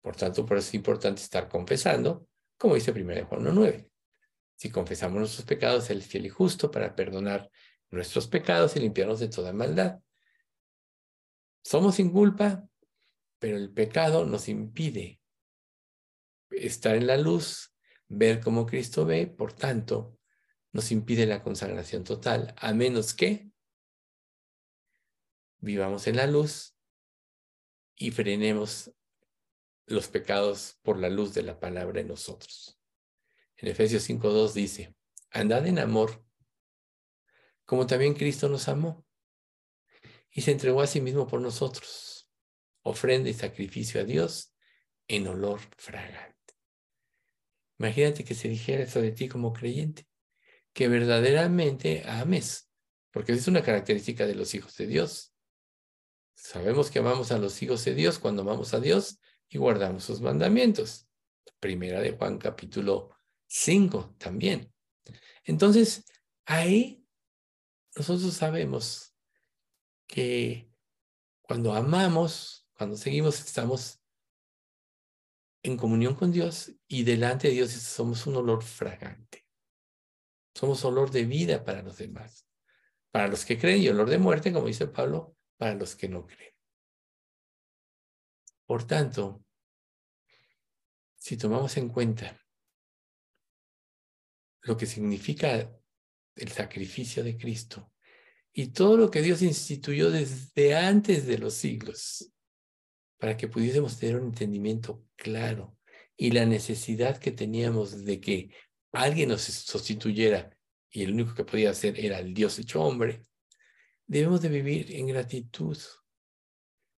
Por 0.00 0.16
tanto, 0.16 0.46
por 0.46 0.56
eso 0.56 0.68
es 0.68 0.74
importante 0.74 1.20
estar 1.20 1.48
confesando, 1.48 2.26
como 2.56 2.74
dice 2.74 2.92
1 2.92 3.26
Juan 3.26 3.44
1.9. 3.44 3.90
Si 4.54 4.70
confesamos 4.70 5.18
nuestros 5.18 5.46
pecados, 5.46 5.90
Él 5.90 5.98
es 5.98 6.06
fiel 6.06 6.26
y 6.26 6.30
justo 6.30 6.70
para 6.70 6.94
perdonar 6.96 7.50
nuestros 7.90 8.26
pecados 8.26 8.74
y 8.76 8.80
limpiarnos 8.80 9.20
de 9.20 9.28
toda 9.28 9.52
maldad. 9.52 10.00
Somos 11.62 11.96
sin 11.96 12.10
culpa, 12.10 12.68
pero 13.38 13.56
el 13.56 13.72
pecado 13.72 14.24
nos 14.24 14.48
impide 14.48 15.20
estar 16.50 16.96
en 16.96 17.06
la 17.06 17.16
luz, 17.16 17.74
ver 18.08 18.40
como 18.40 18.66
Cristo 18.66 19.04
ve, 19.04 19.26
por 19.26 19.52
tanto, 19.52 20.18
nos 20.72 20.90
impide 20.92 21.26
la 21.26 21.42
consagración 21.42 22.04
total, 22.04 22.54
a 22.58 22.72
menos 22.72 23.14
que 23.14 23.50
vivamos 25.58 26.06
en 26.06 26.16
la 26.16 26.26
luz 26.26 26.76
y 27.94 28.10
frenemos 28.10 28.92
los 29.86 30.08
pecados 30.08 30.78
por 30.82 30.98
la 30.98 31.08
luz 31.08 31.34
de 31.34 31.42
la 31.42 31.58
palabra 31.58 32.00
en 32.00 32.08
nosotros. 32.08 32.78
En 33.56 33.68
Efesios 33.68 34.08
5.2 34.08 34.52
dice, 34.52 34.94
andad 35.30 35.66
en 35.66 35.78
amor, 35.78 36.24
como 37.64 37.86
también 37.86 38.14
Cristo 38.14 38.48
nos 38.48 38.68
amó 38.68 39.04
y 40.30 40.42
se 40.42 40.52
entregó 40.52 40.80
a 40.80 40.86
sí 40.86 41.00
mismo 41.00 41.26
por 41.26 41.40
nosotros, 41.40 42.17
ofrenda 42.82 43.28
y 43.28 43.34
sacrificio 43.34 44.00
a 44.00 44.04
Dios 44.04 44.54
en 45.08 45.26
olor 45.26 45.60
fragante. 45.76 46.36
Imagínate 47.78 48.24
que 48.24 48.34
se 48.34 48.48
dijera 48.48 48.82
eso 48.82 49.00
de 49.00 49.12
ti 49.12 49.28
como 49.28 49.52
creyente 49.52 50.08
que 50.72 50.88
verdaderamente 50.88 52.04
ames, 52.06 52.70
porque 53.10 53.32
es 53.32 53.48
una 53.48 53.62
característica 53.62 54.26
de 54.26 54.36
los 54.36 54.54
hijos 54.54 54.76
de 54.76 54.86
Dios. 54.86 55.34
Sabemos 56.36 56.90
que 56.90 57.00
amamos 57.00 57.32
a 57.32 57.38
los 57.38 57.60
hijos 57.62 57.84
de 57.84 57.94
Dios 57.94 58.20
cuando 58.20 58.42
amamos 58.42 58.74
a 58.74 58.80
Dios 58.80 59.18
y 59.48 59.58
guardamos 59.58 60.04
sus 60.04 60.20
mandamientos. 60.20 61.08
Primera 61.58 62.00
de 62.00 62.12
Juan 62.12 62.38
capítulo 62.38 63.10
5 63.48 64.14
también. 64.18 64.72
Entonces, 65.42 66.04
ahí 66.46 67.04
nosotros 67.96 68.34
sabemos 68.34 69.16
que 70.06 70.70
cuando 71.42 71.74
amamos, 71.74 72.67
cuando 72.78 72.96
seguimos, 72.96 73.40
estamos 73.40 74.00
en 75.64 75.76
comunión 75.76 76.14
con 76.14 76.30
Dios 76.30 76.72
y 76.86 77.02
delante 77.02 77.48
de 77.48 77.54
Dios 77.54 77.72
somos 77.72 78.24
un 78.28 78.36
olor 78.36 78.62
fragante. 78.62 79.44
Somos 80.54 80.84
olor 80.84 81.10
de 81.10 81.24
vida 81.24 81.64
para 81.64 81.82
los 81.82 81.98
demás. 81.98 82.46
Para 83.10 83.26
los 83.26 83.44
que 83.44 83.58
creen 83.58 83.82
y 83.82 83.88
olor 83.88 84.08
de 84.08 84.18
muerte, 84.18 84.52
como 84.52 84.68
dice 84.68 84.86
Pablo, 84.86 85.36
para 85.56 85.74
los 85.74 85.96
que 85.96 86.08
no 86.08 86.24
creen. 86.24 86.54
Por 88.64 88.86
tanto, 88.86 89.44
si 91.16 91.36
tomamos 91.36 91.76
en 91.78 91.88
cuenta 91.88 92.40
lo 94.62 94.76
que 94.76 94.86
significa 94.86 95.68
el 96.36 96.52
sacrificio 96.52 97.24
de 97.24 97.36
Cristo 97.36 97.92
y 98.52 98.68
todo 98.68 98.96
lo 98.96 99.10
que 99.10 99.22
Dios 99.22 99.42
instituyó 99.42 100.12
desde 100.12 100.76
antes 100.76 101.26
de 101.26 101.38
los 101.38 101.54
siglos, 101.54 102.32
para 103.18 103.36
que 103.36 103.48
pudiésemos 103.48 103.98
tener 103.98 104.16
un 104.16 104.28
entendimiento 104.28 105.04
claro 105.16 105.76
y 106.16 106.30
la 106.30 106.46
necesidad 106.46 107.18
que 107.18 107.32
teníamos 107.32 108.04
de 108.04 108.20
que 108.20 108.50
alguien 108.92 109.28
nos 109.28 109.42
sustituyera 109.42 110.56
y 110.90 111.02
el 111.02 111.12
único 111.12 111.34
que 111.34 111.44
podía 111.44 111.70
hacer 111.70 111.98
era 111.98 112.18
el 112.18 112.32
Dios 112.34 112.58
hecho 112.58 112.82
hombre, 112.82 113.22
debemos 114.06 114.40
de 114.40 114.48
vivir 114.48 114.94
en 114.96 115.06
gratitud. 115.06 115.78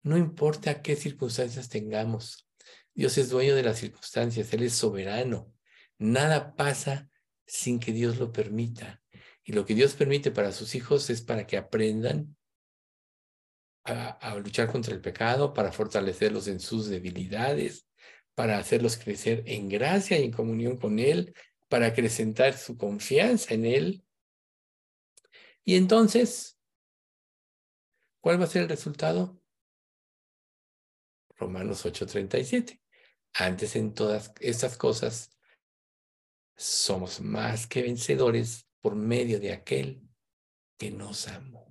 No 0.02 0.16
importa 0.16 0.82
qué 0.82 0.94
circunstancias 0.94 1.68
tengamos, 1.68 2.48
Dios 2.98 3.16
es 3.16 3.30
dueño 3.30 3.54
de 3.54 3.62
las 3.62 3.78
circunstancias, 3.78 4.52
Él 4.52 4.64
es 4.64 4.72
soberano. 4.72 5.54
Nada 5.98 6.56
pasa 6.56 7.08
sin 7.46 7.78
que 7.78 7.92
Dios 7.92 8.18
lo 8.18 8.32
permita. 8.32 9.00
Y 9.44 9.52
lo 9.52 9.64
que 9.64 9.76
Dios 9.76 9.94
permite 9.94 10.32
para 10.32 10.50
sus 10.50 10.74
hijos 10.74 11.08
es 11.08 11.22
para 11.22 11.46
que 11.46 11.56
aprendan 11.56 12.36
a, 13.88 14.34
luchar 14.36 14.70
contra 14.70 14.94
el 14.94 15.00
pecado, 15.00 15.52
para 15.54 15.72
fortalecerlos 15.72 16.48
en 16.48 16.60
sus 16.60 16.88
debilidades, 16.88 17.88
para 18.34 18.58
hacerlos 18.58 18.96
crecer 18.96 19.42
en 19.46 19.68
gracia 19.68 20.18
y 20.18 20.24
en 20.24 20.32
comunión 20.32 20.76
con 20.76 20.98
Él, 20.98 21.34
para 21.68 21.86
acrecentar 21.86 22.56
su 22.56 22.76
confianza 22.76 23.54
en 23.54 23.64
Él. 23.64 24.04
Y 25.64 25.76
entonces, 25.76 26.58
¿cuál 28.20 28.40
va 28.40 28.44
a 28.44 28.48
ser 28.48 28.62
el 28.62 28.68
resultado? 28.68 29.40
Romanos 31.36 31.84
8:37. 31.84 32.80
Antes 33.34 33.76
en 33.76 33.94
todas 33.94 34.32
estas 34.40 34.76
cosas 34.76 35.30
somos 36.56 37.20
más 37.20 37.66
que 37.66 37.82
vencedores 37.82 38.66
por 38.80 38.96
medio 38.96 39.38
de 39.38 39.52
aquel 39.52 40.02
que 40.76 40.90
nos 40.90 41.28
amó. 41.28 41.67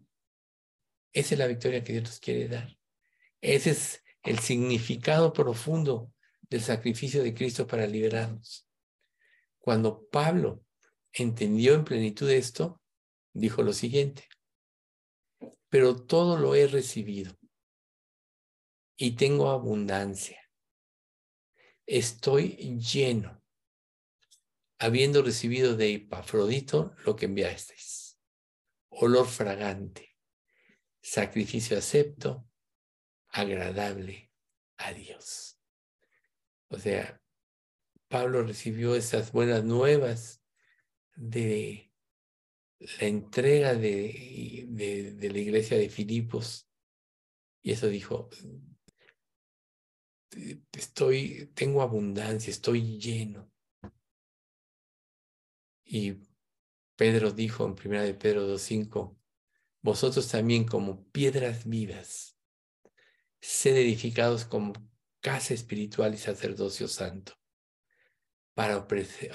Esa 1.18 1.34
es 1.34 1.40
la 1.40 1.48
victoria 1.48 1.84
que 1.84 1.94
Dios 1.94 2.04
nos 2.04 2.20
quiere 2.20 2.48
dar. 2.48 2.78
Ese 3.42 3.72
es 3.72 4.04
el 4.22 4.38
significado 4.38 5.34
profundo 5.34 6.14
del 6.48 6.62
sacrificio 6.62 7.24
de 7.24 7.34
Cristo 7.34 7.66
para 7.66 7.88
liberarnos. 7.88 8.70
Cuando 9.58 10.08
Pablo 10.10 10.64
entendió 11.12 11.74
en 11.74 11.86
plenitud 11.86 12.30
esto, 12.30 12.84
dijo 13.34 13.64
lo 13.64 13.74
siguiente, 13.74 14.30
pero 15.70 15.96
todo 15.96 16.38
lo 16.38 16.54
he 16.54 16.68
recibido 16.68 17.36
y 18.96 19.16
tengo 19.16 19.50
abundancia. 19.50 20.40
Estoy 21.88 22.78
lleno, 22.78 23.44
habiendo 24.78 25.24
recibido 25.24 25.76
de 25.76 25.96
Epafrodito 25.96 26.94
lo 27.06 27.16
que 27.16 27.26
enviasteis, 27.26 28.20
olor 28.90 29.26
fragante, 29.26 30.17
sacrificio 31.08 31.78
acepto, 31.78 32.46
agradable 33.30 34.30
a 34.76 34.92
Dios. 34.92 35.58
O 36.68 36.78
sea, 36.78 37.22
Pablo 38.10 38.44
recibió 38.44 38.94
esas 38.94 39.32
buenas 39.32 39.64
nuevas 39.64 40.44
de 41.16 41.94
la 43.00 43.08
entrega 43.08 43.74
de, 43.74 44.66
de, 44.68 45.30
la 45.30 45.38
iglesia 45.38 45.78
de 45.78 45.90
Filipos. 45.90 46.70
Y 47.62 47.72
eso 47.72 47.88
dijo, 47.88 48.30
estoy, 50.74 51.50
tengo 51.56 51.82
abundancia, 51.82 52.52
estoy 52.52 53.00
lleno. 53.00 53.50
Y 55.86 56.18
Pedro 56.98 57.32
dijo 57.32 57.66
en 57.66 57.76
primera 57.76 58.04
de 58.04 58.14
Pedro 58.14 58.46
2.5, 58.54 59.17
vosotros 59.88 60.28
también 60.28 60.66
como 60.66 61.10
piedras 61.12 61.66
vivas, 61.66 62.38
sed 63.40 63.78
edificados 63.78 64.44
como 64.44 64.74
casa 65.22 65.54
espiritual 65.54 66.14
y 66.14 66.18
sacerdocio 66.18 66.90
santo, 66.90 67.32
para 68.54 68.86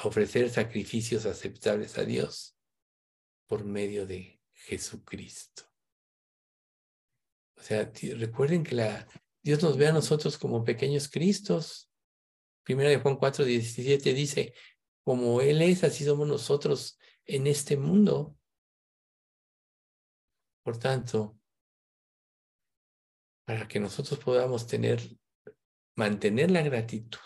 ofrecer, 0.04 0.50
sacrificios 0.50 1.24
aceptables 1.24 1.96
a 1.96 2.04
Dios 2.04 2.54
por 3.46 3.64
medio 3.64 4.06
de 4.06 4.42
Jesucristo. 4.52 5.62
O 7.56 7.62
sea, 7.62 7.90
recuerden 8.16 8.62
que 8.62 8.76
Dios 9.42 9.62
nos 9.62 9.78
ve 9.78 9.86
a 9.86 9.92
nosotros 9.92 10.36
como 10.36 10.64
pequeños 10.64 11.08
Cristos. 11.08 11.88
Primera 12.62 12.90
de 12.90 12.98
Juan 12.98 13.16
4, 13.16 13.46
17 13.46 14.12
dice, 14.12 14.52
como 15.02 15.40
Él 15.40 15.62
es, 15.62 15.82
así 15.82 16.04
somos 16.04 16.28
nosotros 16.28 16.98
en 17.24 17.46
este 17.46 17.78
mundo. 17.78 18.36
Por 20.62 20.78
tanto, 20.78 21.38
para 23.44 23.66
que 23.66 23.80
nosotros 23.80 24.18
podamos 24.20 24.66
tener, 24.66 25.00
mantener 25.96 26.50
la 26.50 26.62
gratitud 26.62 27.18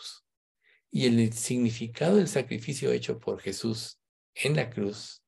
y 0.90 1.06
el 1.06 1.32
significado 1.32 2.16
del 2.16 2.28
sacrificio 2.28 2.90
hecho 2.92 3.18
por 3.18 3.40
Jesús 3.40 4.00
en 4.34 4.56
la 4.56 4.70
cruz, 4.70 5.22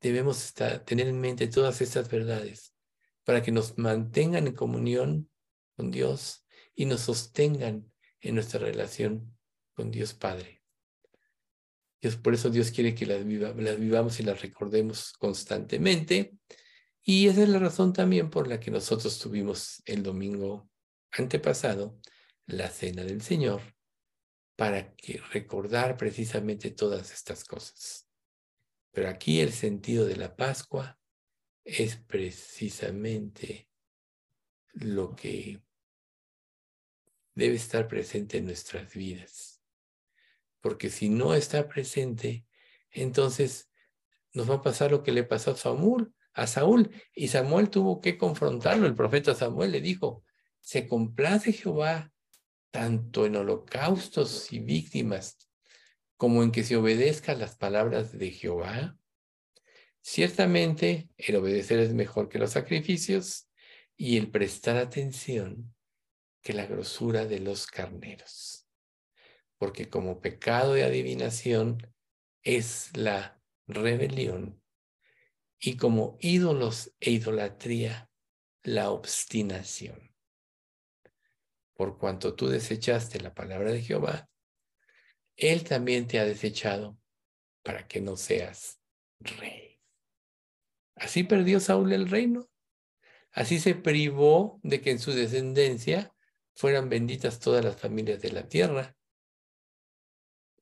debemos 0.00 0.52
tener 0.84 1.06
en 1.06 1.20
mente 1.20 1.46
todas 1.46 1.80
estas 1.80 2.08
verdades 2.10 2.74
para 3.24 3.42
que 3.42 3.52
nos 3.52 3.78
mantengan 3.78 4.46
en 4.46 4.54
comunión 4.54 5.30
con 5.76 5.90
Dios 5.90 6.46
y 6.74 6.86
nos 6.86 7.02
sostengan 7.02 7.92
en 8.20 8.34
nuestra 8.34 8.60
relación 8.60 9.38
con 9.74 9.90
Dios 9.90 10.14
Padre 10.14 10.59
por 12.22 12.34
eso 12.34 12.48
Dios 12.48 12.70
quiere 12.70 12.94
que 12.94 13.06
las, 13.06 13.24
las 13.56 13.78
vivamos 13.78 14.20
y 14.20 14.22
las 14.22 14.40
recordemos 14.40 15.12
constantemente. 15.14 16.34
Y 17.02 17.28
esa 17.28 17.42
es 17.42 17.48
la 17.48 17.58
razón 17.58 17.92
también 17.92 18.30
por 18.30 18.48
la 18.48 18.58
que 18.58 18.70
nosotros 18.70 19.18
tuvimos 19.18 19.82
el 19.84 20.02
domingo 20.02 20.68
antepasado 21.12 21.98
la 22.46 22.68
cena 22.68 23.04
del 23.04 23.22
Señor, 23.22 23.60
para 24.56 24.94
que 24.94 25.20
recordar 25.32 25.96
precisamente 25.96 26.70
todas 26.70 27.12
estas 27.12 27.44
cosas. 27.44 28.08
Pero 28.92 29.08
aquí 29.08 29.40
el 29.40 29.52
sentido 29.52 30.04
de 30.04 30.16
la 30.16 30.36
Pascua 30.36 30.98
es 31.64 31.96
precisamente 31.96 33.68
lo 34.72 35.14
que 35.14 35.62
debe 37.34 37.54
estar 37.54 37.86
presente 37.88 38.38
en 38.38 38.46
nuestras 38.46 38.92
vidas 38.94 39.59
porque 40.60 40.90
si 40.90 41.08
no 41.08 41.34
está 41.34 41.68
presente, 41.68 42.44
entonces 42.90 43.70
nos 44.32 44.50
va 44.50 44.56
a 44.56 44.62
pasar 44.62 44.90
lo 44.90 45.02
que 45.02 45.12
le 45.12 45.24
pasó 45.24 45.52
a 45.52 45.56
Saúl, 45.56 46.14
a 46.32 46.46
Saúl, 46.46 46.90
y 47.14 47.28
Samuel 47.28 47.70
tuvo 47.70 48.00
que 48.00 48.16
confrontarlo. 48.16 48.86
El 48.86 48.94
profeta 48.94 49.34
Samuel 49.34 49.72
le 49.72 49.80
dijo, 49.80 50.24
se 50.60 50.86
complace 50.86 51.52
Jehová 51.52 52.12
tanto 52.70 53.26
en 53.26 53.36
holocaustos 53.36 54.52
y 54.52 54.60
víctimas 54.60 55.38
como 56.16 56.42
en 56.42 56.52
que 56.52 56.62
se 56.62 56.76
obedezca 56.76 57.34
las 57.34 57.56
palabras 57.56 58.16
de 58.16 58.30
Jehová. 58.30 58.96
Ciertamente, 60.02 61.08
el 61.16 61.36
obedecer 61.36 61.80
es 61.80 61.94
mejor 61.94 62.28
que 62.28 62.38
los 62.38 62.52
sacrificios 62.52 63.48
y 63.96 64.16
el 64.18 64.30
prestar 64.30 64.76
atención 64.76 65.74
que 66.42 66.52
la 66.52 66.66
grosura 66.66 67.26
de 67.26 67.40
los 67.40 67.66
carneros 67.66 68.59
porque 69.60 69.90
como 69.90 70.22
pecado 70.22 70.72
de 70.72 70.84
adivinación 70.84 71.86
es 72.42 72.96
la 72.96 73.38
rebelión 73.66 74.58
y 75.58 75.76
como 75.76 76.16
ídolos 76.18 76.94
e 76.98 77.10
idolatría 77.10 78.10
la 78.62 78.90
obstinación. 78.90 80.16
Por 81.74 81.98
cuanto 81.98 82.34
tú 82.34 82.48
desechaste 82.48 83.20
la 83.20 83.34
palabra 83.34 83.70
de 83.70 83.82
Jehová, 83.82 84.30
Él 85.36 85.62
también 85.64 86.06
te 86.06 86.18
ha 86.18 86.24
desechado 86.24 86.98
para 87.62 87.86
que 87.86 88.00
no 88.00 88.16
seas 88.16 88.80
rey. 89.18 89.78
Así 90.94 91.22
perdió 91.22 91.60
Saúl 91.60 91.92
el 91.92 92.08
reino. 92.08 92.48
Así 93.30 93.58
se 93.58 93.74
privó 93.74 94.58
de 94.62 94.80
que 94.80 94.90
en 94.90 94.98
su 94.98 95.12
descendencia 95.12 96.14
fueran 96.54 96.88
benditas 96.88 97.40
todas 97.40 97.62
las 97.62 97.76
familias 97.78 98.22
de 98.22 98.32
la 98.32 98.48
tierra. 98.48 98.96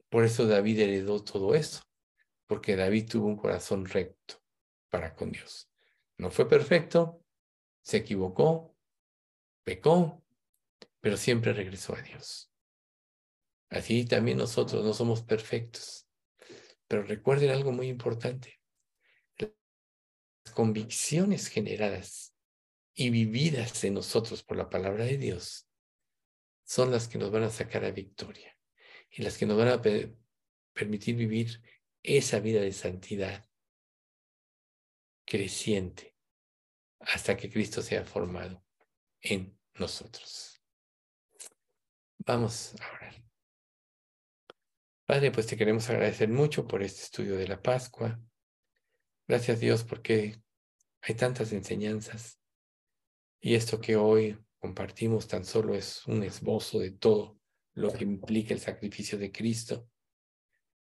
Por 0.09 0.25
eso 0.25 0.47
David 0.47 0.81
heredó 0.81 1.23
todo 1.23 1.55
eso, 1.55 1.83
porque 2.47 2.77
David 2.77 3.09
tuvo 3.11 3.27
un 3.27 3.37
corazón 3.37 3.85
recto 3.85 4.43
para 4.89 5.15
con 5.15 5.31
Dios. 5.31 5.71
No 6.17 6.31
fue 6.31 6.49
perfecto, 6.49 7.23
se 7.83 7.99
equivocó, 7.99 8.75
pecó, 9.65 10.25
pero 11.01 11.17
siempre 11.17 11.53
regresó 11.53 11.95
a 11.95 12.03
Dios. 12.03 12.51
Así 13.69 14.07
también 14.07 14.39
nosotros 14.39 14.85
no 14.85 14.95
somos 14.95 15.23
perfectos. 15.23 16.09
Pero 16.87 17.03
recuerden 17.03 17.51
algo 17.51 17.71
muy 17.71 17.89
importante. 17.89 18.59
Las 19.37 20.55
convicciones 20.55 21.49
generadas 21.49 22.35
y 22.95 23.11
vividas 23.11 23.85
en 23.85 23.95
nosotros 23.95 24.43
por 24.43 24.57
la 24.57 24.71
palabra 24.71 25.05
de 25.05 25.19
Dios 25.19 25.69
son 26.65 26.91
las 26.91 27.09
que 27.09 27.19
nos 27.19 27.31
van 27.31 27.43
a 27.43 27.51
sacar 27.51 27.85
a 27.85 27.91
victoria 27.91 28.58
y 29.11 29.23
las 29.23 29.39
que 29.39 29.47
nos 29.47 29.59
van 29.59 29.69
a 29.69 29.83
permitir 30.73 31.17
vivir 31.17 31.63
esa 32.03 32.41
vida 32.41 32.61
de 32.61 32.73
santidad 32.73 33.49
creciente 35.25 36.17
hasta 37.01 37.37
que 37.37 37.51
Cristo 37.51 37.83
sea 37.83 38.05
formado 38.05 38.65
en 39.21 39.59
nosotros. 39.75 40.63
Vamos 42.19 42.75
a 42.81 42.93
orar. 42.93 43.15
Padre, 45.05 45.31
pues 45.31 45.47
te 45.47 45.57
queremos 45.57 45.89
agradecer 45.89 46.29
mucho 46.29 46.67
por 46.67 46.83
este 46.83 47.03
estudio 47.03 47.37
de 47.37 47.49
la 47.49 47.63
Pascua. 47.63 48.21
Gracias 49.27 49.61
Dios 49.61 49.85
porque 49.85 50.43
hay 51.01 51.15
tantas 51.15 51.53
enseñanzas 51.53 52.39
y 53.41 53.55
esto 53.55 53.81
que 53.81 53.97
hoy 53.97 54.39
compartimos 54.59 55.29
tan 55.29 55.45
solo 55.45 55.75
es 55.75 56.07
un 56.07 56.23
esbozo 56.23 56.81
de 56.81 56.91
todo 56.91 57.38
lo 57.79 57.93
que 57.93 58.05
implica 58.05 58.53
el 58.53 58.61
sacrificio 58.61 59.18
de 59.18 59.31
Cristo. 59.31 59.89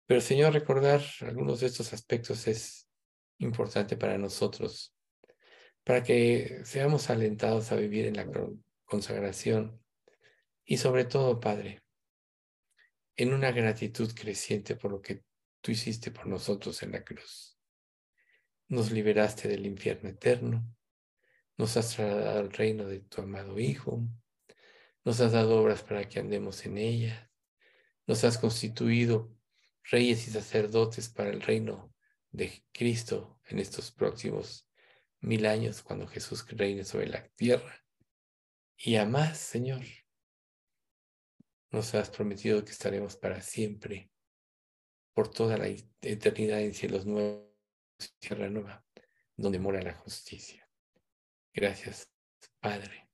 Pero 0.06 0.20
Señor, 0.20 0.52
recordar 0.52 1.00
algunos 1.20 1.60
de 1.60 1.68
estos 1.68 1.92
aspectos 1.92 2.48
es 2.48 2.88
importante 3.38 3.96
para 3.96 4.18
nosotros, 4.18 4.94
para 5.84 6.02
que 6.02 6.62
seamos 6.64 7.08
alentados 7.08 7.70
a 7.70 7.76
vivir 7.76 8.06
en 8.06 8.16
la 8.16 8.26
consagración 8.84 9.80
y 10.64 10.78
sobre 10.78 11.04
todo, 11.04 11.38
Padre, 11.38 11.80
en 13.16 13.32
una 13.32 13.52
gratitud 13.52 14.12
creciente 14.12 14.74
por 14.74 14.90
lo 14.90 15.00
que 15.00 15.22
tú 15.60 15.70
hiciste 15.70 16.10
por 16.10 16.26
nosotros 16.26 16.82
en 16.82 16.90
la 16.90 17.04
cruz. 17.04 17.56
Nos 18.66 18.90
liberaste 18.90 19.46
del 19.46 19.64
infierno 19.64 20.08
eterno, 20.08 20.64
nos 21.56 21.76
has 21.76 21.94
trasladado 21.94 22.40
al 22.40 22.52
reino 22.52 22.86
de 22.86 23.00
tu 23.00 23.22
amado 23.22 23.58
Hijo, 23.60 24.02
nos 25.04 25.20
has 25.20 25.32
dado 25.32 25.60
obras 25.60 25.82
para 25.82 26.08
que 26.08 26.20
andemos 26.20 26.64
en 26.66 26.78
ellas, 26.78 27.30
nos 28.06 28.24
has 28.24 28.38
constituido 28.38 29.34
reyes 29.84 30.26
y 30.28 30.30
sacerdotes 30.30 31.08
para 31.08 31.30
el 31.30 31.40
reino 31.40 31.94
de 32.30 32.64
Cristo 32.72 33.40
en 33.48 33.58
estos 33.58 33.90
próximos 33.90 34.68
mil 35.20 35.46
años 35.46 35.82
cuando 35.82 36.06
Jesús 36.06 36.46
reine 36.48 36.84
sobre 36.84 37.08
la 37.08 37.26
tierra. 37.30 37.84
Y 38.76 38.96
además, 38.96 39.38
Señor, 39.38 39.82
nos 41.70 41.94
has 41.94 42.10
prometido 42.10 42.64
que 42.64 42.72
estaremos 42.72 43.16
para 43.16 43.40
siempre, 43.42 44.10
por 45.12 45.30
toda 45.30 45.56
la 45.58 45.68
eternidad 45.68 46.60
en 46.60 46.74
cielos 46.74 47.04
nuevos 47.06 47.44
y 47.98 48.08
tierra 48.18 48.48
nueva, 48.48 48.84
donde 49.36 49.58
mora 49.58 49.82
la 49.82 49.94
justicia. 49.94 50.68
Gracias, 51.52 52.10
Padre, 52.60 53.09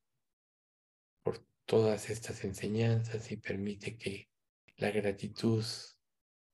todas 1.66 2.10
estas 2.10 2.44
enseñanzas 2.44 3.30
y 3.32 3.36
permite 3.36 3.96
que 3.96 4.28
la 4.76 4.90
gratitud 4.90 5.64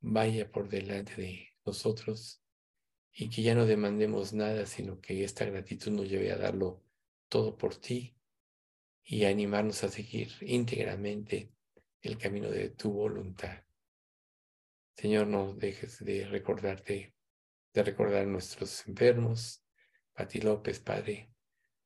vaya 0.01 0.51
por 0.51 0.69
delante 0.69 1.15
de 1.21 1.49
nosotros 1.65 2.43
y 3.13 3.29
que 3.29 3.43
ya 3.43 3.55
no 3.55 3.67
demandemos 3.67 4.33
nada, 4.33 4.67
sino 4.67 5.01
que 5.01 5.23
esta 5.23 5.45
gratitud 5.45 5.93
nos 5.93 6.09
lleve 6.09 6.33
a 6.33 6.39
darlo 6.39 6.83
todo 7.29 7.57
por 7.57 7.77
ti 7.77 8.17
y 9.05 9.25
a 9.25 9.29
animarnos 9.29 9.85
a 9.85 9.89
seguir 9.89 10.31
íntegramente 10.41 11.53
el 12.01 12.17
camino 12.17 12.51
de 12.51 12.71
tu 12.71 12.93
voluntad. 12.93 13.65
Señor, 14.97 15.27
no 15.27 15.55
dejes 15.55 16.05
de 16.05 16.27
recordarte, 16.27 17.15
de 17.73 17.83
recordar 17.83 18.23
a 18.23 18.27
nuestros 18.27 18.87
enfermos. 18.87 19.65
Pati 20.15 20.41
López, 20.41 20.81
Padre, 20.81 21.33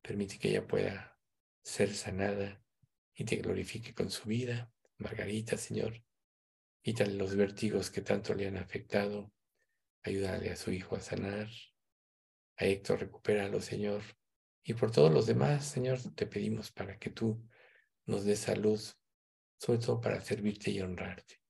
permite 0.03 0.39
que 0.39 0.51
ella 0.51 0.67
pueda 0.67 1.19
ser 1.63 1.93
sanada 1.95 2.63
y 3.17 3.25
te 3.25 3.37
glorifique 3.37 3.93
con 3.93 4.11
su 4.11 4.29
vida. 4.29 4.71
Margarita, 4.99 5.57
Señor, 5.57 6.03
Quítale 6.87 7.15
los 7.15 7.35
vértigos 7.35 7.91
que 7.91 8.01
tanto 8.01 8.33
le 8.33 8.47
han 8.47 8.59
afectado. 8.59 9.33
Ayúdale 10.05 10.51
a 10.51 10.57
su 10.57 10.71
hijo 10.71 10.95
a 10.95 11.01
sanar. 11.01 11.49
A 12.59 12.65
Héctor, 12.65 13.01
recupéralo, 13.01 13.61
Señor. 13.61 14.03
Y 14.63 14.75
por 14.75 14.93
todos 14.93 15.13
los 15.13 15.27
demás, 15.27 15.67
Señor, 15.67 15.99
te 16.15 16.29
pedimos 16.29 16.71
para 16.71 16.97
que 16.97 17.11
tú 17.11 17.45
nos 18.05 18.25
des 18.25 18.39
salud, 18.39 18.81
sobre 19.59 19.81
todo 19.81 20.01
para 20.01 20.21
servirte 20.21 20.71
y 20.71 20.81
honrarte. 20.81 21.41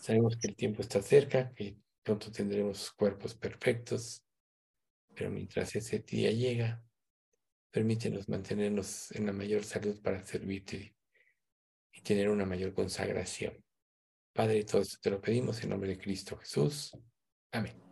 Sabemos 0.00 0.36
que 0.36 0.46
el 0.46 0.54
tiempo 0.54 0.82
está 0.82 1.02
cerca, 1.02 1.52
que 1.54 1.76
pronto 2.04 2.30
tendremos 2.30 2.92
cuerpos 2.92 3.34
perfectos, 3.34 4.24
pero 5.12 5.28
mientras 5.32 5.74
ese 5.74 5.98
día 5.98 6.30
llega, 6.30 6.84
permítenos 7.72 8.28
mantenernos 8.28 9.10
en 9.12 9.26
la 9.26 9.32
mayor 9.32 9.64
salud 9.64 10.00
para 10.02 10.24
servirte 10.24 10.94
y 11.92 12.00
tener 12.02 12.28
una 12.28 12.44
mayor 12.44 12.74
consagración. 12.74 13.54
Padre, 14.32 14.64
todo 14.64 14.82
esto 14.82 14.98
te 15.00 15.10
lo 15.10 15.20
pedimos 15.20 15.62
en 15.62 15.70
nombre 15.70 15.90
de 15.90 15.98
Cristo 15.98 16.36
Jesús. 16.36 16.92
Amén. 17.50 17.91